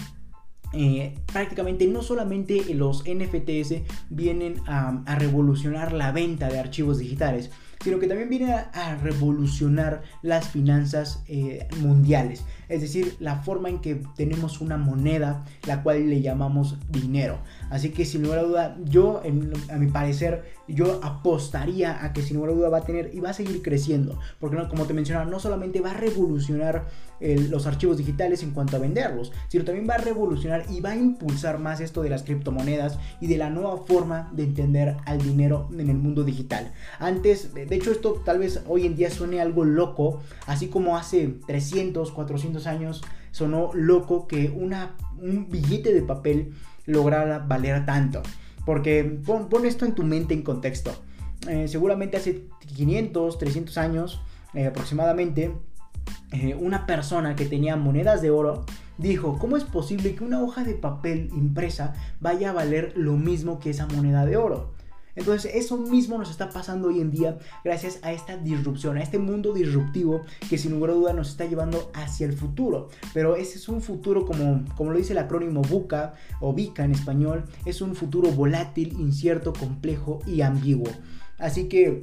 eh, 0.73 1.15
prácticamente 1.33 1.87
no 1.87 2.03
solamente 2.03 2.75
los 2.75 3.05
NFTs 3.05 3.83
vienen 4.11 4.57
a, 4.67 5.03
revolucionar 5.19 5.93
la 5.93 6.13
venta 6.13 6.49
de 6.49 6.59
archivos 6.59 6.99
digitales, 6.99 7.51
sino 7.83 7.99
que 7.99 8.07
también 8.07 8.29
vienen 8.29 8.51
a, 8.51 8.97
revolucionar 9.03 10.03
las 10.23 10.49
finanzas 10.49 11.23
eh, 11.29 11.67
mundiales, 11.81 12.45
es 12.73 12.81
decir, 12.81 13.17
la 13.21 13.37
forma 13.43 13.69
en 13.69 13.81
que 13.81 14.03
tenemos 14.17 14.61
una 14.61 14.77
moneda, 14.77 15.45
la 15.67 15.83
cual 15.83 16.09
le 16.09 16.23
llamamos 16.23 16.77
dinero. 16.89 17.39
Así 17.71 17.91
que 17.91 18.05
sin 18.05 18.23
lugar 18.23 18.39
a 18.39 18.43
duda, 18.43 18.77
yo, 18.85 19.23
a 19.71 19.77
mi 19.77 19.87
parecer, 19.89 20.45
yo 20.67 21.01
apostaría 21.03 22.05
a 22.05 22.13
que 22.13 22.23
sin 22.23 22.37
lugar 22.37 22.53
a 22.53 22.55
duda 22.55 22.69
va 22.71 22.79
a 22.79 22.85
tener 22.85 23.11
y 23.15 23.21
va 23.21 23.31
a 23.31 23.35
seguir 23.35 23.63
creciendo. 23.63 24.19
Porque 24.41 24.57
como 24.69 24.87
te 24.87 24.95
mencionaba, 24.95 25.29
no 25.31 25.39
solamente 25.39 25.81
va 25.81 25.91
a 25.91 25.95
revolucionar 25.95 26.87
los 27.21 27.67
archivos 27.67 27.99
digitales 27.99 28.43
en 28.43 28.51
cuanto 28.51 28.77
a 28.77 28.81
venderlos, 28.81 29.31
sino 29.47 29.65
también 29.65 29.89
va 29.89 29.95
a 29.95 29.99
revolucionar 29.99 30.65
y 30.69 30.81
va 30.81 30.91
a 30.91 30.97
impulsar 30.97 31.61
más 31.61 31.81
esto 31.81 32.03
de 32.03 32.11
las 32.11 32.25
criptomonedas 32.25 32.99
y 33.21 33.29
de 33.29 33.37
la 33.37 33.49
nueva 33.49 33.77
forma 33.77 34.31
de 34.33 34.43
entender 34.43 34.97
al 35.05 35.19
dinero 35.19 35.69
en 35.73 35.89
el 35.89 35.99
mundo 35.99 36.25
digital. 36.25 36.73
Antes, 36.99 37.55
de 37.55 37.75
hecho 37.75 37.93
esto 37.93 38.21
tal 38.25 38.41
vez 38.41 38.63
hoy 38.67 38.87
en 38.87 38.97
día 38.97 39.09
suene 39.11 39.41
algo 39.41 39.65
loco, 39.65 40.21
así 40.47 40.67
como 40.67 40.97
hace 40.97 41.29
300, 41.47 42.11
400 42.11 42.62
años 42.67 43.03
sonó 43.31 43.71
loco 43.75 44.27
que 44.27 44.51
una, 44.51 44.97
un 45.21 45.49
billete 45.51 45.93
de 45.93 46.03
papel 46.03 46.55
lograra 46.87 47.39
valer 47.39 47.85
tanto. 47.87 48.23
Porque 48.65 49.05
pon, 49.05 49.49
esto 49.65 49.85
en 49.85 49.95
tu 49.95 50.05
mente 50.05 50.35
en 50.35 50.43
contexto. 50.43 50.93
Eh, 51.49 51.67
seguramente 51.67 52.17
hace 52.17 52.45
500, 52.77 53.39
300 53.39 53.79
años 53.79 54.21
eh, 54.55 54.67
aproximadamente, 54.67 55.53
eh, 56.33 56.55
una 56.55 56.87
persona 56.87 57.37
que 57.37 57.47
tenía 57.47 57.77
monedas 57.77 58.23
de 58.23 58.31
oro 58.31 58.65
dijo, 58.99 59.39
¿cómo 59.39 59.57
es 59.57 59.65
posible 59.65 60.15
que 60.15 60.25
una 60.25 60.43
hoja 60.43 60.65
de 60.65 60.75
papel 60.75 61.31
impresa 61.35 61.95
vaya 62.21 62.51
a 62.51 62.53
valer 62.53 62.93
lo 62.97 63.15
mismo 63.15 63.59
que 63.59 63.71
esa 63.71 63.87
moneda 63.87 64.25
de 64.27 64.37
oro? 64.37 64.72
Entonces 65.15 65.53
eso 65.55 65.77
mismo 65.77 66.19
nos 66.19 66.31
está 66.31 66.49
pasando 66.51 66.89
hoy 66.89 67.01
en 67.01 67.11
día 67.11 67.39
gracias 67.65 67.99
a 68.03 68.13
esta 68.13 68.37
disrupción, 68.37 68.97
a 68.97 69.03
este 69.03 69.19
mundo 69.19 69.53
disruptivo 69.53 70.23
que 70.49 70.59
sin 70.59 70.73
lugar 70.73 70.91
a 70.91 70.95
duda 70.95 71.13
nos 71.13 71.31
está 71.31 71.45
llevando 71.45 71.91
hacia 71.95 72.27
el 72.27 72.33
futuro. 72.33 72.89
Pero 73.13 73.37
ese 73.37 73.59
es 73.59 73.69
un 73.69 73.83
futuro 73.83 74.25
como, 74.25 74.65
como 74.77 74.91
lo 74.91 74.99
dice 74.99 75.13
el 75.13 75.19
acrónimo 75.19 75.63
VUCA 75.63 76.15
o 76.41 76.53
VICA 76.53 76.85
en 76.85 76.93
español, 76.93 77.45
es 77.65 77.81
un 77.81 77.95
futuro 77.95 78.31
volátil, 78.31 78.99
incierto, 78.99 79.53
complejo 79.53 80.21
y 80.27 80.41
ambiguo. 80.41 80.91
Así 81.39 81.69
que 81.69 82.03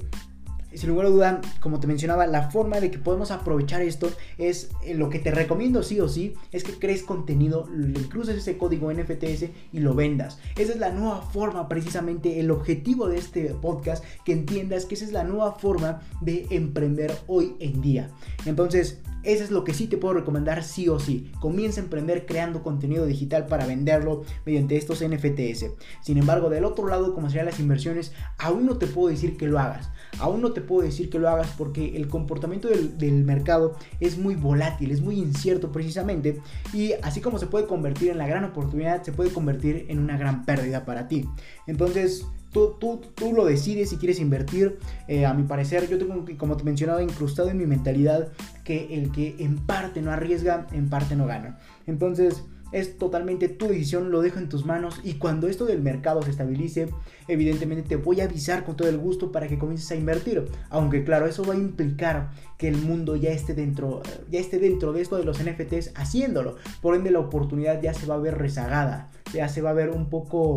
sin 0.74 0.90
lugar 0.90 1.08
a 1.08 1.10
duda, 1.10 1.42
como 1.60 1.80
te 1.80 1.88
mencionaba, 1.88 2.28
la 2.28 2.50
forma 2.52 2.80
de 2.80 2.92
que 2.92 3.00
podemos 3.00 3.32
aprovechar 3.32 3.82
esto 3.82 4.12
es 4.38 4.70
eh, 4.84 4.94
lo 4.94 5.10
que 5.10 5.20
te 5.20 5.32
recomiendo 5.32 5.84
sí 5.84 6.00
o 6.00 6.08
sí, 6.08 6.34
es 6.52 6.64
que 6.64 6.74
crees 6.74 7.04
contenido, 7.04 7.68
le 7.74 8.02
cruces 8.08 8.38
ese 8.38 8.58
código 8.58 8.92
NFTS 8.94 9.46
y 9.74 9.80
lo 9.80 9.96
vendas. 9.96 10.40
Esa 10.56 10.74
es 10.74 10.80
la 10.80 10.92
nueva 10.92 11.22
forma, 11.22 11.68
precisamente 11.68 12.40
el 12.40 12.52
objetivo 12.52 13.08
de 13.08 13.18
este 13.18 13.46
podcast, 13.56 14.04
que 14.24 14.34
entiendas 14.34 14.86
que 14.86 14.96
esa 14.96 15.06
es 15.06 15.12
la 15.12 15.24
nueva 15.24 15.54
forma 15.54 16.02
de 16.22 16.48
emprender 16.52 17.16
hoy 17.28 17.56
en 17.60 17.82
día. 17.82 18.10
Entonces, 18.46 19.00
eso 19.24 19.44
es 19.44 19.52
lo 19.52 19.64
que 19.64 19.74
sí 19.74 19.88
te 19.88 19.98
puedo 19.98 20.14
recomendar 20.14 20.64
sí 20.64 20.88
o 20.90 21.00
sí. 21.00 21.32
Comienza 21.40 21.82
a 21.82 21.84
emprender 21.84 22.26
creando 22.26 22.64
contenido 22.64 23.06
digital 23.06 23.48
para 23.48 23.66
venderlo 23.66 24.24
mediante 24.46 24.78
estos 24.78 25.04
NFTs. 25.04 25.66
Sin 26.02 26.18
embargo, 26.18 26.50
del 26.50 26.66
otro 26.66 26.88
lado, 26.88 27.14
como 27.14 27.30
serían 27.30 27.48
las 27.48 27.60
inversiones, 27.60 28.14
aún 28.38 28.66
no 28.66 28.78
te 28.78 28.88
puedo 28.88 29.10
decir 29.10 29.38
que 29.38 29.48
lo 29.48 29.60
hagas. 29.60 29.90
Aún 30.20 30.42
no 30.42 30.52
te 30.52 30.62
puedo 30.62 30.82
decir 30.82 31.10
que 31.10 31.20
lo 31.20 31.30
hagas 31.30 31.54
porque 31.58 31.96
el 31.96 32.08
comportamiento 32.08 32.68
del, 32.68 32.98
del 32.98 33.24
mercado 33.24 33.76
es 34.00 34.18
muy 34.18 34.36
volátil, 34.36 34.92
es 34.92 35.02
muy 35.02 35.20
incierto 35.20 35.72
precisamente. 35.72 36.42
Y 36.74 36.94
así 37.02 37.22
como 37.22 37.40
se 37.40 37.48
puede 37.48 37.68
convertir 37.68 38.10
en 38.10 38.18
la 38.18 38.28
gran 38.28 38.44
oportunidad, 38.44 39.04
se 39.04 39.12
puede 39.12 39.32
convertir 39.32 39.86
en 39.90 40.00
una 40.00 40.18
gran 40.18 40.46
pérdida 40.46 40.86
para 40.86 41.08
ti. 41.08 41.26
Entonces, 41.68 42.26
Tú, 42.52 42.76
tú, 42.80 43.02
tú, 43.16 43.34
lo 43.34 43.46
decides 43.46 43.90
si 43.90 43.98
quieres 43.98 44.20
invertir. 44.20 44.80
Eh, 45.08 45.26
a 45.26 45.34
mi 45.34 45.44
parecer, 45.44 45.88
yo 45.88 45.98
tengo, 45.98 46.26
como 46.38 46.58
te 46.58 46.64
mencionaba, 46.64 47.04
incrustado 47.04 47.50
en 47.50 47.58
mi 47.58 47.66
mentalidad 47.66 48.32
que 48.64 48.96
el 48.96 49.12
que 49.12 49.36
en 49.40 49.58
parte 49.58 50.02
no 50.02 50.12
arriesga, 50.12 50.68
en 50.72 50.90
parte 50.90 51.16
no 51.16 51.28
gana. 51.28 51.60
Entonces, 51.86 52.44
es 52.72 52.98
totalmente 52.98 53.50
tu 53.50 53.68
decisión, 53.68 54.12
lo 54.12 54.22
dejo 54.22 54.40
en 54.40 54.50
tus 54.50 54.66
manos. 54.66 55.02
Y 55.04 55.16
cuando 55.16 55.48
esto 55.48 55.66
del 55.66 55.82
mercado 55.82 56.22
se 56.22 56.32
estabilice, 56.32 56.90
evidentemente 57.28 57.88
te 57.88 57.96
voy 57.96 58.22
a 58.22 58.26
avisar 58.26 58.64
con 58.64 58.76
todo 58.76 58.88
el 58.90 58.98
gusto 58.98 59.32
para 59.32 59.48
que 59.48 59.58
comiences 59.58 59.90
a 59.92 59.96
invertir. 59.96 60.46
Aunque, 60.70 61.04
claro, 61.04 61.26
eso 61.26 61.44
va 61.44 61.54
a 61.54 61.58
implicar 61.58 62.32
que 62.58 62.68
el 62.68 62.78
mundo 62.78 63.16
ya 63.16 63.32
esté 63.32 63.54
dentro, 63.54 64.02
ya 64.30 64.40
esté 64.40 64.60
dentro 64.60 64.94
de 64.94 65.02
esto 65.02 65.18
de 65.18 65.24
los 65.24 65.40
NFTs 65.44 65.94
haciéndolo. 65.96 66.58
Por 66.82 66.96
ende, 66.96 67.12
la 67.12 67.20
oportunidad 67.20 67.82
ya 67.82 67.94
se 67.94 68.06
va 68.06 68.16
a 68.16 68.20
ver 68.20 68.38
rezagada, 68.38 69.10
ya 69.34 69.50
se 69.50 69.62
va 69.62 69.72
a 69.72 69.74
ver 69.74 69.90
un 69.90 70.10
poco 70.10 70.56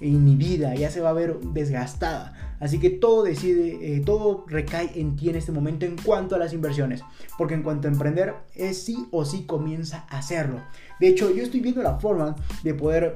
inhibida, 0.00 0.74
ya 0.74 0.90
se 0.90 1.00
va 1.00 1.10
a 1.10 1.14
ver 1.14 1.38
desgastada. 1.40 2.56
Así 2.60 2.78
que 2.80 2.90
todo 2.90 3.22
decide, 3.22 3.96
eh, 3.96 4.00
todo 4.00 4.44
recae 4.48 4.90
en 4.96 5.16
ti 5.16 5.30
en 5.30 5.36
este 5.36 5.52
momento 5.52 5.86
en 5.86 5.96
cuanto 5.96 6.34
a 6.34 6.38
las 6.38 6.52
inversiones. 6.52 7.02
Porque 7.36 7.54
en 7.54 7.62
cuanto 7.62 7.88
a 7.88 7.90
emprender, 7.90 8.34
es 8.54 8.82
sí 8.82 9.08
o 9.10 9.24
sí 9.24 9.44
comienza 9.44 10.06
a 10.08 10.18
hacerlo. 10.18 10.62
De 11.00 11.08
hecho, 11.08 11.34
yo 11.34 11.42
estoy 11.42 11.60
viendo 11.60 11.82
la 11.82 11.98
forma 12.00 12.36
de 12.62 12.74
poder 12.74 13.14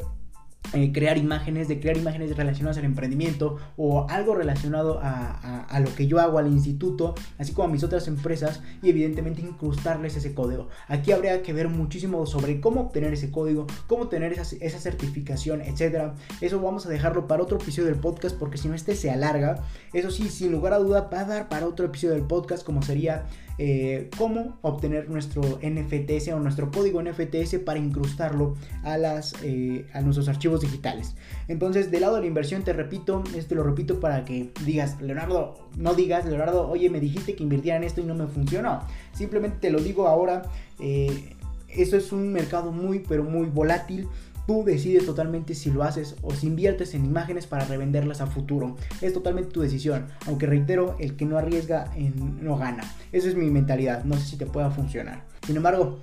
eh, 0.74 0.90
crear 0.90 1.18
imágenes, 1.18 1.68
de 1.68 1.80
crear 1.80 1.98
imágenes 1.98 2.34
relacionadas 2.34 2.78
al 2.78 2.86
emprendimiento 2.86 3.58
o 3.76 4.06
algo 4.08 4.34
relacionado 4.34 5.00
a, 5.02 5.78
lo 5.80 5.94
que 5.94 6.06
yo 6.06 6.18
hago 6.18 6.38
al 6.38 6.46
instituto, 6.46 7.14
así 7.38 7.52
como 7.52 7.68
a 7.68 7.70
mis 7.70 7.82
otras 7.82 8.08
empresas 8.08 8.62
y 8.82 8.88
evidentemente 8.88 9.42
incrustarles 9.42 10.16
ese 10.16 10.32
código. 10.32 10.68
Aquí 10.88 11.12
habría 11.12 11.42
que 11.42 11.52
ver 11.52 11.68
muchísimo 11.68 12.24
sobre 12.24 12.60
cómo 12.60 12.82
obtener 12.82 13.12
ese 13.12 13.30
código, 13.30 13.66
cómo 13.86 14.08
tener 14.08 14.32
esa, 14.32 14.56
esa 14.60 14.78
certificación, 14.78 15.60
etc. 15.60 16.12
Eso 16.40 16.60
vamos 16.60 16.86
a 16.86 16.88
dejarlo 16.88 17.26
para 17.26 17.42
otro 17.42 17.58
episodio 17.58 17.88
del 17.88 18.00
podcast 18.00 18.36
porque 18.38 18.56
si 18.56 18.68
no 18.68 18.74
este 18.74 18.94
se 18.94 19.10
alarga. 19.10 19.62
Eso 19.92 20.10
sí, 20.10 20.30
sin 20.30 20.52
lugar 20.52 20.72
a 20.72 20.78
duda 20.78 21.10
va 21.12 21.20
a 21.20 21.24
dar 21.24 21.48
para 21.48 21.66
otro 21.66 21.86
episodio 21.86 22.14
del 22.14 22.24
podcast 22.24 22.64
como 22.64 22.82
sería 22.82 23.26
eh, 23.58 24.10
cómo 24.16 24.58
obtener 24.62 25.08
nuestro 25.10 25.42
NFTS 25.62 26.28
o 26.28 26.40
nuestro 26.40 26.70
código 26.70 27.02
NFTS 27.02 27.58
para 27.64 27.78
incrustarlo 27.78 28.54
a, 28.82 28.98
las, 28.98 29.34
eh, 29.42 29.86
a 29.92 30.00
nuestros 30.00 30.28
archivos 30.28 30.60
digitales. 30.60 31.14
Entonces, 31.48 31.90
del 31.90 32.02
lado 32.02 32.16
de 32.16 32.22
la 32.22 32.26
inversión, 32.26 32.62
te 32.62 32.72
repito, 32.72 33.22
este 33.36 33.54
lo 33.54 33.62
repito 33.62 34.00
para 34.00 34.24
que 34.24 34.50
digas, 34.64 35.00
Leonardo, 35.00 35.68
no 35.76 35.94
digas, 35.94 36.24
Leonardo, 36.24 36.68
oye, 36.68 36.90
me 36.90 37.00
dijiste 37.00 37.34
que 37.34 37.42
invirtiera 37.42 37.76
en 37.76 37.84
esto 37.84 38.00
y 38.00 38.04
no 38.04 38.14
me 38.14 38.26
funcionó. 38.26 38.80
Simplemente 39.12 39.58
te 39.60 39.70
lo 39.70 39.80
digo 39.80 40.08
ahora. 40.08 40.42
Eh, 40.80 41.34
esto 41.68 41.96
es 41.96 42.12
un 42.12 42.32
mercado 42.32 42.70
muy, 42.70 43.00
pero 43.00 43.24
muy 43.24 43.46
volátil. 43.46 44.08
Tú 44.46 44.64
decides 44.64 45.06
totalmente 45.06 45.54
si 45.54 45.70
lo 45.70 45.82
haces 45.82 46.16
o 46.22 46.32
si 46.32 46.46
inviertes 46.46 46.94
en 46.94 47.04
imágenes 47.04 47.46
para 47.46 47.64
revenderlas 47.64 48.20
a 48.20 48.26
futuro. 48.26 48.76
Es 49.00 49.12
totalmente 49.12 49.52
tu 49.52 49.60
decisión. 49.60 50.06
Aunque 50.26 50.46
reitero, 50.46 50.96
el 50.98 51.16
que 51.16 51.24
no 51.24 51.38
arriesga 51.38 51.92
no 52.40 52.56
gana. 52.56 52.82
Esa 53.12 53.28
es 53.28 53.36
mi 53.36 53.50
mentalidad. 53.50 54.04
No 54.04 54.16
sé 54.16 54.26
si 54.26 54.36
te 54.36 54.46
pueda 54.46 54.70
funcionar. 54.70 55.24
Sin 55.46 55.56
embargo, 55.56 55.98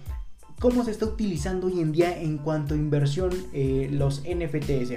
cómo 0.59 0.83
se 0.83 0.91
está 0.91 1.05
utilizando 1.05 1.67
hoy 1.67 1.79
en 1.79 1.91
día 1.91 2.21
en 2.21 2.37
cuanto 2.37 2.73
a 2.73 2.77
inversión 2.77 3.31
eh, 3.53 3.89
los 3.91 4.21
NFTs. 4.21 4.91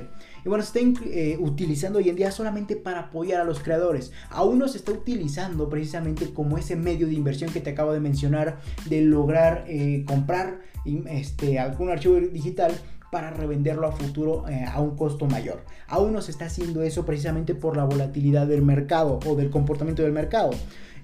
Y 0.44 0.48
bueno, 0.48 0.64
se 0.64 0.80
está 0.80 1.02
eh, 1.06 1.36
utilizando 1.40 2.00
hoy 2.00 2.08
en 2.08 2.16
día 2.16 2.32
solamente 2.32 2.76
para 2.76 3.00
apoyar 3.00 3.40
a 3.40 3.44
los 3.44 3.60
creadores. 3.60 4.12
Aún 4.30 4.58
no 4.58 4.68
se 4.68 4.78
está 4.78 4.92
utilizando 4.92 5.68
precisamente 5.68 6.32
como 6.32 6.58
ese 6.58 6.74
medio 6.74 7.06
de 7.06 7.14
inversión 7.14 7.50
que 7.52 7.60
te 7.60 7.70
acabo 7.70 7.92
de 7.92 8.00
mencionar, 8.00 8.58
de 8.86 9.02
lograr 9.02 9.64
eh, 9.68 10.04
comprar 10.06 10.60
este, 10.84 11.60
algún 11.60 11.90
archivo 11.90 12.16
digital 12.16 12.72
para 13.12 13.30
revenderlo 13.30 13.86
a 13.86 13.92
futuro 13.92 14.48
eh, 14.48 14.64
a 14.64 14.80
un 14.80 14.96
costo 14.96 15.26
mayor. 15.26 15.62
Aún 15.86 16.14
no 16.14 16.22
se 16.22 16.30
está 16.30 16.46
haciendo 16.46 16.82
eso 16.82 17.04
precisamente 17.04 17.54
por 17.54 17.76
la 17.76 17.84
volatilidad 17.84 18.46
del 18.46 18.62
mercado 18.62 19.20
o 19.26 19.36
del 19.36 19.50
comportamiento 19.50 20.02
del 20.02 20.12
mercado. 20.12 20.52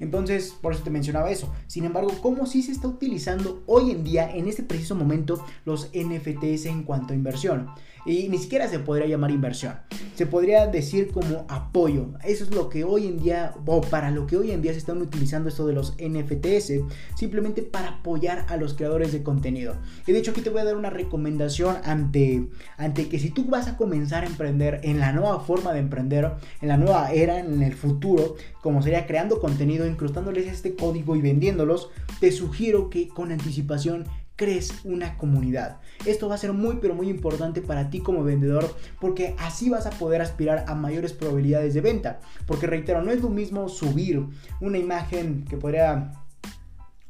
Entonces, 0.01 0.55
por 0.59 0.73
eso 0.73 0.83
te 0.83 0.89
mencionaba 0.89 1.31
eso. 1.31 1.53
Sin 1.67 1.85
embargo, 1.85 2.11
¿cómo 2.23 2.47
sí 2.47 2.63
se 2.63 2.73
está 2.73 2.89
utilizando 2.89 3.63
hoy 3.67 3.91
en 3.91 4.05
día, 4.05 4.35
en 4.35 4.49
este 4.49 4.63
preciso 4.63 4.95
momento, 4.95 5.45
los 5.67 5.91
NFTs 5.93 6.65
en 6.65 6.85
cuanto 6.85 7.13
a 7.13 7.17
inversión? 7.17 7.69
Y 8.09 8.27
ni 8.31 8.39
siquiera 8.39 8.67
se 8.69 8.79
podría 8.79 9.07
llamar 9.07 9.31
inversión. 9.31 9.75
Se 10.15 10.25
podría 10.25 10.67
decir 10.67 11.11
como 11.13 11.45
apoyo. 11.47 12.15
Eso 12.25 12.43
es 12.43 12.55
lo 12.55 12.71
que 12.71 12.83
hoy 12.83 13.07
en 13.07 13.23
día, 13.23 13.55
o 13.67 13.83
para 13.83 14.11
lo 14.11 14.27
que 14.27 14.39
hoy 14.39 14.51
en 14.51 14.63
día 14.63 14.73
se 14.73 14.79
están 14.79 15.03
utilizando 15.03 15.51
esto 15.51 15.67
de 15.67 15.75
los 15.75 15.95
NFTs, 15.99 16.73
simplemente 17.15 17.63
para 17.63 17.89
apoyar 17.89 18.47
a 18.49 18.57
los 18.57 18.73
creadores 18.73 19.13
de 19.13 19.23
contenido. 19.23 19.77
Y 20.07 20.13
de 20.13 20.21
hecho 20.21 20.31
aquí 20.31 20.41
te 20.41 20.49
voy 20.49 20.63
a 20.63 20.65
dar 20.65 20.77
una 20.77 20.89
recomendación 20.89 21.77
ante, 21.85 22.49
ante 22.79 23.11
que 23.11 23.19
si 23.19 23.29
tú 23.29 23.45
vas 23.45 23.69
a 23.69 23.77
comenzar 23.77 24.25
a 24.25 24.29
emprender 24.29 24.81
en 24.85 25.01
la 25.01 25.13
nueva 25.13 25.41
forma 25.41 25.75
de 25.75 25.81
emprender, 25.81 26.33
en 26.63 26.69
la 26.69 26.79
nueva 26.79 27.13
era, 27.13 27.39
en 27.39 27.63
el 27.63 27.75
futuro, 27.75 28.37
como 28.63 28.81
sería 28.81 29.07
creando 29.07 29.39
contenido, 29.39 29.87
incrustándoles 29.87 30.47
este 30.47 30.75
código 30.75 31.15
y 31.15 31.21
vendiéndolos, 31.21 31.91
te 32.21 32.33
sugiero 32.33 32.89
que 32.89 33.09
con 33.09 33.33
anticipación 33.33 34.07
crees 34.39 34.73
una 34.85 35.19
comunidad. 35.19 35.81
Esto 36.07 36.29
va 36.29 36.37
a 36.37 36.39
ser 36.39 36.53
muy 36.53 36.79
pero 36.81 36.95
muy 36.95 37.11
importante 37.11 37.61
para 37.61 37.91
ti 37.91 37.99
como 37.99 38.23
vendedor 38.23 38.73
porque 39.01 39.35
así 39.39 39.69
vas 39.69 39.85
a 39.87 39.91
poder 39.91 40.23
aspirar 40.23 40.65
a 40.69 40.77
mayores 40.77 41.13
probabilidades 41.13 41.75
de 41.75 41.81
venta. 41.81 42.21
Porque 42.47 42.69
reitero, 42.69 43.03
no 43.03 43.11
es 43.11 43.21
lo 43.21 43.29
mismo 43.29 43.69
subir 43.69 44.25
una 44.61 44.79
imagen 44.79 45.45
que 45.45 45.57
podría 45.57 46.13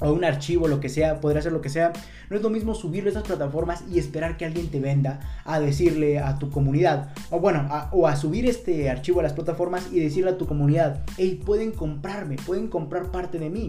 o 0.01 0.13
un 0.13 0.25
archivo, 0.25 0.69
lo 0.69 0.81
que 0.81 0.89
sea, 0.89 1.21
podría 1.21 1.43
ser 1.43 1.53
lo 1.53 1.61
que 1.61 1.69
sea. 1.69 1.93
No 2.31 2.37
es 2.37 2.43
lo 2.43 2.51
mismo 2.51 2.75
subirlo 2.75 3.09
a 3.09 3.13
esas 3.13 3.25
plataformas 3.25 3.85
y 3.91 3.99
esperar 3.99 4.37
que 4.37 4.45
alguien 4.45 4.69
te 4.69 4.81
venda 4.81 5.21
a 5.45 5.61
decirle 5.61 6.21
a 6.21 6.39
tu 6.39 6.51
comunidad. 6.51 7.13
O 7.31 7.41
bueno, 7.41 7.69
o 7.91 8.07
a 8.07 8.17
subir 8.17 8.47
este 8.47 8.89
archivo 8.89 9.21
a 9.21 9.25
las 9.25 9.33
plataformas 9.33 9.89
y 9.93 10.01
decirle 10.01 10.31
a 10.31 10.39
tu 10.39 10.47
comunidad, 10.47 11.03
hey, 11.17 11.41
pueden 11.45 11.73
comprarme, 11.73 12.37
pueden 12.37 12.69
comprar 12.69 13.11
parte 13.11 13.39
de 13.39 13.51
mí. 13.51 13.67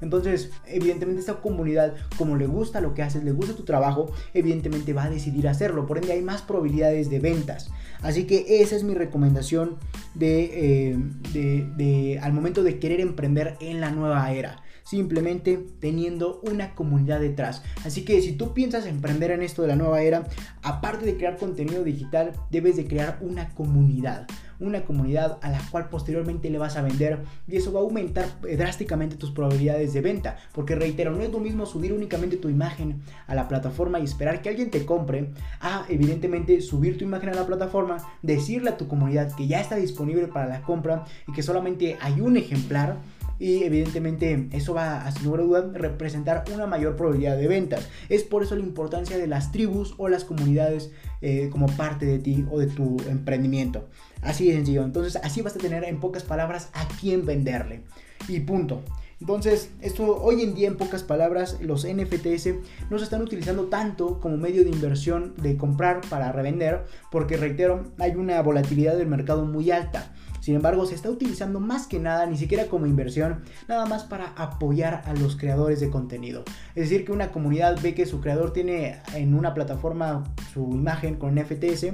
Entonces, 0.00 0.50
evidentemente 0.66 1.20
esta 1.20 1.40
comunidad, 1.40 1.94
como 2.16 2.36
le 2.36 2.46
gusta 2.46 2.80
lo 2.80 2.94
que 2.94 3.02
haces, 3.02 3.24
le 3.24 3.32
gusta 3.32 3.54
tu 3.54 3.64
trabajo, 3.64 4.12
evidentemente 4.34 4.92
va 4.92 5.04
a 5.04 5.10
decidir 5.10 5.48
hacerlo. 5.48 5.86
Por 5.86 5.98
ende, 5.98 6.12
hay 6.12 6.22
más 6.22 6.42
probabilidades 6.42 7.10
de 7.10 7.20
ventas. 7.20 7.70
Así 8.02 8.26
que 8.26 8.62
esa 8.62 8.76
es 8.76 8.84
mi 8.84 8.94
recomendación 8.94 9.76
de, 10.14 10.96
eh, 11.34 12.18
al 12.20 12.32
momento 12.32 12.62
de 12.62 12.78
querer 12.78 13.00
emprender 13.00 13.56
en 13.60 13.80
la 13.80 13.90
nueva 13.90 14.32
era 14.32 14.62
simplemente 14.90 15.64
teniendo 15.78 16.40
una 16.42 16.74
comunidad 16.74 17.20
detrás. 17.20 17.62
Así 17.84 18.04
que 18.04 18.20
si 18.22 18.32
tú 18.32 18.54
piensas 18.54 18.86
emprender 18.86 19.30
en 19.30 19.42
esto 19.42 19.62
de 19.62 19.68
la 19.68 19.76
nueva 19.76 20.02
era, 20.02 20.26
aparte 20.62 21.06
de 21.06 21.16
crear 21.16 21.36
contenido 21.36 21.84
digital, 21.84 22.32
debes 22.50 22.74
de 22.74 22.86
crear 22.86 23.18
una 23.20 23.50
comunidad 23.50 24.26
una 24.60 24.84
comunidad 24.84 25.38
a 25.42 25.50
la 25.50 25.60
cual 25.70 25.88
posteriormente 25.88 26.50
le 26.50 26.58
vas 26.58 26.76
a 26.76 26.82
vender 26.82 27.20
y 27.48 27.56
eso 27.56 27.72
va 27.72 27.80
a 27.80 27.82
aumentar 27.82 28.26
eh, 28.46 28.56
drásticamente 28.56 29.16
tus 29.16 29.30
probabilidades 29.30 29.92
de 29.92 30.00
venta. 30.00 30.36
Porque 30.52 30.74
reitero, 30.74 31.12
no 31.12 31.22
es 31.22 31.30
lo 31.30 31.40
mismo 31.40 31.66
subir 31.66 31.92
únicamente 31.92 32.36
tu 32.36 32.48
imagen 32.48 33.02
a 33.26 33.34
la 33.34 33.48
plataforma 33.48 33.98
y 33.98 34.04
esperar 34.04 34.42
que 34.42 34.50
alguien 34.50 34.70
te 34.70 34.84
compre 34.84 35.30
a 35.60 35.84
evidentemente 35.88 36.60
subir 36.60 36.98
tu 36.98 37.04
imagen 37.04 37.30
a 37.30 37.34
la 37.34 37.46
plataforma, 37.46 37.96
decirle 38.22 38.70
a 38.70 38.76
tu 38.76 38.88
comunidad 38.88 39.34
que 39.34 39.46
ya 39.46 39.60
está 39.60 39.76
disponible 39.76 40.26
para 40.28 40.46
la 40.46 40.62
compra 40.62 41.04
y 41.26 41.32
que 41.32 41.42
solamente 41.42 41.96
hay 42.00 42.20
un 42.20 42.36
ejemplar 42.36 42.98
y 43.40 43.64
evidentemente 43.64 44.48
eso 44.52 44.74
va 44.74 45.06
a 45.06 45.10
sin 45.10 45.24
lugar 45.24 45.40
a 45.40 45.44
duda 45.44 45.70
representar 45.72 46.44
una 46.54 46.66
mayor 46.66 46.94
probabilidad 46.94 47.38
de 47.38 47.48
ventas. 47.48 47.88
Es 48.10 48.22
por 48.22 48.42
eso 48.42 48.54
la 48.54 48.62
importancia 48.62 49.16
de 49.16 49.26
las 49.26 49.50
tribus 49.50 49.94
o 49.96 50.08
las 50.08 50.24
comunidades 50.24 50.92
eh, 51.22 51.48
como 51.50 51.66
parte 51.66 52.04
de 52.04 52.18
ti 52.18 52.44
o 52.50 52.58
de 52.58 52.66
tu 52.66 52.98
emprendimiento. 53.08 53.88
Así 54.20 54.46
de 54.46 54.52
sencillo. 54.52 54.84
Entonces 54.84 55.16
así 55.16 55.40
vas 55.40 55.56
a 55.56 55.58
tener 55.58 55.84
en 55.84 56.00
pocas 56.00 56.22
palabras 56.22 56.68
a 56.74 56.86
quién 57.00 57.24
venderle. 57.24 57.80
Y 58.28 58.40
punto. 58.40 58.82
Entonces, 59.20 59.70
esto 59.82 60.16
hoy 60.22 60.42
en 60.42 60.54
día, 60.54 60.68
en 60.68 60.78
pocas 60.78 61.02
palabras, 61.02 61.58
los 61.60 61.86
NFTs 61.86 62.54
no 62.88 62.98
se 62.98 63.04
están 63.04 63.20
utilizando 63.20 63.64
tanto 63.64 64.18
como 64.18 64.38
medio 64.38 64.64
de 64.64 64.70
inversión 64.70 65.34
de 65.36 65.58
comprar 65.58 66.00
para 66.08 66.32
revender, 66.32 66.84
porque 67.10 67.36
reitero, 67.36 67.84
hay 67.98 68.12
una 68.12 68.40
volatilidad 68.40 68.96
del 68.96 69.08
mercado 69.08 69.44
muy 69.44 69.70
alta. 69.70 70.14
Sin 70.40 70.54
embargo, 70.54 70.86
se 70.86 70.94
está 70.94 71.10
utilizando 71.10 71.60
más 71.60 71.86
que 71.86 71.98
nada, 71.98 72.26
ni 72.26 72.36
siquiera 72.36 72.66
como 72.66 72.86
inversión, 72.86 73.42
nada 73.68 73.86
más 73.86 74.04
para 74.04 74.32
apoyar 74.36 75.02
a 75.06 75.14
los 75.14 75.36
creadores 75.36 75.80
de 75.80 75.90
contenido. 75.90 76.44
Es 76.74 76.88
decir, 76.88 77.04
que 77.04 77.12
una 77.12 77.30
comunidad 77.30 77.78
ve 77.82 77.94
que 77.94 78.06
su 78.06 78.20
creador 78.20 78.52
tiene 78.52 79.00
en 79.14 79.34
una 79.34 79.54
plataforma 79.54 80.24
su 80.52 80.70
imagen 80.72 81.16
con 81.16 81.34
NFTs 81.34 81.86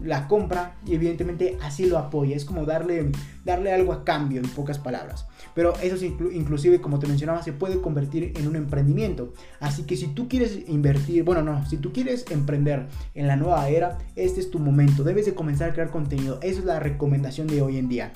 la 0.00 0.28
compra 0.28 0.76
y 0.86 0.94
evidentemente 0.94 1.58
así 1.62 1.86
lo 1.86 1.98
apoya. 1.98 2.36
Es 2.36 2.44
como 2.44 2.64
darle, 2.64 3.10
darle 3.44 3.72
algo 3.72 3.92
a 3.92 4.04
cambio, 4.04 4.40
en 4.40 4.48
pocas 4.48 4.78
palabras. 4.78 5.26
Pero 5.54 5.74
eso 5.80 6.04
inclusive, 6.04 6.80
como 6.80 6.98
te 6.98 7.06
mencionaba, 7.06 7.42
se 7.42 7.52
puede 7.52 7.80
convertir 7.80 8.32
en 8.36 8.48
un 8.48 8.56
emprendimiento. 8.56 9.32
Así 9.60 9.84
que 9.84 9.96
si 9.96 10.08
tú 10.08 10.28
quieres 10.28 10.68
invertir, 10.68 11.22
bueno, 11.24 11.42
no, 11.42 11.64
si 11.66 11.76
tú 11.76 11.92
quieres 11.92 12.24
emprender 12.30 12.88
en 13.14 13.26
la 13.26 13.36
nueva 13.36 13.68
era, 13.68 13.98
este 14.16 14.40
es 14.40 14.50
tu 14.50 14.58
momento. 14.58 15.04
Debes 15.04 15.26
de 15.26 15.34
comenzar 15.34 15.70
a 15.70 15.72
crear 15.72 15.90
contenido. 15.90 16.38
Esa 16.42 16.60
es 16.60 16.64
la 16.64 16.80
recomendación 16.80 17.46
de 17.46 17.62
hoy 17.62 17.78
en 17.78 17.88
día 17.88 18.12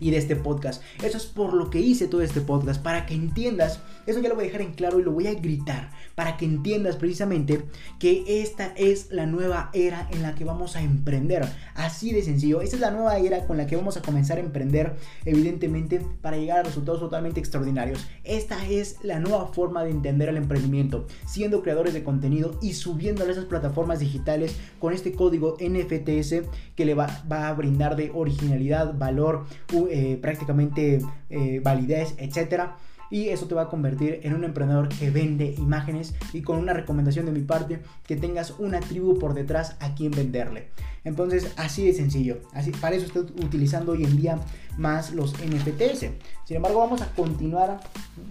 y 0.00 0.10
de 0.10 0.18
este 0.18 0.36
podcast. 0.36 0.82
Eso 1.02 1.16
es 1.16 1.26
por 1.26 1.54
lo 1.54 1.70
que 1.70 1.80
hice 1.80 2.08
todo 2.08 2.22
este 2.22 2.40
podcast, 2.40 2.82
para 2.82 3.06
que 3.06 3.14
entiendas, 3.14 3.80
eso 4.06 4.20
ya 4.20 4.28
lo 4.28 4.34
voy 4.34 4.44
a 4.44 4.46
dejar 4.46 4.62
en 4.62 4.72
claro 4.72 5.00
y 5.00 5.02
lo 5.02 5.12
voy 5.12 5.26
a 5.26 5.34
gritar, 5.34 5.90
para 6.14 6.36
que 6.36 6.44
entiendas 6.44 6.96
precisamente 6.96 7.64
que 7.98 8.42
esta 8.42 8.72
es 8.76 9.10
la 9.10 9.26
nueva 9.26 9.70
era 9.72 10.08
en 10.10 10.22
la 10.22 10.34
que 10.34 10.44
vamos 10.44 10.76
a 10.76 10.82
emprender. 10.82 11.46
Así 11.74 12.12
de 12.12 12.22
sencillo, 12.22 12.60
esta 12.60 12.76
es 12.76 12.80
la 12.80 12.90
nueva 12.90 13.18
era 13.18 13.46
con 13.46 13.56
la 13.56 13.66
que 13.66 13.76
vamos 13.76 13.96
a 13.96 14.02
comenzar 14.02 14.38
a 14.38 14.40
emprender, 14.40 14.96
evidentemente, 15.24 16.00
para 16.22 16.36
llegar 16.36 16.58
a 16.58 16.62
resultados 16.62 17.00
totalmente 17.00 17.40
extraordinarios. 17.40 18.06
Esta 18.24 18.66
es 18.66 18.96
la 19.02 19.18
nueva 19.18 19.46
forma 19.46 19.84
de 19.84 19.90
entender 19.90 20.28
el 20.28 20.36
emprendimiento, 20.36 21.06
siendo 21.26 21.62
creadores 21.62 21.94
de 21.94 22.04
contenido 22.04 22.58
y 22.62 22.74
subiendo 22.74 23.24
a 23.24 23.30
esas 23.30 23.44
plataformas 23.46 24.00
digitales 24.00 24.56
con 24.78 24.92
este 24.92 25.12
código 25.12 25.56
NFTS 25.60 26.42
que 26.76 26.84
le 26.84 26.94
va, 26.94 27.24
va 27.30 27.48
a 27.48 27.54
brindar 27.54 27.96
de 27.96 28.10
originalidad, 28.14 28.94
valor, 28.96 29.46
eh, 29.90 30.18
prácticamente 30.20 31.00
eh, 31.30 31.60
validez, 31.62 32.14
etcétera 32.18 32.76
y 33.10 33.28
eso 33.28 33.46
te 33.46 33.54
va 33.54 33.62
a 33.62 33.68
convertir 33.68 34.20
en 34.22 34.34
un 34.34 34.44
emprendedor 34.44 34.88
que 34.88 35.10
vende 35.10 35.54
imágenes 35.58 36.14
y 36.32 36.42
con 36.42 36.58
una 36.58 36.72
recomendación 36.72 37.26
de 37.26 37.32
mi 37.32 37.42
parte 37.42 37.80
que 38.06 38.16
tengas 38.16 38.54
una 38.58 38.80
tribu 38.80 39.18
por 39.18 39.34
detrás 39.34 39.76
a 39.80 39.94
quien 39.94 40.10
venderle. 40.10 40.68
Entonces, 41.04 41.52
así 41.56 41.84
de 41.84 41.92
sencillo. 41.92 42.40
Así, 42.52 42.70
para 42.72 42.96
eso 42.96 43.06
estoy 43.06 43.22
utilizando 43.44 43.92
hoy 43.92 44.04
en 44.04 44.16
día 44.16 44.38
más 44.78 45.12
los 45.12 45.34
NFTs. 45.34 46.06
Sin 46.44 46.56
embargo, 46.56 46.78
vamos 46.78 47.02
a 47.02 47.10
continuar, 47.14 47.80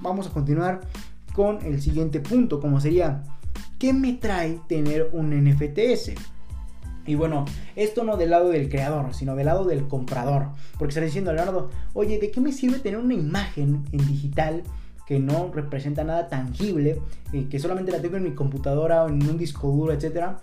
vamos 0.02 0.28
a 0.28 0.30
continuar 0.32 0.82
con 1.34 1.64
el 1.66 1.82
siguiente 1.82 2.20
punto, 2.20 2.60
como 2.60 2.80
sería 2.80 3.24
¿qué 3.84 3.92
me 3.92 4.14
trae 4.14 4.60
tener 4.68 5.10
un 5.12 5.32
NFTs? 5.32 6.14
Y 7.06 7.16
bueno, 7.16 7.46
esto 7.76 8.04
no 8.04 8.18
del 8.18 8.30
lado 8.30 8.50
del 8.50 8.70
creador, 8.70 9.14
sino 9.14 9.36
del 9.36 9.48
lado 9.48 9.66
del 9.66 9.88
comprador. 9.88 10.48
Porque 10.78 10.92
está 10.92 11.02
diciendo 11.02 11.34
Leonardo, 11.34 11.70
oye, 11.94 12.18
¿de 12.20 12.32
qué 12.32 12.40
me 12.40 12.52
sirve 12.52 12.80
tener 12.80 13.00
una 13.00 13.14
imagen 13.14 13.84
en 13.92 14.08
digital 14.08 14.64
que 15.06 15.20
no 15.20 15.52
representa 15.54 16.04
nada 16.04 16.30
tangible, 16.30 17.02
eh, 17.34 17.48
que 17.50 17.60
solamente 17.60 17.92
la 17.92 18.02
tengo 18.02 18.18
en 18.18 18.24
mi 18.24 18.34
computadora 18.34 19.04
o 19.04 19.10
en 19.10 19.22
un 19.30 19.38
disco 19.38 19.68
duro, 19.68 19.92
etcétera? 19.92 20.40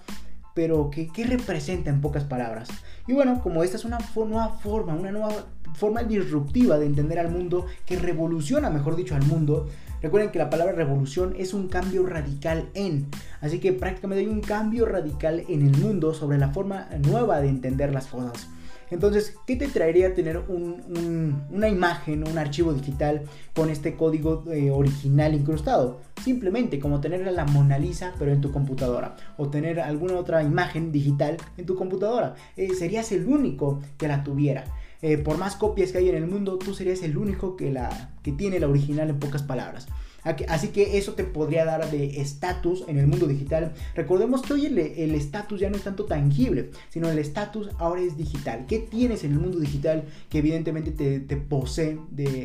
Pero 0.54 0.90
¿qué, 0.90 1.08
¿qué 1.08 1.24
representa 1.24 1.90
en 1.90 2.00
pocas 2.00 2.24
palabras? 2.24 2.68
Y 3.06 3.12
bueno, 3.12 3.40
como 3.42 3.62
esta 3.62 3.76
es 3.76 3.84
una 3.84 3.98
nueva 4.14 4.48
forma, 4.48 4.94
una 4.94 5.12
nueva 5.12 5.30
forma 5.74 6.02
disruptiva 6.02 6.78
de 6.78 6.86
entender 6.86 7.18
al 7.18 7.30
mundo, 7.30 7.66
que 7.86 7.98
revoluciona, 7.98 8.70
mejor 8.70 8.96
dicho, 8.96 9.14
al 9.14 9.24
mundo, 9.24 9.68
Recuerden 10.02 10.30
que 10.30 10.38
la 10.38 10.48
palabra 10.48 10.72
revolución 10.72 11.34
es 11.36 11.52
un 11.52 11.68
cambio 11.68 12.06
radical 12.06 12.70
en. 12.74 13.06
Así 13.40 13.58
que 13.58 13.72
prácticamente 13.72 14.24
hay 14.24 14.30
un 14.30 14.40
cambio 14.40 14.86
radical 14.86 15.44
en 15.46 15.66
el 15.66 15.76
mundo 15.76 16.14
sobre 16.14 16.38
la 16.38 16.48
forma 16.48 16.88
nueva 17.06 17.40
de 17.40 17.48
entender 17.48 17.92
las 17.92 18.06
cosas. 18.06 18.48
Entonces, 18.90 19.36
¿qué 19.46 19.56
te 19.56 19.68
traería 19.68 20.14
tener 20.14 20.38
una 20.48 21.68
imagen, 21.68 22.26
un 22.26 22.38
archivo 22.38 22.72
digital 22.72 23.22
con 23.54 23.70
este 23.70 23.96
código 23.96 24.44
eh, 24.50 24.70
original 24.70 25.34
incrustado? 25.34 26.00
Simplemente 26.22 26.80
como 26.80 27.00
tener 27.00 27.20
la 27.32 27.44
Mona 27.44 27.78
Lisa 27.78 28.12
pero 28.18 28.32
en 28.32 28.40
tu 28.40 28.50
computadora 28.52 29.16
o 29.36 29.48
tener 29.48 29.80
alguna 29.80 30.16
otra 30.16 30.42
imagen 30.42 30.92
digital 30.92 31.36
en 31.56 31.66
tu 31.66 31.76
computadora. 31.76 32.34
Eh, 32.56 32.74
serías 32.74 33.12
el 33.12 33.26
único 33.26 33.80
que 33.96 34.08
la 34.08 34.24
tuviera. 34.24 34.64
Eh, 35.02 35.16
por 35.16 35.38
más 35.38 35.56
copias 35.56 35.92
que 35.92 35.98
hay 35.98 36.08
en 36.10 36.16
el 36.16 36.26
mundo, 36.26 36.58
tú 36.58 36.74
serías 36.74 37.02
el 37.02 37.16
único 37.16 37.56
que, 37.56 37.70
la, 37.70 38.10
que 38.22 38.32
tiene 38.32 38.60
la 38.60 38.68
original 38.68 39.08
en 39.08 39.18
pocas 39.18 39.42
palabras. 39.42 39.88
Así 40.22 40.68
que 40.68 40.98
eso 40.98 41.14
te 41.14 41.24
podría 41.24 41.64
dar 41.64 41.90
de 41.90 42.20
estatus 42.20 42.84
en 42.88 42.98
el 42.98 43.06
mundo 43.06 43.26
digital. 43.26 43.72
Recordemos 43.94 44.42
que 44.42 44.52
hoy 44.52 44.66
el 44.66 45.14
estatus 45.14 45.60
ya 45.60 45.70
no 45.70 45.76
es 45.76 45.84
tanto 45.84 46.04
tangible, 46.04 46.70
sino 46.88 47.08
el 47.08 47.18
estatus 47.18 47.70
ahora 47.78 48.02
es 48.02 48.16
digital. 48.16 48.66
¿Qué 48.66 48.78
tienes 48.78 49.24
en 49.24 49.32
el 49.32 49.38
mundo 49.38 49.58
digital 49.58 50.04
que 50.28 50.38
evidentemente 50.38 50.90
te, 50.90 51.36
posee 51.36 51.98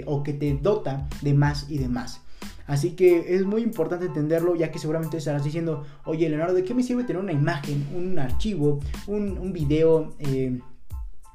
o 0.06 0.24
que 0.24 0.34
te 0.34 0.54
dota 0.62 1.08
de 1.22 1.34
más 1.34 1.68
y 1.70 1.78
de 1.78 1.90
más? 1.90 2.22
Así 2.68 2.92
que 2.92 3.36
es 3.36 3.46
muy 3.46 3.62
importante 3.62 4.06
entenderlo, 4.06 4.56
ya 4.56 4.72
que 4.72 4.80
seguramente 4.80 5.18
estarás 5.18 5.44
diciendo, 5.44 5.86
oye 6.04 6.28
Leonardo, 6.30 6.56
¿de 6.56 6.64
qué 6.64 6.74
me 6.74 6.82
sirve 6.82 7.04
tener 7.04 7.22
una 7.22 7.32
imagen, 7.32 7.86
un 7.96 8.18
archivo, 8.18 8.80
un, 9.06 9.38
un 9.38 9.54
video? 9.54 10.16
Eh, 10.20 10.60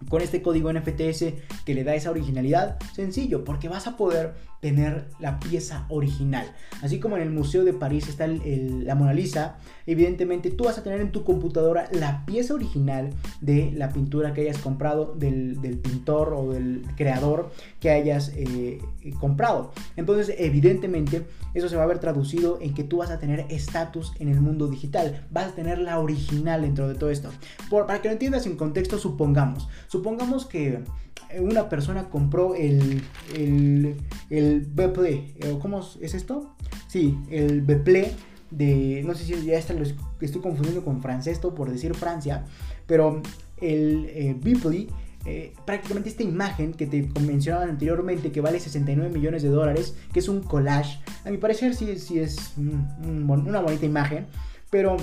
con 0.08 0.22
este 0.22 0.40
código 0.40 0.72
NFTS 0.72 1.24
que 1.64 1.74
le 1.74 1.84
da 1.84 1.94
esa 1.94 2.10
originalidad, 2.10 2.78
sencillo, 2.94 3.44
porque 3.44 3.68
vas 3.68 3.86
a 3.86 3.96
poder 3.98 4.34
tener 4.60 5.06
la 5.18 5.40
pieza 5.40 5.86
original. 5.88 6.46
Así 6.82 7.00
como 7.00 7.16
en 7.16 7.22
el 7.22 7.30
Museo 7.30 7.64
de 7.64 7.72
París 7.72 8.08
está 8.08 8.26
la 8.26 8.94
Mona 8.94 9.14
Lisa, 9.14 9.56
evidentemente 9.86 10.50
tú 10.50 10.64
vas 10.64 10.78
a 10.78 10.82
tener 10.82 11.00
en 11.00 11.12
tu 11.12 11.24
computadora 11.24 11.88
la 11.92 12.24
pieza 12.26 12.54
original 12.54 13.10
de 13.40 13.72
la 13.72 13.90
pintura 13.90 14.34
que 14.34 14.42
hayas 14.42 14.58
comprado, 14.58 15.14
del, 15.14 15.56
pintor 15.82 16.34
o 16.34 16.52
del 16.52 16.84
creador 16.96 17.50
que 17.80 17.90
hayas 17.90 18.32
eh, 18.36 18.80
comprado. 19.18 19.72
Entonces, 19.96 20.34
evidentemente, 20.38 21.26
eso 21.54 21.68
se 21.68 21.76
va 21.76 21.84
a 21.84 21.86
ver 21.86 21.98
traducido 21.98 22.58
en 22.60 22.74
que 22.74 22.84
tú 22.84 22.98
vas 22.98 23.10
a 23.10 23.18
tener 23.18 23.46
estatus 23.48 24.12
en 24.18 24.28
el 24.28 24.40
mundo 24.40 24.68
digital. 24.68 25.26
Vas 25.30 25.48
a 25.48 25.54
tener 25.54 25.78
la 25.78 25.98
original 25.98 26.62
dentro 26.62 26.86
de 26.86 26.94
todo 26.94 27.10
esto. 27.10 27.30
para 27.70 28.02
que 28.02 28.08
lo 28.08 28.12
entiendas 28.12 28.46
en 28.46 28.56
contexto, 28.56 28.98
supongamos. 28.98 29.68
Supongamos 29.88 30.46
que 30.46 30.84
una 31.38 31.68
persona 31.68 32.08
compró 32.08 32.54
el, 32.54 33.02
el, 33.36 33.96
el 34.30 34.60
Beple, 34.60 35.34
¿cómo 35.60 35.80
es 36.00 36.14
esto? 36.14 36.54
Sí, 36.88 37.16
el 37.30 37.62
Beple 37.62 38.12
de, 38.50 39.02
no 39.04 39.14
sé 39.14 39.24
si 39.24 39.44
ya 39.44 39.58
está, 39.58 39.74
lo 39.74 39.84
estoy 39.84 40.40
confundiendo 40.40 40.84
con 40.84 41.00
francés, 41.00 41.38
por 41.38 41.70
decir 41.70 41.94
Francia, 41.94 42.44
pero 42.86 43.22
el 43.60 44.06
eh, 44.10 44.88
eh, 45.26 45.52
prácticamente 45.66 46.08
esta 46.08 46.22
imagen 46.22 46.72
que 46.72 46.86
te 46.86 47.08
mencionaba 47.20 47.64
anteriormente, 47.64 48.32
que 48.32 48.40
vale 48.40 48.58
69 48.58 49.10
millones 49.10 49.42
de 49.42 49.50
dólares, 49.50 49.94
que 50.12 50.20
es 50.20 50.28
un 50.28 50.42
collage, 50.42 50.98
a 51.24 51.30
mi 51.30 51.36
parecer 51.36 51.74
sí, 51.74 51.98
sí 51.98 52.18
es 52.18 52.54
una 52.56 53.60
bonita 53.60 53.84
imagen, 53.84 54.26
pero 54.70 54.96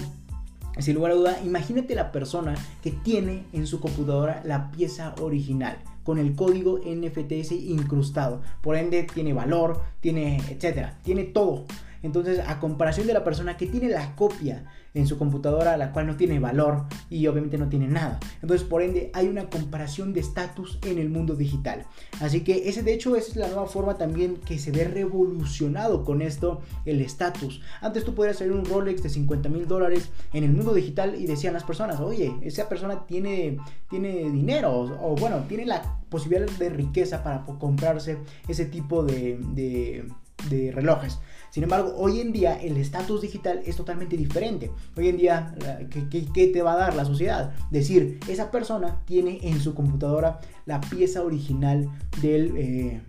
sin 0.80 0.96
lugar 0.96 1.12
a 1.12 1.16
duda, 1.16 1.40
imagínate 1.44 1.96
la 1.96 2.12
persona 2.12 2.56
que 2.84 2.92
tiene 2.92 3.46
en 3.54 3.68
su 3.68 3.80
computadora 3.80 4.42
la 4.44 4.72
pieza 4.72 5.16
original 5.22 5.78
con 6.08 6.20
el 6.20 6.36
código 6.36 6.80
NFTS 6.80 7.52
incrustado. 7.52 8.42
Por 8.62 8.78
ende, 8.78 9.04
tiene 9.04 9.34
valor, 9.34 9.82
tiene 10.00 10.38
etcétera, 10.50 10.98
tiene 11.04 11.26
todo. 11.26 11.66
Entonces, 12.04 12.40
a 12.46 12.60
comparación 12.60 13.08
de 13.08 13.14
la 13.14 13.24
persona 13.24 13.58
que 13.58 13.68
tiene 13.68 13.90
la 13.90 14.16
copia 14.16 14.66
en 14.94 15.08
su 15.08 15.18
computadora, 15.18 15.78
la 15.78 15.92
cual 15.92 16.08
no 16.08 16.18
tiene 16.18 16.40
valor 16.40 16.86
y 17.10 17.28
obviamente 17.28 17.58
no 17.58 17.70
tiene 17.70 17.88
nada. 17.88 18.20
Entonces, 18.42 18.68
por 18.68 18.82
ende, 18.82 19.12
hay 19.14 19.28
una 19.28 19.50
comparación 19.50 20.14
de 20.14 20.22
estatus 20.22 20.80
en 20.84 20.98
el 20.98 21.10
mundo 21.10 21.36
digital. 21.36 21.86
Así 22.20 22.42
que 22.42 22.70
ese, 22.70 22.84
de 22.84 22.94
hecho, 22.94 23.16
es 23.16 23.36
la 23.36 23.48
nueva 23.48 23.68
forma 23.68 23.98
también 23.98 24.38
que 24.38 24.58
se 24.60 24.72
ve 24.72 24.86
revolucionado 24.86 26.04
con 26.04 26.22
esto 26.22 26.62
el 26.86 27.02
estatus. 27.02 27.62
Antes 27.82 28.06
tú 28.06 28.16
podías 28.16 28.36
hacer 28.36 28.52
un 28.52 28.66
Rolex 28.66 29.04
de 29.04 29.10
50 29.10 29.50
mil 29.50 29.68
dólares 29.68 30.10
en 30.34 30.44
el 30.44 30.52
mundo 30.52 30.74
digital 30.74 31.16
y 31.16 31.28
decían 31.28 31.54
las 31.54 31.64
personas, 31.64 32.00
oye, 32.00 32.34
esa 32.42 32.68
persona 32.68 33.06
tiene, 33.06 33.58
tiene 33.90 34.30
dinero 34.32 34.72
o, 34.74 35.16
bueno, 35.16 35.46
tiene 35.48 35.66
la 35.66 36.00
posibilidad 36.10 36.50
de 36.58 36.70
riqueza 36.70 37.24
para 37.24 37.46
comprarse 37.46 38.18
ese 38.48 38.66
tipo 38.66 39.04
de, 39.04 39.38
de 39.54 40.08
relojes. 40.50 41.20
Sin 41.50 41.64
embargo, 41.64 41.94
hoy 41.98 42.20
en 42.20 42.32
día 42.32 42.62
el 42.62 42.78
estatus 42.78 43.22
digital 43.22 43.62
es 43.66 43.76
totalmente 43.76 44.18
diferente. 44.18 44.70
Hoy 44.96 45.08
en 45.08 45.18
día, 45.18 45.56
¿qué, 45.90 46.48
te 46.48 46.62
va 46.62 46.74
a 46.74 46.78
dar 46.78 46.96
la 46.96 47.06
sociedad? 47.06 47.54
Decir, 47.72 48.20
esa 48.28 48.52
persona 48.52 49.02
tiene 49.06 49.40
en 49.42 49.60
su 49.60 49.74
computadora 49.74 50.40
la 50.66 50.82
pieza 50.82 51.24
original 51.24 51.90
del 52.22 52.54
eh. 52.58 53.02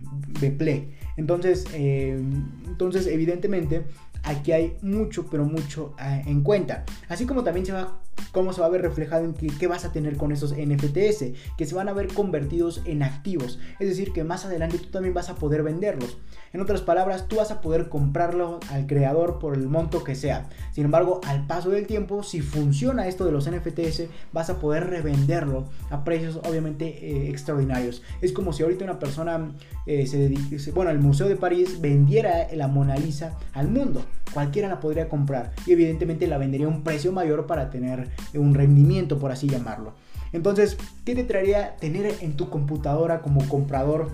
Entonces, 1.17 1.65
eh, 1.73 2.17
entonces 2.65 3.05
evidentemente 3.07 3.83
aquí 4.23 4.51
hay 4.51 4.77
mucho, 4.81 5.27
pero 5.29 5.45
mucho 5.45 5.93
eh, 6.01 6.23
en 6.25 6.41
cuenta. 6.41 6.85
Así 7.07 7.25
como 7.25 7.43
también 7.43 7.65
se 7.65 7.73
va, 7.73 7.99
cómo 8.31 8.53
se 8.53 8.61
va 8.61 8.67
a 8.67 8.69
ver 8.69 8.81
reflejado 8.81 9.25
en 9.25 9.33
qué, 9.33 9.67
vas 9.67 9.85
a 9.85 9.91
tener 9.91 10.17
con 10.17 10.31
esos 10.31 10.53
NFTs, 10.53 11.25
que 11.57 11.65
se 11.65 11.75
van 11.75 11.89
a 11.89 11.93
ver 11.93 12.07
convertidos 12.13 12.81
en 12.85 13.03
activos. 13.03 13.59
Es 13.79 13.89
decir, 13.89 14.11
que 14.13 14.23
más 14.23 14.45
adelante 14.45 14.77
tú 14.77 14.89
también 14.89 15.13
vas 15.13 15.29
a 15.29 15.35
poder 15.35 15.63
venderlos. 15.63 16.17
En 16.51 16.61
otras 16.61 16.81
palabras, 16.81 17.27
tú 17.27 17.37
vas 17.37 17.51
a 17.51 17.61
poder 17.61 17.89
comprarlo 17.89 18.59
al 18.71 18.87
creador 18.87 19.39
por 19.39 19.55
el 19.55 19.67
monto 19.67 20.03
que 20.03 20.15
sea. 20.15 20.47
Sin 20.71 20.85
embargo, 20.85 21.21
al 21.25 21.45
paso 21.45 21.69
del 21.69 21.85
tiempo, 21.85 22.23
si 22.23 22.41
funciona 22.41 23.07
esto 23.07 23.25
de 23.25 23.31
los 23.31 23.49
NFTs, 23.49 24.03
vas 24.33 24.49
a 24.49 24.59
poder 24.59 24.87
revenderlo 24.87 25.65
a 25.89 26.03
precios 26.03 26.39
obviamente 26.47 26.87
eh, 26.87 27.29
extraordinarios. 27.29 28.01
Es 28.21 28.31
como 28.31 28.53
si 28.53 28.63
ahorita 28.63 28.83
una 28.83 28.99
persona 28.99 29.51
eh, 29.85 30.07
se 30.07 30.17
dedique, 30.17 30.71
bueno, 30.71 30.91
el 30.91 30.99
Museo 30.99 31.27
de 31.27 31.35
París 31.35 31.81
vendiera 31.81 32.47
la 32.53 32.67
Mona 32.67 32.95
Lisa 32.95 33.37
al 33.53 33.69
mundo. 33.69 34.03
Cualquiera 34.33 34.67
la 34.67 34.79
podría 34.79 35.09
comprar 35.09 35.51
y 35.65 35.73
evidentemente 35.73 36.27
la 36.27 36.37
vendería 36.37 36.67
a 36.67 36.69
un 36.69 36.83
precio 36.83 37.11
mayor 37.11 37.45
para 37.45 37.69
tener 37.69 38.09
un 38.33 38.53
rendimiento, 38.55 39.19
por 39.19 39.31
así 39.31 39.47
llamarlo. 39.47 39.93
Entonces, 40.31 40.77
¿qué 41.05 41.15
te 41.15 41.23
traería 41.23 41.75
tener 41.77 42.13
en 42.21 42.35
tu 42.35 42.49
computadora 42.49 43.21
como 43.21 43.47
comprador 43.47 44.09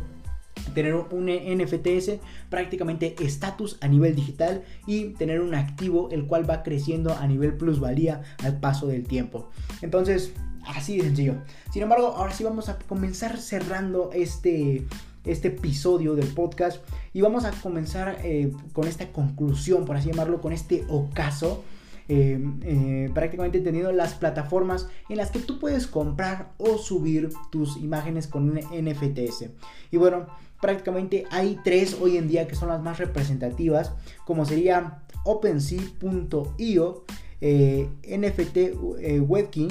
tener 0.74 0.96
un 0.96 1.26
NFTs, 1.26 2.20
prácticamente 2.50 3.16
estatus 3.20 3.78
a 3.82 3.88
nivel 3.88 4.16
digital 4.16 4.64
y 4.88 5.10
tener 5.10 5.42
un 5.42 5.56
activo 5.56 6.10
el 6.12 6.26
cual 6.28 6.50
va 6.50 6.64
creciendo 6.64 7.14
a 7.14 7.28
nivel 7.28 7.56
plusvalía 7.56 8.22
al 8.44 8.60
paso 8.60 8.88
del 8.88 9.04
tiempo. 9.06 9.50
Entonces, 9.82 10.34
así 10.66 10.98
de 10.98 11.04
sencillo. 11.04 11.36
Sin 11.72 11.84
embargo, 11.84 12.08
ahora 12.08 12.34
sí 12.34 12.44
vamos 12.44 12.70
a 12.70 12.78
comenzar 12.80 13.38
cerrando 13.38 14.12
este, 14.14 14.86
este 15.24 15.50
episodio 15.50 16.16
del 16.16 16.28
podcast 16.28 16.84
y 17.14 17.22
vamos 17.22 17.46
a 17.46 17.52
comenzar 17.52 18.20
eh, 18.24 18.52
con 18.74 18.88
esta 18.88 19.12
conclusión, 19.12 19.86
por 19.86 19.96
así 19.96 20.10
llamarlo, 20.10 20.42
con 20.42 20.54
este 20.54 20.86
ocaso. 20.90 21.64
Eh, 22.08 22.40
eh, 22.62 23.10
prácticamente 23.16 23.58
entendiendo 23.58 23.92
las 23.92 24.14
plataformas 24.14 24.88
en 25.10 25.18
las 25.18 25.32
que 25.32 25.40
tú 25.40 25.58
puedes 25.58 25.88
comprar 25.88 26.52
o 26.60 26.78
subir 26.78 27.30
tus 27.50 27.78
imágenes 27.78 28.28
con 28.28 28.54
NFTs. 28.54 29.50
Y 29.90 29.98
bueno, 29.98 30.28
prácticamente 30.62 31.26
hay 31.32 31.58
tres 31.64 31.98
hoy 32.00 32.18
en 32.18 32.28
día 32.28 32.48
que 32.48 32.54
son 32.56 32.70
las 32.70 32.82
más 32.82 33.00
representativas, 33.00 33.92
como 34.24 34.46
sería 34.46 35.00
OpenSea.io, 35.24 37.06
eh, 37.42 37.90
NFT 38.08 38.58
eh, 38.58 39.20
Webkin 39.22 39.70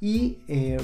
y 0.00 0.38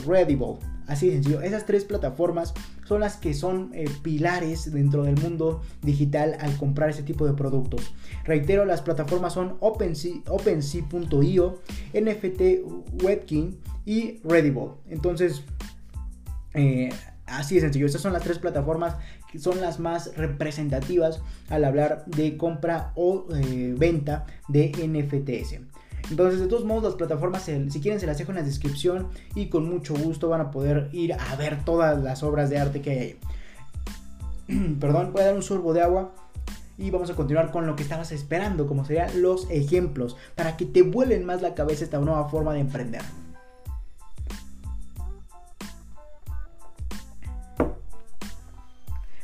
Redible. 0.07 0.59
Así 0.91 1.07
de 1.07 1.15
sencillo, 1.15 1.41
esas 1.41 1.65
tres 1.67 1.85
plataformas 1.85 2.53
son 2.85 3.01
las 3.01 3.17
que 3.17 3.33
son 3.33 3.73
pilares 4.03 4.73
dentro 4.73 5.05
del 5.05 5.17
mundo 5.17 5.63
digital 5.83 6.37
al 6.41 6.57
comprar 6.57 6.91
ese 6.91 7.05
tipo 7.05 7.27
de 7.27 7.33
productos. 7.33 7.95
Reitero, 8.25 8.65
las 8.65 8.83
plataformas 8.83 9.33
son 9.35 9.57
OpenSea.io, 9.61 10.27
NFT 11.95 12.41
Webkin 13.03 13.57
y 13.87 14.19
Redible. 14.25 14.71
Entonces, 14.89 15.45
Así 17.31 17.55
de 17.55 17.61
sencillo, 17.61 17.87
estas 17.87 18.03
son 18.03 18.13
las 18.13 18.25
tres 18.25 18.39
plataformas 18.39 18.97
que 19.31 19.39
son 19.39 19.61
las 19.61 19.79
más 19.79 20.17
representativas 20.17 21.23
al 21.49 21.65
hablar 21.65 22.05
de 22.07 22.37
compra 22.37 22.93
o 22.97 23.27
eh, 23.33 23.75
venta 23.79 24.27
de 24.49 24.73
NFTs. 24.73 25.61
Entonces, 26.11 26.41
de 26.41 26.47
todos 26.47 26.65
modos, 26.65 26.85
las 26.85 26.95
plataformas, 26.95 27.43
si 27.43 27.81
quieren, 27.81 28.01
se 28.01 28.07
las 28.07 28.19
dejo 28.19 28.33
en 28.33 28.39
la 28.39 28.43
descripción 28.43 29.09
y 29.35 29.49
con 29.49 29.69
mucho 29.69 29.95
gusto 29.95 30.29
van 30.29 30.41
a 30.41 30.51
poder 30.51 30.89
ir 30.93 31.13
a 31.13 31.37
ver 31.37 31.65
todas 31.65 32.03
las 32.03 32.23
obras 32.23 32.51
de 32.51 32.59
arte 32.59 32.81
que 32.81 32.91
hay 32.91 32.99
ahí. 32.99 33.19
Perdón, 34.81 35.13
voy 35.13 35.23
a 35.23 35.27
dar 35.27 35.35
un 35.35 35.43
sorbo 35.43 35.73
de 35.73 35.83
agua 35.83 36.13
y 36.79 36.91
vamos 36.91 37.11
a 37.11 37.15
continuar 37.15 37.51
con 37.51 37.67
lo 37.67 37.77
que 37.77 37.83
estabas 37.83 38.11
esperando, 38.11 38.67
como 38.67 38.85
serían 38.85 39.21
los 39.21 39.49
ejemplos, 39.51 40.17
para 40.35 40.57
que 40.57 40.65
te 40.65 40.83
vuelen 40.83 41.27
más 41.27 41.43
la 41.43 41.55
cabeza 41.55 41.85
esta 41.85 41.99
nueva 41.99 42.29
forma 42.29 42.55
de 42.55 42.61
emprender. 42.61 43.03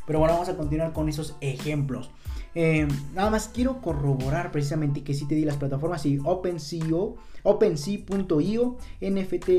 Pero 0.05 0.19
bueno, 0.19 0.35
vamos 0.35 0.49
a 0.49 0.55
continuar 0.55 0.93
con 0.93 1.09
esos 1.09 1.35
ejemplos. 1.41 2.09
Eh, 2.55 2.87
nada 3.13 3.29
más 3.29 3.49
quiero 3.53 3.81
corroborar 3.81 4.51
precisamente 4.51 5.03
que 5.03 5.13
sí 5.13 5.27
te 5.27 5.35
di 5.35 5.45
las 5.45 5.57
plataformas 5.57 6.05
y 6.05 6.19
OpenSea, 6.23 6.81
OpenSea.io, 7.43 8.77
NFT 9.01 9.49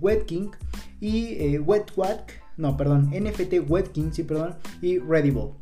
Webking 0.00 0.50
y 1.00 1.26
eh, 1.34 1.62
no, 2.58 2.76
perdón, 2.76 3.10
NFT 3.12 3.70
Webking, 3.70 4.12
sí, 4.12 4.24
perdón, 4.24 4.56
y 4.82 4.98
Redible. 4.98 5.52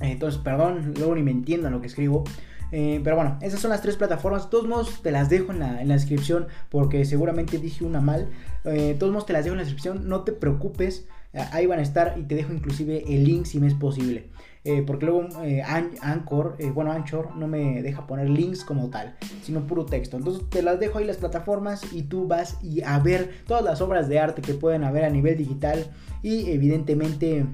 Entonces, 0.00 0.40
perdón, 0.40 0.94
luego 0.96 1.14
ni 1.14 1.22
me 1.22 1.30
entiendo 1.30 1.70
lo 1.70 1.80
que 1.80 1.86
escribo. 1.88 2.24
Eh, 2.70 3.00
pero 3.02 3.16
bueno, 3.16 3.38
esas 3.40 3.60
son 3.60 3.70
las 3.70 3.80
tres 3.80 3.96
plataformas. 3.96 4.44
De 4.44 4.50
todos 4.50 4.68
modos, 4.68 5.02
te 5.02 5.10
las 5.10 5.30
dejo 5.30 5.52
en 5.52 5.60
la, 5.60 5.80
en 5.80 5.88
la 5.88 5.94
descripción 5.94 6.46
porque 6.68 7.04
seguramente 7.04 7.58
dije 7.58 7.84
una 7.84 8.00
mal. 8.00 8.28
Eh, 8.64 8.70
de 8.70 8.94
todos 8.94 9.10
modos, 9.10 9.26
te 9.26 9.32
las 9.32 9.44
dejo 9.44 9.54
en 9.54 9.58
la 9.58 9.64
descripción. 9.64 10.08
No 10.08 10.22
te 10.22 10.32
preocupes. 10.32 11.08
Ahí 11.52 11.66
van 11.66 11.78
a 11.78 11.82
estar 11.82 12.16
y 12.18 12.22
te 12.22 12.34
dejo 12.34 12.52
inclusive 12.52 13.04
el 13.08 13.24
link 13.24 13.46
si 13.46 13.58
me 13.58 13.66
es 13.66 13.74
posible. 13.74 14.28
Eh, 14.68 14.82
porque 14.86 15.06
luego 15.06 15.26
eh, 15.44 15.62
Anchor, 15.62 16.58
bueno, 16.74 16.92
Anchor 16.92 17.34
no 17.34 17.48
me 17.48 17.80
deja 17.80 18.06
poner 18.06 18.28
links 18.28 18.64
como 18.64 18.90
tal, 18.90 19.16
sino 19.42 19.66
puro 19.66 19.86
texto. 19.86 20.18
Entonces 20.18 20.44
te 20.50 20.60
las 20.60 20.78
dejo 20.78 20.98
ahí 20.98 21.06
las 21.06 21.16
plataformas 21.16 21.90
y 21.90 22.02
tú 22.02 22.26
vas 22.26 22.62
y 22.62 22.82
a 22.82 22.98
ver 22.98 23.30
todas 23.46 23.64
las 23.64 23.80
obras 23.80 24.10
de 24.10 24.18
arte 24.18 24.42
que 24.42 24.52
pueden 24.52 24.84
haber 24.84 25.06
a 25.06 25.08
nivel 25.08 25.38
digital 25.38 25.86
y 26.22 26.50
evidentemente 26.50 27.46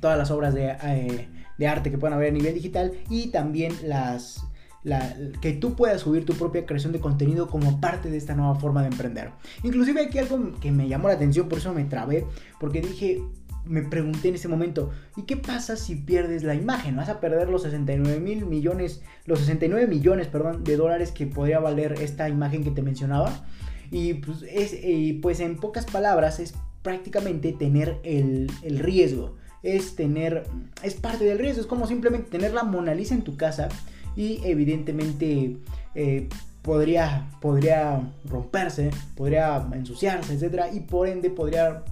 todas 0.00 0.18
las 0.18 0.30
obras 0.30 0.52
de, 0.52 0.72
arte 1.66 1.90
que 1.90 1.96
pueden 1.96 2.12
haber 2.12 2.28
a 2.28 2.32
nivel 2.32 2.52
digital 2.52 2.92
y 3.08 3.28
también 3.28 3.72
las 3.82 4.44
que 5.40 5.54
tú 5.54 5.76
puedas 5.76 6.02
subir 6.02 6.26
tu 6.26 6.34
propia 6.34 6.66
creación 6.66 6.92
de 6.92 7.00
contenido 7.00 7.48
como 7.48 7.80
parte 7.80 8.10
de 8.10 8.18
esta 8.18 8.34
nueva 8.34 8.56
forma 8.56 8.82
de 8.82 8.88
emprender. 8.88 9.30
Inclusive 9.62 10.02
aquí 10.02 10.18
algo 10.18 10.52
que 10.60 10.72
me 10.72 10.88
llamó 10.88 11.08
la 11.08 11.14
atención, 11.14 11.48
por 11.48 11.56
eso 11.56 11.72
me 11.72 11.84
trabé, 11.84 12.26
porque 12.60 12.82
dije, 12.82 13.22
me 13.64 13.82
pregunté 13.82 14.28
en 14.28 14.34
ese 14.34 14.48
momento, 14.48 14.90
¿y 15.16 15.22
qué 15.22 15.36
pasa 15.36 15.76
si 15.76 15.96
pierdes 15.96 16.42
la 16.42 16.54
imagen? 16.54 16.96
¿Vas 16.96 17.08
a 17.08 17.20
perder 17.20 17.48
los 17.48 17.62
69 17.62 18.20
mil 18.20 18.46
millones, 18.46 19.02
los 19.24 19.40
69 19.40 19.86
millones, 19.86 20.26
perdón, 20.28 20.64
de 20.64 20.76
dólares 20.76 21.12
que 21.12 21.26
podría 21.26 21.60
valer 21.60 21.94
esta 22.00 22.28
imagen 22.28 22.64
que 22.64 22.70
te 22.70 22.82
mencionaba? 22.82 23.44
Y 23.90 24.14
pues, 24.14 24.42
es, 24.42 24.74
pues 25.20 25.40
en 25.40 25.56
pocas 25.56 25.84
palabras 25.86 26.40
es 26.40 26.54
prácticamente 26.82 27.52
tener 27.52 27.98
el, 28.02 28.48
riesgo. 28.62 29.36
Es 29.62 29.94
tener, 29.94 30.44
es 30.82 30.94
parte 30.94 31.24
del 31.24 31.38
riesgo, 31.38 31.60
es 31.60 31.66
como 31.68 31.86
simplemente 31.86 32.30
tener 32.30 32.52
la 32.52 32.64
Mona 32.64 32.94
Lisa 32.94 33.14
en 33.14 33.22
tu 33.22 33.36
casa 33.36 33.68
y 34.16 34.40
evidentemente 34.44 35.58
eh, 35.94 36.28
podría, 36.62 37.28
podría 37.40 38.12
romperse, 38.28 38.90
podría 39.14 39.64
ensuciarse, 39.72 40.34
etc. 40.34 40.64
Y 40.72 40.80
por 40.80 41.06
ende 41.06 41.30
podría 41.30 41.84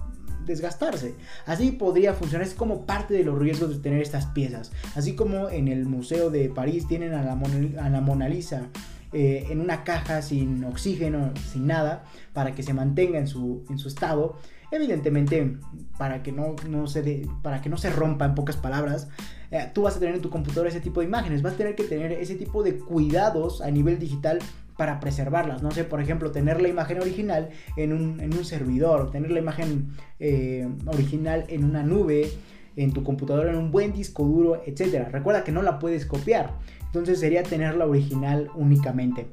desgastarse. 0.51 1.15
Así 1.45 1.71
podría 1.71 2.13
funcionar, 2.13 2.47
es 2.47 2.53
como 2.53 2.85
parte 2.85 3.13
de 3.13 3.23
los 3.23 3.37
riesgos 3.37 3.69
de 3.69 3.79
tener 3.79 4.01
estas 4.01 4.27
piezas. 4.27 4.71
Así 4.95 5.15
como 5.15 5.49
en 5.49 5.67
el 5.67 5.85
Museo 5.85 6.29
de 6.29 6.49
París 6.49 6.87
tienen 6.87 7.13
a 7.13 7.23
la, 7.23 7.33
a 7.33 7.89
la 7.89 8.01
Mona 8.01 8.29
Lisa 8.29 8.69
eh, 9.13 9.47
en 9.49 9.59
una 9.59 9.83
caja 9.83 10.21
sin 10.21 10.63
oxígeno, 10.63 11.33
sin 11.51 11.67
nada, 11.67 12.05
para 12.31 12.55
que 12.55 12.63
se 12.63 12.73
mantenga 12.73 13.19
en 13.19 13.27
su, 13.27 13.65
en 13.69 13.77
su 13.77 13.89
estado. 13.89 14.37
Evidentemente, 14.71 15.57
para 15.97 16.23
que 16.23 16.31
no, 16.31 16.55
no 16.69 16.87
se 16.87 17.27
para 17.41 17.61
que 17.61 17.67
no 17.67 17.75
se 17.75 17.89
rompa 17.89 18.23
en 18.23 18.35
pocas 18.35 18.55
palabras, 18.55 19.09
eh, 19.51 19.69
tú 19.73 19.81
vas 19.81 19.97
a 19.97 19.99
tener 19.99 20.15
en 20.15 20.21
tu 20.21 20.29
computadora 20.29 20.69
ese 20.69 20.79
tipo 20.79 21.01
de 21.01 21.07
imágenes, 21.07 21.41
vas 21.41 21.55
a 21.55 21.57
tener 21.57 21.75
que 21.75 21.83
tener 21.83 22.13
ese 22.13 22.35
tipo 22.35 22.63
de 22.63 22.79
cuidados 22.79 23.61
a 23.61 23.69
nivel 23.69 23.99
digital 23.99 24.39
para 24.77 24.99
preservarlas. 24.99 25.63
No 25.63 25.71
sé, 25.71 25.83
por 25.83 26.01
ejemplo, 26.01 26.31
tener 26.31 26.61
la 26.61 26.67
imagen 26.67 26.99
original 26.99 27.49
en 27.75 27.93
un, 27.93 28.19
en 28.19 28.33
un 28.33 28.45
servidor, 28.45 29.11
tener 29.11 29.31
la 29.31 29.39
imagen 29.39 29.89
eh, 30.19 30.67
original 30.85 31.45
en 31.49 31.63
una 31.63 31.83
nube, 31.83 32.31
en 32.75 32.93
tu 32.93 33.03
computadora, 33.03 33.51
en 33.51 33.57
un 33.57 33.71
buen 33.71 33.93
disco 33.93 34.23
duro, 34.23 34.61
etc. 34.65 35.07
Recuerda 35.11 35.43
que 35.43 35.51
no 35.51 35.61
la 35.61 35.79
puedes 35.79 36.05
copiar. 36.05 36.57
Entonces 36.85 37.19
sería 37.19 37.43
tener 37.43 37.75
la 37.75 37.85
original 37.85 38.49
únicamente. 38.55 39.27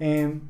Eh, 0.00 0.40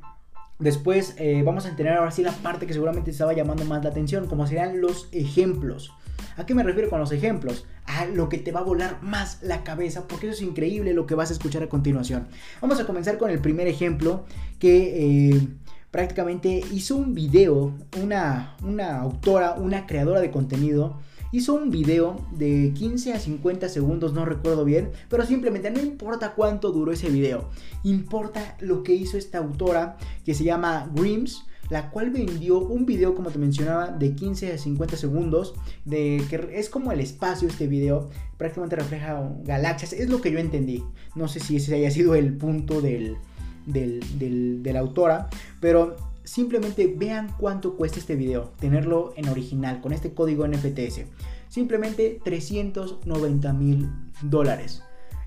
después 0.62 1.16
vamos 1.44 1.66
a 1.66 1.76
tener 1.76 1.92
ahora 1.92 2.10
sí 2.10 2.22
la 2.22 2.32
parte 2.32 2.66
que 2.66 2.72
seguramente 2.72 3.10
estaba 3.10 3.32
llamando 3.32 3.64
más 3.64 3.82
la 3.84 3.90
atención, 3.90 4.26
como 4.26 4.46
serían 4.46 4.80
los 4.80 5.08
ejemplos. 5.12 5.92
¿A 6.36 6.46
qué 6.46 6.54
me 6.54 6.62
refiero 6.62 6.88
con 6.88 7.00
los 7.00 7.12
ejemplos? 7.12 7.66
A 7.84 8.06
lo 8.06 8.28
que 8.28 8.38
te 8.38 8.52
va 8.52 8.60
a 8.60 8.64
volar 8.64 9.02
más 9.02 9.42
la 9.42 9.64
cabeza, 9.64 10.06
porque 10.08 10.28
eso 10.28 10.36
es 10.36 10.42
increíble 10.42 10.94
lo 10.94 11.06
que 11.06 11.14
vas 11.14 11.30
a 11.30 11.34
escuchar 11.34 11.62
a 11.62 11.68
continuación. 11.68 12.28
Vamos 12.60 12.80
a 12.80 12.86
comenzar 12.86 13.18
con 13.18 13.30
el 13.30 13.40
primer 13.40 13.66
ejemplo 13.66 14.24
que 14.58 15.34
eh, 15.34 15.48
prácticamente 15.90 16.62
hizo 16.72 16.96
un 16.96 17.14
video, 17.14 17.74
una, 18.02 18.56
una 18.62 19.00
autora, 19.00 19.54
una 19.54 19.86
creadora 19.86 20.20
de 20.20 20.30
contenido, 20.30 21.00
hizo 21.32 21.54
un 21.54 21.70
video 21.70 22.24
de 22.30 22.72
15 22.74 23.14
a 23.14 23.18
50 23.18 23.68
segundos, 23.68 24.12
no 24.12 24.24
recuerdo 24.24 24.64
bien, 24.64 24.90
pero 25.08 25.26
simplemente 25.26 25.70
no 25.70 25.80
importa 25.80 26.34
cuánto 26.34 26.70
duró 26.70 26.92
ese 26.92 27.10
video, 27.10 27.50
importa 27.82 28.56
lo 28.60 28.82
que 28.82 28.94
hizo 28.94 29.18
esta 29.18 29.38
autora 29.38 29.96
que 30.24 30.34
se 30.34 30.44
llama 30.44 30.90
Grims 30.94 31.44
la 31.72 31.90
cual 31.90 32.10
vendió 32.10 32.58
un 32.58 32.84
video, 32.84 33.14
como 33.14 33.30
te 33.30 33.38
mencionaba, 33.38 33.88
de 33.88 34.14
15 34.14 34.52
a 34.52 34.58
50 34.58 34.94
segundos, 34.98 35.54
de 35.86 36.22
que 36.28 36.50
es 36.52 36.68
como 36.68 36.92
el 36.92 37.00
espacio 37.00 37.48
este 37.48 37.66
video, 37.66 38.10
prácticamente 38.36 38.76
refleja 38.76 39.32
galaxias, 39.42 39.94
es 39.94 40.10
lo 40.10 40.20
que 40.20 40.30
yo 40.30 40.38
entendí. 40.38 40.84
No 41.14 41.28
sé 41.28 41.40
si 41.40 41.56
ese 41.56 41.74
haya 41.74 41.90
sido 41.90 42.14
el 42.14 42.36
punto 42.36 42.82
del, 42.82 43.16
del, 43.64 44.62
de 44.62 44.72
la 44.74 44.80
autora, 44.80 45.30
pero 45.60 45.96
simplemente 46.24 46.92
vean 46.96 47.34
cuánto 47.38 47.76
cuesta 47.76 47.98
este 47.98 48.16
video, 48.16 48.52
tenerlo 48.58 49.12
en 49.16 49.28
original, 49.28 49.80
con 49.80 49.92
este 49.92 50.14
código 50.14 50.46
NFTS. 50.46 51.02
Simplemente 51.48 52.20
390 52.24 53.52
mil 53.52 53.90
dólares. 54.22 54.82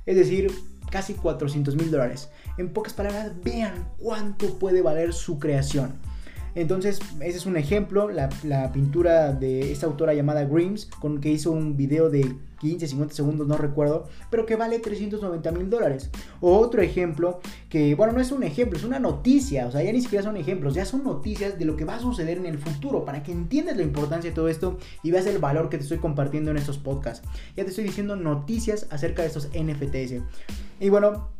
Es 0.05 0.15
decir, 0.15 0.51
casi 0.89 1.13
400 1.13 1.75
mil 1.75 1.91
dólares. 1.91 2.29
En 2.57 2.71
pocas 2.71 2.93
palabras, 2.93 3.31
vean 3.43 3.89
cuánto 3.97 4.57
puede 4.57 4.81
valer 4.81 5.13
su 5.13 5.39
creación. 5.39 5.93
Entonces, 6.55 6.99
ese 7.19 7.37
es 7.37 7.45
un 7.45 7.57
ejemplo, 7.57 8.09
la, 8.09 8.71
pintura 8.71 9.33
de 9.33 9.73
esta 9.73 9.85
autora 9.85 10.13
llamada 10.13 10.45
Grims, 10.45 10.85
con 10.99 11.19
que 11.19 11.29
hizo 11.29 11.51
un 11.51 11.75
video 11.75 12.09
de 12.09 12.33
15, 12.61 12.87
50 12.87 13.13
segundos, 13.13 13.45
no 13.45 13.57
recuerdo, 13.57 14.07
pero 14.31 14.45
que 14.45 14.55
vale 14.55 14.79
390 14.79 15.51
mil 15.51 15.69
dólares. 15.69 16.09
Otro 16.39 16.81
ejemplo, 16.81 17.41
que 17.69 17.93
bueno, 17.95 18.13
no 18.13 18.21
es 18.21 18.31
un 18.31 18.43
ejemplo, 18.43 18.79
es 18.79 18.85
una 18.85 18.99
noticia, 18.99 19.67
o 19.67 19.71
sea, 19.71 19.83
ya 19.83 19.91
ni 19.91 20.01
siquiera 20.01 20.23
son 20.23 20.37
ejemplos, 20.37 20.73
ya 20.73 20.85
son 20.85 21.03
noticias 21.03 21.59
de 21.59 21.65
lo 21.65 21.75
que 21.75 21.83
va 21.83 21.95
a 21.95 21.99
suceder 21.99 22.37
en 22.37 22.45
el 22.45 22.57
futuro, 22.57 23.03
para 23.03 23.21
que 23.21 23.33
entiendas 23.33 23.75
la 23.75 23.83
importancia 23.83 24.29
de 24.29 24.35
todo 24.35 24.47
esto 24.47 24.77
y 25.03 25.11
veas 25.11 25.25
el 25.27 25.39
valor 25.39 25.69
que 25.69 25.77
te 25.77 25.83
estoy 25.83 25.97
compartiendo 25.97 26.51
en 26.51 26.57
estos 26.57 26.77
podcasts. 26.77 27.27
Ya 27.57 27.65
te 27.65 27.69
estoy 27.71 27.83
diciendo 27.83 28.15
noticias 28.15 28.87
acerca 28.91 29.23
de 29.23 29.27
estos 29.27 29.49
NFTs. 29.49 30.23
Y 30.79 30.89
bueno, 30.89 31.34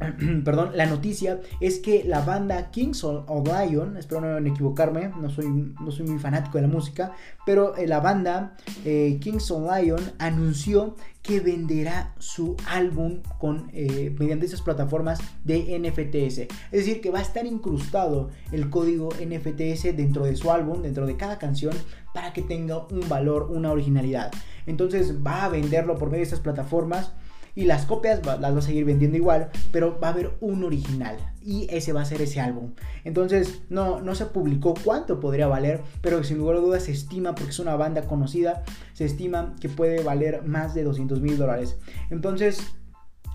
perdón, 0.44 0.70
la 0.74 0.86
noticia 0.86 1.40
es 1.60 1.78
que 1.78 2.04
la 2.04 2.22
banda 2.22 2.70
Kings 2.70 3.04
of 3.04 3.46
Lion, 3.46 3.96
espero 3.96 4.20
no 4.20 4.48
equivocarme, 4.48 5.08
no 5.20 5.28
soy, 5.28 5.46
no 5.46 5.90
soy 5.90 6.06
muy 6.06 6.18
fanático 6.18 6.56
de 6.58 6.62
la 6.62 6.68
música, 6.68 7.12
pero 7.44 7.76
eh, 7.76 7.86
la 7.86 8.00
banda 8.00 8.56
eh, 8.84 9.18
Kings 9.20 9.50
of 9.50 9.70
Lion 9.70 10.00
anunció 10.18 10.96
que 11.22 11.40
venderá 11.40 12.14
su 12.18 12.56
álbum 12.66 13.20
con, 13.38 13.70
eh, 13.74 14.14
mediante 14.18 14.46
esas 14.46 14.62
plataformas 14.62 15.20
de 15.44 15.78
NFTs. 15.78 16.38
Es 16.38 16.48
decir, 16.72 17.02
que 17.02 17.10
va 17.10 17.18
a 17.18 17.22
estar 17.22 17.44
incrustado 17.44 18.30
el 18.52 18.70
código 18.70 19.10
NFTs 19.10 19.96
dentro 19.96 20.24
de 20.24 20.34
su 20.34 20.50
álbum, 20.50 20.80
dentro 20.80 21.06
de 21.06 21.18
cada 21.18 21.38
canción, 21.38 21.74
para 22.14 22.32
que 22.32 22.40
tenga 22.40 22.86
un 22.86 23.06
valor, 23.08 23.50
una 23.50 23.70
originalidad. 23.70 24.32
Entonces 24.66 25.18
va 25.24 25.44
a 25.44 25.50
venderlo 25.50 25.98
por 25.98 26.08
medio 26.08 26.20
de 26.20 26.24
estas 26.24 26.40
plataformas 26.40 27.12
y 27.54 27.64
las 27.64 27.86
copias 27.86 28.24
las 28.24 28.54
va 28.54 28.58
a 28.58 28.62
seguir 28.62 28.84
vendiendo 28.84 29.16
igual, 29.16 29.50
pero 29.72 29.98
va 30.00 30.08
a 30.08 30.12
haber 30.12 30.32
un 30.40 30.64
original 30.64 31.16
y 31.42 31.66
ese 31.70 31.92
va 31.92 32.02
a 32.02 32.04
ser 32.04 32.22
ese 32.22 32.40
álbum. 32.40 32.72
Entonces 33.04 33.62
no, 33.68 34.00
no 34.00 34.14
se 34.14 34.26
publicó 34.26 34.74
cuánto 34.84 35.20
podría 35.20 35.46
valer, 35.46 35.80
pero 36.00 36.22
sin 36.24 36.38
lugar 36.38 36.56
a 36.56 36.60
dudas 36.60 36.84
se 36.84 36.92
estima, 36.92 37.34
porque 37.34 37.50
es 37.50 37.58
una 37.58 37.76
banda 37.76 38.02
conocida, 38.02 38.62
se 38.92 39.04
estima 39.04 39.56
que 39.60 39.68
puede 39.68 40.02
valer 40.02 40.42
más 40.44 40.74
de 40.74 40.84
200 40.84 41.20
mil 41.20 41.38
dólares. 41.38 41.76
Entonces 42.10 42.74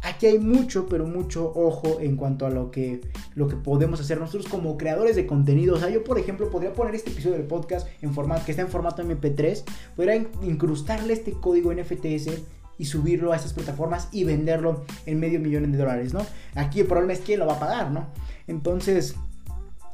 aquí 0.06 0.28
hay 0.28 0.40
mucho, 0.40 0.86
pero 0.88 1.06
mucho 1.06 1.52
ojo 1.56 2.00
en 2.00 2.16
cuanto 2.16 2.46
a 2.46 2.50
lo 2.50 2.70
que, 2.72 3.02
lo 3.34 3.48
que 3.48 3.56
podemos 3.56 4.00
hacer 4.00 4.20
nosotros 4.20 4.48
como 4.48 4.78
creadores 4.78 5.16
de 5.16 5.26
contenido. 5.26 5.76
O 5.76 5.80
sea, 5.80 5.90
yo, 5.90 6.04
por 6.04 6.20
ejemplo, 6.20 6.50
podría 6.50 6.74
poner 6.74 6.96
este 6.96 7.12
episodio 7.12 7.38
del 7.38 7.48
podcast 7.48 7.88
en 8.02 8.14
formato, 8.14 8.46
que 8.46 8.52
está 8.52 8.62
en 8.62 8.70
formato 8.70 9.04
MP3, 9.04 9.64
podría 9.96 10.16
incrustarle 10.44 11.14
este 11.14 11.32
código 11.34 11.74
NFTs 11.74 12.30
y 12.78 12.86
subirlo 12.86 13.32
a 13.32 13.36
esas 13.36 13.54
plataformas 13.54 14.10
y 14.12 14.24
venderlo 14.24 14.86
en 15.06 15.20
medio 15.20 15.40
millón 15.40 15.72
de 15.72 15.78
dólares, 15.78 16.14
¿no? 16.14 16.26
Aquí 16.56 16.82
el 16.82 16.88
problema 16.88 17.14
es 17.14 17.20
quién 17.20 17.40
lo 17.40 17.48
va 17.48 17.54
a 17.54 17.60
pagar, 17.60 17.92
¿no? 17.92 18.08
Entonces, 18.48 19.16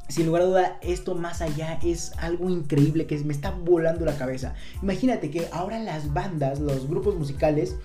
sin 0.07 0.25
lugar 0.25 0.41
a 0.41 0.45
duda, 0.45 0.77
esto 0.81 1.15
más 1.15 1.41
allá 1.41 1.79
es 1.83 2.11
algo 2.17 2.49
increíble 2.49 3.05
que 3.05 3.17
me 3.19 3.33
está 3.33 3.51
volando 3.51 4.05
la 4.05 4.17
cabeza. 4.17 4.55
Imagínate 4.81 5.31
que 5.31 5.47
ahora 5.51 5.79
las 5.79 6.13
bandas, 6.13 6.59
los 6.59 6.87
grupos 6.87 7.15
musicales, 7.15 7.77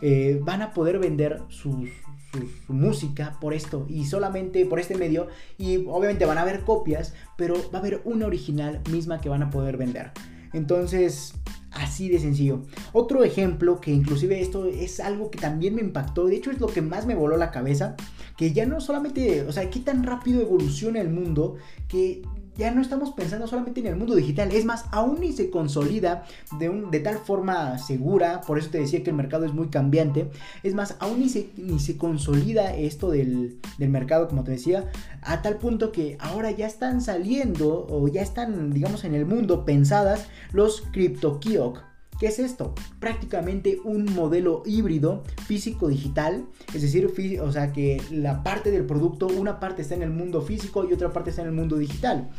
eh, 0.00 0.40
van 0.42 0.62
a 0.62 0.72
poder 0.72 0.98
vender 0.98 1.42
su 1.48 1.86
música 2.68 3.36
por 3.40 3.54
esto 3.54 3.86
y 3.88 4.06
solamente 4.06 4.66
por 4.66 4.80
este 4.80 4.96
medio 4.96 5.28
y 5.56 5.76
obviamente 5.86 6.24
van 6.24 6.38
a 6.38 6.42
haber 6.42 6.62
copias, 6.62 7.14
pero 7.36 7.54
va 7.70 7.78
a 7.78 7.80
haber 7.80 8.00
una 8.04 8.26
original 8.26 8.80
misma 8.90 9.20
que 9.20 9.28
van 9.28 9.42
a 9.42 9.50
poder 9.50 9.76
vender. 9.76 10.10
Entonces, 10.54 11.34
Así 11.74 12.08
de 12.08 12.20
sencillo. 12.20 12.62
Otro 12.92 13.24
ejemplo 13.24 13.80
que 13.80 13.90
inclusive 13.90 14.40
esto 14.40 14.66
es 14.66 15.00
algo 15.00 15.30
que 15.30 15.38
también 15.38 15.74
me 15.74 15.82
impactó, 15.82 16.26
de 16.26 16.36
hecho 16.36 16.50
es 16.50 16.60
lo 16.60 16.68
que 16.68 16.82
más 16.82 17.04
me 17.04 17.16
voló 17.16 17.36
la 17.36 17.50
cabeza, 17.50 17.96
que 18.36 18.52
ya 18.52 18.64
no 18.64 18.80
solamente, 18.80 19.42
o 19.42 19.52
sea, 19.52 19.68
qué 19.70 19.80
tan 19.80 20.04
rápido 20.04 20.40
evoluciona 20.40 21.00
el 21.00 21.10
mundo 21.10 21.56
que 21.88 22.22
ya 22.56 22.70
no 22.70 22.80
estamos 22.80 23.12
pensando 23.12 23.46
solamente 23.46 23.80
en 23.80 23.86
el 23.86 23.96
mundo 23.96 24.14
digital, 24.14 24.52
es 24.52 24.64
más, 24.64 24.84
aún 24.90 25.20
ni 25.20 25.32
se 25.32 25.50
consolida 25.50 26.24
de, 26.58 26.68
un, 26.68 26.90
de 26.90 27.00
tal 27.00 27.18
forma 27.18 27.78
segura, 27.78 28.40
por 28.42 28.58
eso 28.58 28.70
te 28.70 28.78
decía 28.78 29.02
que 29.02 29.10
el 29.10 29.16
mercado 29.16 29.44
es 29.44 29.52
muy 29.52 29.68
cambiante, 29.68 30.30
es 30.62 30.74
más, 30.74 30.96
aún 31.00 31.20
ni 31.20 31.28
se, 31.28 31.50
ni 31.56 31.78
se 31.80 31.96
consolida 31.96 32.74
esto 32.74 33.10
del, 33.10 33.58
del 33.78 33.88
mercado, 33.88 34.28
como 34.28 34.44
te 34.44 34.52
decía, 34.52 34.90
a 35.22 35.42
tal 35.42 35.56
punto 35.56 35.92
que 35.92 36.16
ahora 36.20 36.50
ya 36.50 36.66
están 36.66 37.00
saliendo 37.00 37.86
o 37.88 38.08
ya 38.08 38.22
están, 38.22 38.72
digamos, 38.72 39.04
en 39.04 39.14
el 39.14 39.26
mundo 39.26 39.64
pensadas 39.64 40.26
los 40.52 40.82
CryptoKiosk 40.92 41.93
¿Qué 42.18 42.28
es 42.28 42.38
esto? 42.38 42.74
Prácticamente 43.00 43.80
un 43.84 44.04
modelo 44.14 44.62
híbrido 44.64 45.24
físico-digital, 45.46 46.46
es 46.72 46.82
decir, 46.82 47.10
o 47.40 47.52
sea 47.52 47.72
que 47.72 48.00
la 48.10 48.42
parte 48.42 48.70
del 48.70 48.86
producto, 48.86 49.26
una 49.26 49.58
parte 49.58 49.82
está 49.82 49.94
en 49.94 50.02
el 50.02 50.10
mundo 50.10 50.40
físico 50.40 50.86
y 50.88 50.92
otra 50.92 51.12
parte 51.12 51.30
está 51.30 51.42
en 51.42 51.48
el 51.48 51.54
mundo 51.54 51.76
digital. 51.76 52.30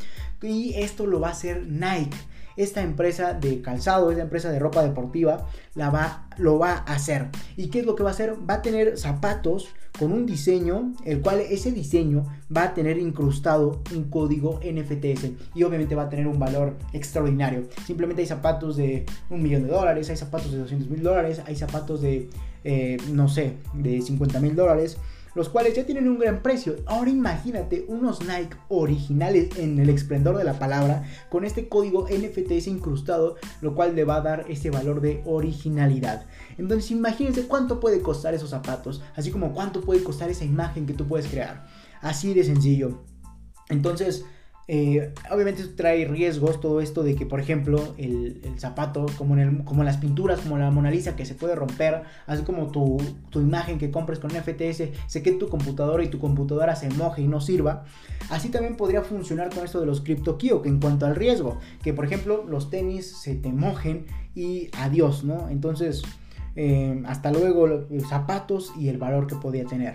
Y 0.42 0.74
esto 0.76 1.06
lo 1.08 1.20
va 1.20 1.30
a 1.30 1.32
hacer 1.32 1.66
Nike 1.68 2.18
esta 2.58 2.82
empresa 2.82 3.34
de 3.34 3.62
calzado, 3.62 4.12
esta 4.12 4.24
empresa 4.24 4.52
de 4.52 4.60
ropa 4.60 4.84
deportiva, 4.84 5.48
la 5.74 5.90
va, 5.90 6.28
lo 6.38 6.60
va 6.60 6.84
a 6.86 6.94
hacer. 6.94 7.30
¿Y 7.58 7.70
qué 7.70 7.80
es 7.80 7.86
lo 7.86 7.96
que 7.96 8.04
va 8.04 8.10
a 8.10 8.14
hacer? 8.14 8.36
Va 8.50 8.56
a 8.56 8.62
tener 8.62 8.98
zapatos 8.98 9.70
con 9.98 10.12
un 10.12 10.26
diseño, 10.26 10.94
el 11.06 11.22
cual 11.22 11.40
ese 11.40 11.72
diseño 11.72 12.26
va 12.56 12.64
a 12.64 12.74
tener 12.74 12.98
incrustado 12.98 13.82
un 13.96 14.10
código 14.10 14.60
NFTs 14.60 15.32
y 15.54 15.64
obviamente 15.64 15.96
va 15.96 16.04
a 16.04 16.10
tener 16.10 16.28
un 16.28 16.40
valor 16.40 16.76
extraordinario. 16.94 17.64
Simplemente 17.86 18.22
hay 18.22 18.28
zapatos 18.28 18.76
de 18.76 19.06
un 19.30 19.42
millón 19.42 19.64
de 19.64 19.70
dólares, 19.70 20.10
hay 20.10 20.18
zapatos 20.18 20.52
de 20.52 20.58
200 20.60 20.90
mil 20.90 21.04
dólares, 21.04 21.42
hay 21.46 21.56
zapatos 21.56 22.02
de, 22.02 22.30
eh, 22.64 22.98
no 23.12 23.30
sé, 23.30 23.54
de 23.74 24.02
50 24.02 24.40
mil 24.40 24.56
dólares 24.56 24.98
los 25.36 25.50
cuales 25.50 25.76
ya 25.76 25.86
tienen 25.86 26.08
un 26.08 26.18
gran 26.18 26.42
precio. 26.42 26.78
Ahora 26.86 27.10
imagínate 27.10 27.86
unos 27.88 28.22
Nike 28.22 28.58
originales 28.70 29.58
en 29.60 29.78
el 29.80 29.90
esplendor 29.90 30.38
de 30.38 30.44
la 30.44 30.58
palabra, 30.58 31.04
con 31.30 31.46
este 31.46 31.70
código 31.70 32.08
NFTs 32.08 32.68
incrustado, 32.68 33.36
lo 33.62 33.76
cual 33.76 33.96
le 33.96 34.06
va 34.06 34.16
a 34.16 34.22
dar 34.22 34.46
ese 34.50 34.72
valor 34.72 35.02
de 35.02 35.22
originalidad. 35.26 36.26
Entonces 36.58 36.90
imagínense 36.92 37.48
cuánto 37.48 37.80
puede 37.80 38.02
costar 38.02 38.34
esos 38.34 38.50
zapatos, 38.50 39.04
así 39.16 39.30
como 39.30 39.54
cuánto 39.54 39.82
puede 39.82 40.04
costar 40.04 40.30
esa 40.30 40.46
imagen 40.46 40.86
que 40.86 40.94
tú 40.94 41.08
puedes 41.08 41.28
crear. 41.28 41.68
Así 42.02 42.34
de 42.34 42.44
sencillo. 42.44 43.04
Entonces, 43.70 44.26
eh, 44.68 45.14
obviamente 45.30 45.64
trae 45.68 46.06
riesgos 46.06 46.60
todo 46.60 46.82
esto 46.82 47.04
de 47.04 47.16
que, 47.16 47.28
por 47.28 47.40
ejemplo, 47.40 47.94
el, 47.98 48.42
zapato, 48.58 49.06
como 49.18 49.38
en, 49.38 49.64
como 49.64 49.84
las 49.84 49.98
pinturas, 49.98 50.40
como 50.40 50.58
la 50.58 50.72
Mona 50.72 50.90
Lisa, 50.90 51.16
que 51.16 51.26
se 51.26 51.36
puede 51.36 51.56
romper, 51.56 52.02
así 52.26 52.44
como 52.44 52.72
tu, 52.72 52.98
imagen 53.36 53.78
que 53.78 53.92
compres 53.92 54.20
con 54.20 54.32
FTS, 54.32 54.90
se 55.08 55.24
quede 55.24 55.38
tu 55.38 55.50
computadora 55.50 56.04
y 56.04 56.08
tu 56.08 56.20
computadora 56.20 56.76
se 56.76 56.90
moje 56.90 57.22
y 57.22 57.28
no 57.28 57.42
sirva. 57.42 57.86
Así 58.30 58.50
también 58.50 58.76
podría 58.76 59.04
funcionar 59.04 59.54
con 59.54 59.64
esto 59.64 59.80
de 59.80 59.86
los 59.86 60.02
que 60.02 60.20
en 60.66 60.80
cuanto 60.80 61.06
al 61.06 61.16
riesgo, 61.16 61.60
que 61.84 61.94
por 61.94 62.06
ejemplo 62.06 62.44
los 62.48 62.70
tenis 62.72 63.06
se 63.06 63.36
te 63.36 63.52
mojen 63.52 64.08
y 64.34 64.70
adiós, 64.80 65.24
¿no? 65.24 65.50
Entonces, 65.50 66.02
eh, 66.56 67.04
hasta 67.06 67.32
luego 67.32 67.68
los 67.68 68.10
zapatos 68.10 68.74
y 68.78 68.90
el 68.90 68.98
valor 68.98 69.28
que 69.28 69.36
podía 69.36 69.66
tener. 69.66 69.94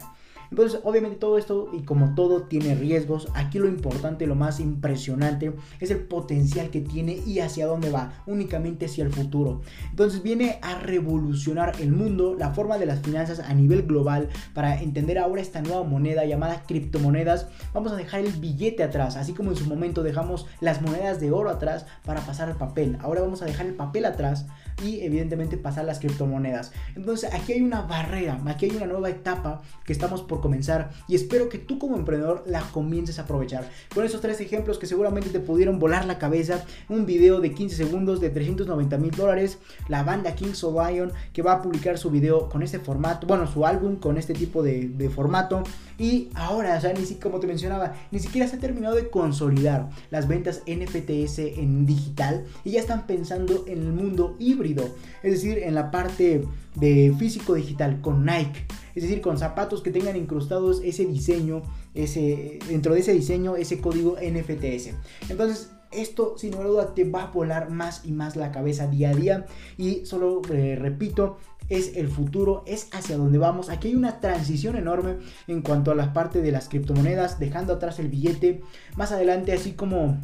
Entonces, 0.50 0.80
obviamente 0.84 1.16
todo 1.16 1.38
esto 1.38 1.70
y 1.72 1.82
como 1.82 2.14
todo 2.14 2.42
tiene 2.42 2.74
riesgos, 2.74 3.28
aquí 3.34 3.58
lo 3.58 3.68
importante, 3.68 4.26
lo 4.26 4.34
más 4.34 4.60
impresionante 4.60 5.52
es 5.80 5.90
el 5.90 6.00
potencial 6.00 6.70
que 6.70 6.80
tiene 6.80 7.20
y 7.26 7.40
hacia 7.40 7.66
dónde 7.66 7.90
va, 7.90 8.12
únicamente 8.26 8.86
hacia 8.86 9.04
el 9.04 9.12
futuro. 9.12 9.60
Entonces 9.90 10.22
viene 10.22 10.58
a 10.62 10.78
revolucionar 10.78 11.74
el 11.80 11.92
mundo, 11.92 12.34
la 12.38 12.50
forma 12.50 12.78
de 12.78 12.86
las 12.86 13.00
finanzas 13.00 13.40
a 13.40 13.54
nivel 13.54 13.84
global 13.84 14.28
para 14.54 14.80
entender 14.80 15.18
ahora 15.18 15.42
esta 15.42 15.62
nueva 15.62 15.84
moneda 15.84 16.24
llamada 16.24 16.64
criptomonedas. 16.66 17.48
Vamos 17.72 17.92
a 17.92 17.96
dejar 17.96 18.20
el 18.20 18.32
billete 18.32 18.82
atrás, 18.82 19.16
así 19.16 19.32
como 19.32 19.50
en 19.50 19.56
su 19.56 19.66
momento 19.66 20.02
dejamos 20.02 20.46
las 20.60 20.82
monedas 20.82 21.20
de 21.20 21.30
oro 21.30 21.50
atrás 21.50 21.86
para 22.04 22.20
pasar 22.22 22.48
al 22.48 22.56
papel. 22.56 22.98
Ahora 23.00 23.20
vamos 23.20 23.42
a 23.42 23.46
dejar 23.46 23.66
el 23.66 23.74
papel 23.74 24.04
atrás 24.04 24.46
y 24.84 25.00
evidentemente 25.00 25.56
pasar 25.56 25.84
las 25.84 25.98
criptomonedas. 25.98 26.72
Entonces 26.94 27.32
aquí 27.32 27.52
hay 27.52 27.62
una 27.62 27.82
barrera, 27.82 28.40
aquí 28.46 28.66
hay 28.66 28.76
una 28.76 28.86
nueva 28.86 29.10
etapa 29.10 29.62
que 29.84 29.92
estamos 29.92 30.22
por 30.22 30.40
comenzar 30.40 30.90
y 31.08 31.14
espero 31.14 31.48
que 31.48 31.58
tú 31.58 31.78
como 31.78 31.96
emprendedor 31.96 32.44
la 32.46 32.60
comiences 32.60 33.18
a 33.18 33.22
aprovechar. 33.22 33.68
Con 33.94 34.04
esos 34.04 34.20
tres 34.20 34.40
ejemplos 34.40 34.78
que 34.78 34.86
seguramente 34.86 35.30
te 35.30 35.40
pudieron 35.40 35.78
volar 35.78 36.04
la 36.04 36.18
cabeza, 36.18 36.64
un 36.88 37.06
video 37.06 37.40
de 37.40 37.52
15 37.52 37.76
segundos 37.76 38.20
de 38.20 38.30
390 38.30 38.98
mil 38.98 39.10
dólares, 39.10 39.58
la 39.88 40.02
banda 40.02 40.34
Kings 40.34 40.64
of 40.64 40.74
Lion 40.74 41.12
que 41.32 41.42
va 41.42 41.54
a 41.54 41.62
publicar 41.62 41.98
su 41.98 42.10
video 42.10 42.48
con 42.48 42.62
este 42.62 42.78
formato, 42.78 43.26
bueno, 43.26 43.46
su 43.46 43.66
álbum 43.66 43.96
con 43.96 44.16
este 44.16 44.34
tipo 44.34 44.62
de, 44.62 44.88
de 44.88 45.10
formato 45.10 45.62
y 46.00 46.30
ahora, 46.34 46.78
o 46.78 46.80
sea, 46.80 46.94
ni 46.94 47.00
siquiera, 47.00 47.20
como 47.20 47.40
te 47.40 47.46
mencionaba, 47.46 47.92
ni 48.10 48.20
siquiera 48.20 48.48
se 48.48 48.56
ha 48.56 48.58
terminado 48.58 48.96
de 48.96 49.10
consolidar 49.10 49.90
las 50.10 50.26
ventas 50.26 50.62
NFTs 50.66 51.38
en 51.40 51.84
digital 51.84 52.46
y 52.64 52.70
ya 52.70 52.80
están 52.80 53.06
pensando 53.06 53.64
en 53.66 53.80
el 53.80 53.92
mundo 53.92 54.34
híbrido, 54.38 54.82
es 55.22 55.32
decir, 55.32 55.58
en 55.58 55.74
la 55.74 55.90
parte 55.90 56.46
de 56.76 57.14
físico 57.18 57.52
digital 57.52 58.00
con 58.00 58.24
Nike, 58.24 58.64
es 58.94 59.02
decir, 59.02 59.20
con 59.20 59.36
zapatos 59.36 59.82
que 59.82 59.90
tengan 59.90 60.16
incrustados 60.16 60.80
ese 60.82 61.04
diseño, 61.04 61.64
ese, 61.92 62.60
dentro 62.66 62.94
de 62.94 63.00
ese 63.00 63.12
diseño, 63.12 63.56
ese 63.56 63.82
código 63.82 64.16
NFTs. 64.16 64.94
Entonces, 65.28 65.70
esto 65.90 66.38
sin 66.38 66.52
duda 66.52 66.94
te 66.94 67.04
va 67.04 67.24
a 67.24 67.30
volar 67.30 67.70
más 67.70 68.06
y 68.06 68.12
más 68.12 68.36
la 68.36 68.52
cabeza 68.52 68.86
día 68.86 69.10
a 69.10 69.14
día. 69.14 69.46
Y 69.76 70.06
solo 70.06 70.40
eh, 70.50 70.76
repito 70.80 71.36
es 71.70 71.96
el 71.96 72.08
futuro, 72.08 72.62
es 72.66 72.88
hacia 72.92 73.16
donde 73.16 73.38
vamos. 73.38 73.70
Aquí 73.70 73.88
hay 73.88 73.94
una 73.94 74.20
transición 74.20 74.76
enorme 74.76 75.16
en 75.46 75.62
cuanto 75.62 75.90
a 75.90 75.94
la 75.94 76.12
parte 76.12 76.42
de 76.42 76.52
las 76.52 76.68
criptomonedas, 76.68 77.38
dejando 77.38 77.72
atrás 77.72 77.98
el 77.98 78.08
billete. 78.08 78.60
Más 78.96 79.12
adelante, 79.12 79.52
así 79.52 79.72
como 79.72 80.20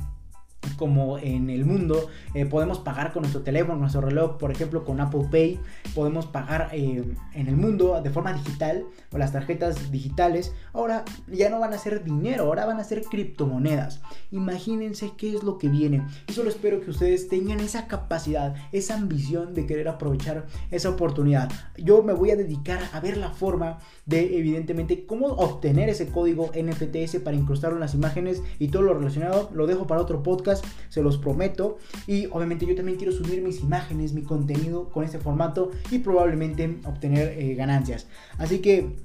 como 0.76 1.18
en 1.18 1.50
el 1.50 1.64
mundo 1.64 2.08
eh, 2.34 2.46
podemos 2.46 2.78
pagar 2.78 3.12
con 3.12 3.22
nuestro 3.22 3.42
teléfono, 3.42 3.78
nuestro 3.78 4.00
reloj, 4.00 4.36
por 4.38 4.50
ejemplo 4.50 4.84
con 4.84 5.00
Apple 5.00 5.28
Pay, 5.30 5.60
podemos 5.94 6.26
pagar 6.26 6.70
eh, 6.72 7.04
en 7.34 7.48
el 7.48 7.56
mundo 7.56 8.00
de 8.02 8.10
forma 8.10 8.32
digital 8.32 8.84
o 9.12 9.18
las 9.18 9.32
tarjetas 9.32 9.90
digitales, 9.90 10.52
ahora 10.72 11.04
ya 11.28 11.50
no 11.50 11.60
van 11.60 11.72
a 11.72 11.78
ser 11.78 12.04
dinero, 12.04 12.44
ahora 12.44 12.66
van 12.66 12.80
a 12.80 12.84
ser 12.84 13.02
criptomonedas. 13.02 14.00
Imagínense 14.30 15.12
qué 15.16 15.34
es 15.34 15.42
lo 15.42 15.58
que 15.58 15.68
viene. 15.68 16.06
Y 16.28 16.32
solo 16.32 16.50
espero 16.50 16.80
que 16.80 16.90
ustedes 16.90 17.28
tengan 17.28 17.60
esa 17.60 17.86
capacidad, 17.86 18.54
esa 18.72 18.94
ambición 18.94 19.54
de 19.54 19.66
querer 19.66 19.88
aprovechar 19.88 20.46
esa 20.70 20.90
oportunidad. 20.90 21.50
Yo 21.76 22.02
me 22.02 22.12
voy 22.12 22.30
a 22.30 22.36
dedicar 22.36 22.80
a 22.92 23.00
ver 23.00 23.16
la 23.16 23.30
forma 23.30 23.78
de 24.04 24.38
evidentemente 24.38 25.06
cómo 25.06 25.26
obtener 25.26 25.88
ese 25.88 26.08
código 26.08 26.50
NFTs 26.54 27.16
para 27.22 27.36
incrustarlo 27.36 27.76
en 27.76 27.80
las 27.80 27.94
imágenes 27.94 28.42
y 28.58 28.68
todo 28.68 28.82
lo 28.82 28.94
relacionado. 28.94 29.50
Lo 29.52 29.66
dejo 29.66 29.86
para 29.86 30.00
otro 30.00 30.22
podcast 30.22 30.55
se 30.88 31.02
los 31.02 31.18
prometo. 31.18 31.78
Y 32.06 32.26
obviamente 32.26 32.66
yo 32.66 32.74
también 32.74 32.98
quiero 32.98 33.12
subir 33.12 33.42
mis 33.42 33.60
imágenes, 33.60 34.12
mi 34.12 34.22
contenido 34.22 34.90
con 34.90 35.04
este 35.04 35.18
formato 35.18 35.70
y 35.90 35.98
probablemente 35.98 36.78
obtener 36.84 37.38
eh, 37.38 37.54
ganancias. 37.54 38.06
Así 38.38 38.60
que 38.60 38.96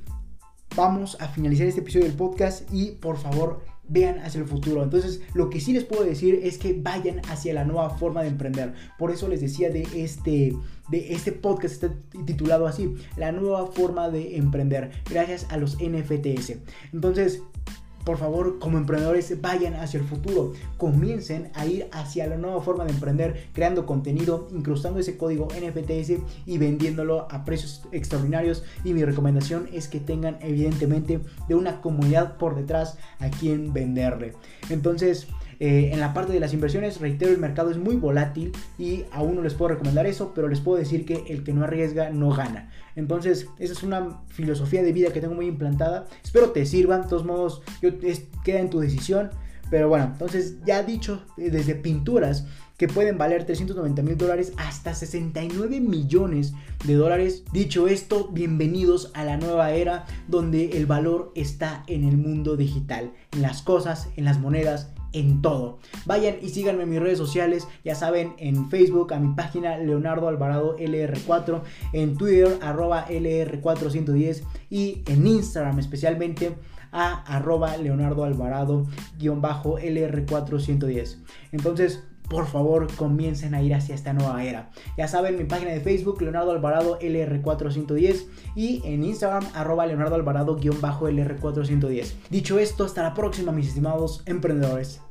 vamos 0.76 1.18
a 1.20 1.28
finalizar 1.28 1.68
este 1.68 1.82
episodio 1.82 2.06
del 2.06 2.16
podcast 2.16 2.72
y 2.72 2.92
por 2.92 3.18
favor 3.18 3.62
vean 3.88 4.20
hacia 4.20 4.40
el 4.40 4.48
futuro. 4.48 4.84
Entonces, 4.84 5.22
lo 5.34 5.50
que 5.50 5.60
sí 5.60 5.74
les 5.74 5.84
puedo 5.84 6.04
decir 6.04 6.40
es 6.44 6.58
que 6.58 6.74
vayan 6.74 7.22
hacia 7.30 7.54
la 7.54 7.66
nueva 7.66 7.90
forma 7.90 8.22
de 8.22 8.30
emprender. 8.30 8.74
Por 8.98 9.12
eso 9.12 9.28
les 9.28 9.42
decía 9.42 9.70
de 9.70 9.86
este 9.94 10.56
de 10.90 11.14
este 11.14 11.32
podcast 11.32 11.74
está 11.76 11.94
titulado 12.26 12.68
así, 12.68 12.96
la 13.16 13.32
nueva 13.32 13.68
forma 13.68 14.10
de 14.10 14.36
emprender 14.36 14.92
gracias 15.10 15.48
a 15.50 15.58
los 15.58 15.78
NFTs. 15.78 16.58
Entonces, 16.92 17.42
por 18.04 18.18
favor, 18.18 18.60
como 18.60 18.78
emprendedores, 18.78 19.42
vayan 19.42 19.76
hacia 19.76 20.00
el 20.00 20.06
futuro. 20.06 20.54
Comiencen 20.78 21.52
a 21.54 21.66
ir 21.66 21.88
hacia 21.92 22.28
la 22.28 22.38
nueva 22.38 22.62
forma 22.62 22.86
de 22.86 22.92
emprender, 22.92 23.50
creando 23.54 23.86
contenido, 23.86 24.48
incrustando 24.52 25.00
ese 25.00 25.18
código 25.18 25.48
NFTS 25.48 26.22
y 26.46 26.58
vendiéndolo 26.58 27.28
a 27.30 27.46
precios 27.46 27.84
extraordinarios. 27.92 28.64
Y 28.84 28.94
mi 28.94 29.04
recomendación 29.04 29.68
es 29.72 29.88
que 29.88 30.00
tengan, 30.00 30.38
evidentemente, 30.42 31.20
de 31.48 31.56
una 31.56 31.82
comunidad 31.82 32.38
por 32.38 32.56
detrás 32.56 32.98
a 33.20 33.30
quien 33.30 33.74
venderle. 33.74 34.34
Entonces, 34.70 35.28
eh, 35.64 35.94
en 35.94 36.00
la 36.00 36.12
parte 36.12 36.34
de 36.34 36.40
las 36.40 36.56
inversiones, 36.56 37.00
reitero, 37.00 37.30
el 37.30 37.38
mercado 37.38 37.70
es 37.70 37.78
muy 37.78 37.96
volátil 37.96 38.52
y 38.80 39.06
aún 39.12 39.36
no 39.36 39.44
les 39.44 39.54
puedo 39.54 39.70
recomendar 39.70 40.08
eso, 40.08 40.32
pero 40.34 40.48
les 40.48 40.60
puedo 40.60 40.80
decir 40.80 41.06
que 41.06 41.24
el 41.28 41.44
que 41.44 41.54
no 41.54 41.64
arriesga 41.64 42.10
no 42.10 42.32
gana. 42.32 42.72
Entonces, 42.96 43.46
esa 43.60 43.74
es 43.74 43.84
una 43.84 44.22
filosofía 44.30 44.82
de 44.82 44.92
vida 44.92 45.14
que 45.14 45.22
tengo 45.22 45.36
muy 45.36 45.46
implantada. 45.46 46.08
Espero 46.24 46.50
te 46.50 46.66
sirva, 46.66 46.98
de 46.98 47.08
todos 47.08 47.26
modos, 47.26 47.62
yo, 47.80 47.92
queda 48.44 48.60
en 48.60 48.72
tu 48.72 48.80
decisión. 48.80 49.30
Pero 49.70 49.88
bueno, 49.88 50.06
entonces 50.06 50.58
ya 50.66 50.82
dicho, 50.82 51.24
eh, 51.38 51.52
desde 51.52 51.76
pinturas 51.76 52.48
que 52.76 52.88
pueden 52.88 53.20
valer 53.20 53.46
390 53.46 54.02
mil 54.02 54.18
dólares 54.18 54.54
hasta 54.58 54.96
69 54.96 55.80
millones 55.80 56.54
de 56.88 56.96
dólares. 56.96 57.44
Dicho 57.54 57.88
esto, 57.88 58.30
bienvenidos 58.32 59.12
a 59.14 59.24
la 59.24 59.38
nueva 59.38 59.74
era 59.74 60.08
donde 60.28 60.72
el 60.72 60.88
valor 60.88 61.32
está 61.36 61.84
en 61.86 62.04
el 62.04 62.18
mundo 62.18 62.58
digital, 62.58 63.14
en 63.32 63.44
las 63.44 63.62
cosas, 63.62 64.10
en 64.16 64.26
las 64.26 64.40
monedas, 64.40 64.92
en 65.14 65.42
todo. 65.42 65.80
Vayan 66.06 66.36
y 66.42 66.50
síganme 66.50 66.84
en 66.84 66.90
mis 66.90 67.00
redes 67.00 67.18
sociales, 67.18 67.68
ya 67.84 67.96
saben, 67.96 68.36
en 68.38 68.70
Facebook 68.70 69.14
a 69.14 69.20
mi 69.20 69.34
página 69.36 69.78
Leonardo 69.78 70.28
Alvarado 70.28 70.78
LR4, 70.78 71.62
en 71.94 72.18
Twitter 72.18 72.58
arroba 72.62 73.08
LR410 73.08 74.44
y 74.70 75.04
en 75.08 75.28
Instagram 75.28 75.80
especialmente 75.80 76.56
a 76.92 77.22
arroba 77.24 77.78
Leonardo 77.78 78.24
Alvarado 78.24 78.86
LR410. 79.20 81.18
Entonces, 81.52 82.04
por 82.32 82.48
favor 82.48 82.88
comiencen 82.96 83.54
a 83.54 83.62
ir 83.62 83.76
hacia 83.76 83.94
esta 83.94 84.14
nueva 84.14 84.42
era. 84.46 84.70
Ya 84.98 85.10
saben, 85.10 85.38
mi 85.38 85.44
página 85.44 85.72
de 85.72 85.82
Facebook, 85.82 86.22
Leonardo 86.22 86.52
Alvarado 86.52 86.98
LR410 87.00 88.26
y 88.56 88.82
en 88.86 89.04
Instagram, 89.04 89.44
arroba 89.54 89.86
Leonardo 89.86 90.16
Alvarado-LR410. 90.16 92.14
Dicho 92.30 92.58
esto, 92.58 92.86
hasta 92.86 93.04
la 93.04 93.14
próxima, 93.14 93.52
mis 93.52 93.68
estimados 93.68 94.24
emprendedores. 94.26 95.02